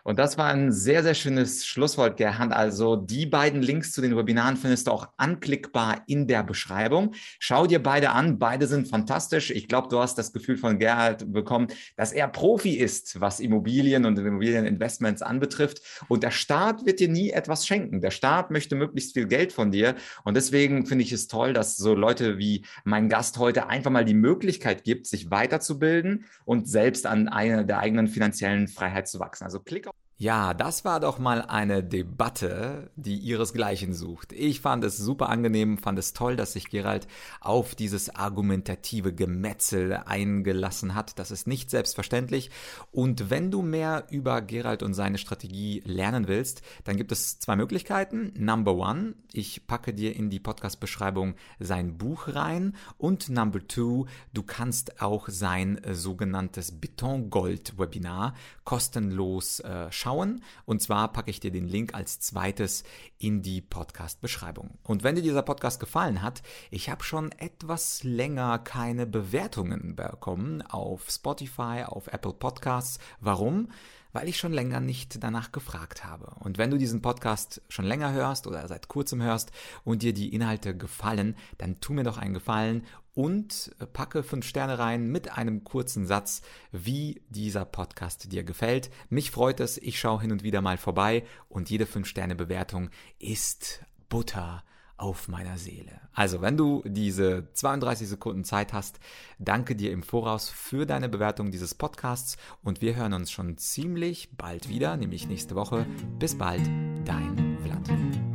Und 0.06 0.20
das 0.20 0.38
war 0.38 0.52
ein 0.52 0.70
sehr, 0.70 1.02
sehr 1.02 1.14
schönes 1.14 1.66
Schlusswort, 1.66 2.16
Gerhard. 2.16 2.52
Also 2.52 2.94
die 2.94 3.26
beiden 3.26 3.60
Links 3.60 3.90
zu 3.90 4.00
den 4.00 4.16
Webinaren 4.16 4.56
findest 4.56 4.86
du 4.86 4.92
auch 4.92 5.08
anklickbar 5.16 6.04
in 6.06 6.28
der 6.28 6.44
Beschreibung. 6.44 7.12
Schau 7.40 7.66
dir 7.66 7.82
beide 7.82 8.10
an. 8.10 8.38
Beide 8.38 8.68
sind 8.68 8.86
fantastisch. 8.86 9.50
Ich 9.50 9.66
glaube, 9.66 9.88
du 9.88 9.98
hast 9.98 10.16
das 10.16 10.32
Gefühl 10.32 10.58
von 10.58 10.78
Gerhard 10.78 11.32
bekommen, 11.32 11.66
dass 11.96 12.12
er 12.12 12.28
Profi 12.28 12.74
ist, 12.76 13.20
was 13.20 13.40
Immobilien 13.40 14.04
und 14.06 14.16
Immobilieninvestments 14.16 15.22
anbetrifft. 15.22 15.82
Und 16.06 16.22
der 16.22 16.30
Staat 16.30 16.86
wird 16.86 17.00
dir 17.00 17.08
nie 17.08 17.30
etwas 17.30 17.66
schenken. 17.66 18.00
Der 18.00 18.12
Staat 18.12 18.52
möchte 18.52 18.76
möglichst 18.76 19.14
viel 19.14 19.26
Geld 19.26 19.52
von 19.52 19.72
dir. 19.72 19.96
Und 20.22 20.36
deswegen 20.36 20.86
finde 20.86 21.02
ich 21.02 21.10
es 21.10 21.26
toll, 21.26 21.52
dass 21.52 21.76
so 21.76 21.96
Leute 21.96 22.38
wie 22.38 22.64
mein 22.84 23.08
Gast 23.08 23.38
heute 23.38 23.66
einfach 23.66 23.90
mal 23.90 24.04
die 24.04 24.14
Möglichkeit 24.14 24.84
gibt, 24.84 25.08
sich 25.08 25.32
weiterzubilden 25.32 26.26
und 26.44 26.68
selbst 26.68 27.06
an 27.06 27.26
einer 27.26 27.64
der 27.64 27.80
eigenen 27.80 28.06
finanziellen 28.06 28.68
Freiheit 28.68 29.08
zu 29.08 29.18
wachsen. 29.18 29.42
Also 29.42 29.58
klick 29.58 29.88
auf 29.88 29.95
ja, 30.18 30.54
das 30.54 30.86
war 30.86 30.98
doch 30.98 31.18
mal 31.18 31.42
eine 31.42 31.84
Debatte, 31.84 32.90
die 32.96 33.18
ihresgleichen 33.18 33.92
sucht. 33.92 34.32
Ich 34.32 34.62
fand 34.62 34.82
es 34.82 34.96
super 34.96 35.28
angenehm, 35.28 35.76
fand 35.76 35.98
es 35.98 36.14
toll, 36.14 36.36
dass 36.36 36.54
sich 36.54 36.70
Gerald 36.70 37.06
auf 37.42 37.74
dieses 37.74 38.14
argumentative 38.14 39.12
Gemetzel 39.12 39.92
eingelassen 39.92 40.94
hat. 40.94 41.18
Das 41.18 41.30
ist 41.30 41.46
nicht 41.46 41.68
selbstverständlich. 41.70 42.50
Und 42.92 43.28
wenn 43.28 43.50
du 43.50 43.60
mehr 43.60 44.06
über 44.10 44.40
Gerald 44.40 44.82
und 44.82 44.94
seine 44.94 45.18
Strategie 45.18 45.82
lernen 45.84 46.28
willst, 46.28 46.62
dann 46.84 46.96
gibt 46.96 47.12
es 47.12 47.38
zwei 47.38 47.56
Möglichkeiten. 47.56 48.32
Number 48.38 48.74
one, 48.74 49.16
ich 49.34 49.66
packe 49.66 49.92
dir 49.92 50.16
in 50.16 50.30
die 50.30 50.40
Podcast-Beschreibung 50.40 51.34
sein 51.58 51.98
Buch 51.98 52.28
rein. 52.28 52.74
Und 52.96 53.28
number 53.28 53.68
two, 53.68 54.06
du 54.32 54.42
kannst 54.42 55.02
auch 55.02 55.28
sein 55.28 55.78
sogenanntes 55.92 56.80
Betongold-Webinar 56.80 58.32
kostenlos 58.64 59.60
äh, 59.60 59.92
schauen. 60.06 60.42
Und 60.64 60.80
zwar 60.80 61.12
packe 61.12 61.30
ich 61.30 61.40
dir 61.40 61.50
den 61.50 61.66
Link 61.66 61.94
als 61.94 62.20
zweites 62.20 62.84
in 63.18 63.42
die 63.42 63.60
Podcast-Beschreibung. 63.60 64.78
Und 64.84 65.02
wenn 65.02 65.16
dir 65.16 65.22
dieser 65.22 65.42
Podcast 65.42 65.80
gefallen 65.80 66.22
hat, 66.22 66.42
ich 66.70 66.88
habe 66.88 67.02
schon 67.02 67.32
etwas 67.32 68.04
länger 68.04 68.60
keine 68.60 69.06
Bewertungen 69.06 69.96
bekommen 69.96 70.62
auf 70.62 71.10
Spotify, 71.10 71.82
auf 71.84 72.06
Apple 72.06 72.34
Podcasts. 72.34 73.00
Warum? 73.20 73.68
Weil 74.16 74.28
ich 74.28 74.38
schon 74.38 74.54
länger 74.54 74.80
nicht 74.80 75.22
danach 75.22 75.52
gefragt 75.52 76.06
habe. 76.06 76.32
Und 76.40 76.56
wenn 76.56 76.70
du 76.70 76.78
diesen 76.78 77.02
Podcast 77.02 77.60
schon 77.68 77.84
länger 77.84 78.12
hörst 78.12 78.46
oder 78.46 78.66
seit 78.66 78.88
kurzem 78.88 79.20
hörst 79.20 79.52
und 79.84 80.00
dir 80.00 80.14
die 80.14 80.32
Inhalte 80.34 80.74
gefallen, 80.74 81.36
dann 81.58 81.80
tu 81.80 81.92
mir 81.92 82.02
doch 82.02 82.16
einen 82.16 82.32
Gefallen 82.32 82.86
und 83.12 83.76
packe 83.92 84.22
fünf 84.22 84.46
Sterne 84.46 84.78
rein 84.78 85.08
mit 85.12 85.36
einem 85.36 85.64
kurzen 85.64 86.06
Satz, 86.06 86.40
wie 86.72 87.20
dieser 87.28 87.66
Podcast 87.66 88.32
dir 88.32 88.42
gefällt. 88.42 88.88
Mich 89.10 89.30
freut 89.30 89.60
es, 89.60 89.76
ich 89.76 90.00
schaue 90.00 90.22
hin 90.22 90.32
und 90.32 90.42
wieder 90.42 90.62
mal 90.62 90.78
vorbei 90.78 91.26
und 91.50 91.68
jede 91.68 91.84
fünf 91.84 92.06
Sterne 92.06 92.36
Bewertung 92.36 92.88
ist 93.18 93.84
Butter 94.08 94.64
auf 94.96 95.28
meiner 95.28 95.58
Seele. 95.58 96.00
Also, 96.12 96.40
wenn 96.40 96.56
du 96.56 96.82
diese 96.86 97.48
32 97.52 98.08
Sekunden 98.08 98.44
Zeit 98.44 98.72
hast, 98.72 98.98
danke 99.38 99.76
dir 99.76 99.92
im 99.92 100.02
Voraus 100.02 100.48
für 100.48 100.86
deine 100.86 101.08
Bewertung 101.08 101.50
dieses 101.50 101.74
Podcasts 101.74 102.36
und 102.62 102.80
wir 102.80 102.96
hören 102.96 103.12
uns 103.12 103.30
schon 103.30 103.58
ziemlich 103.58 104.36
bald 104.36 104.68
wieder, 104.68 104.96
nämlich 104.96 105.28
nächste 105.28 105.54
Woche. 105.54 105.86
Bis 106.18 106.36
bald, 106.36 106.66
dein 107.04 107.58
Vlad. 107.62 108.25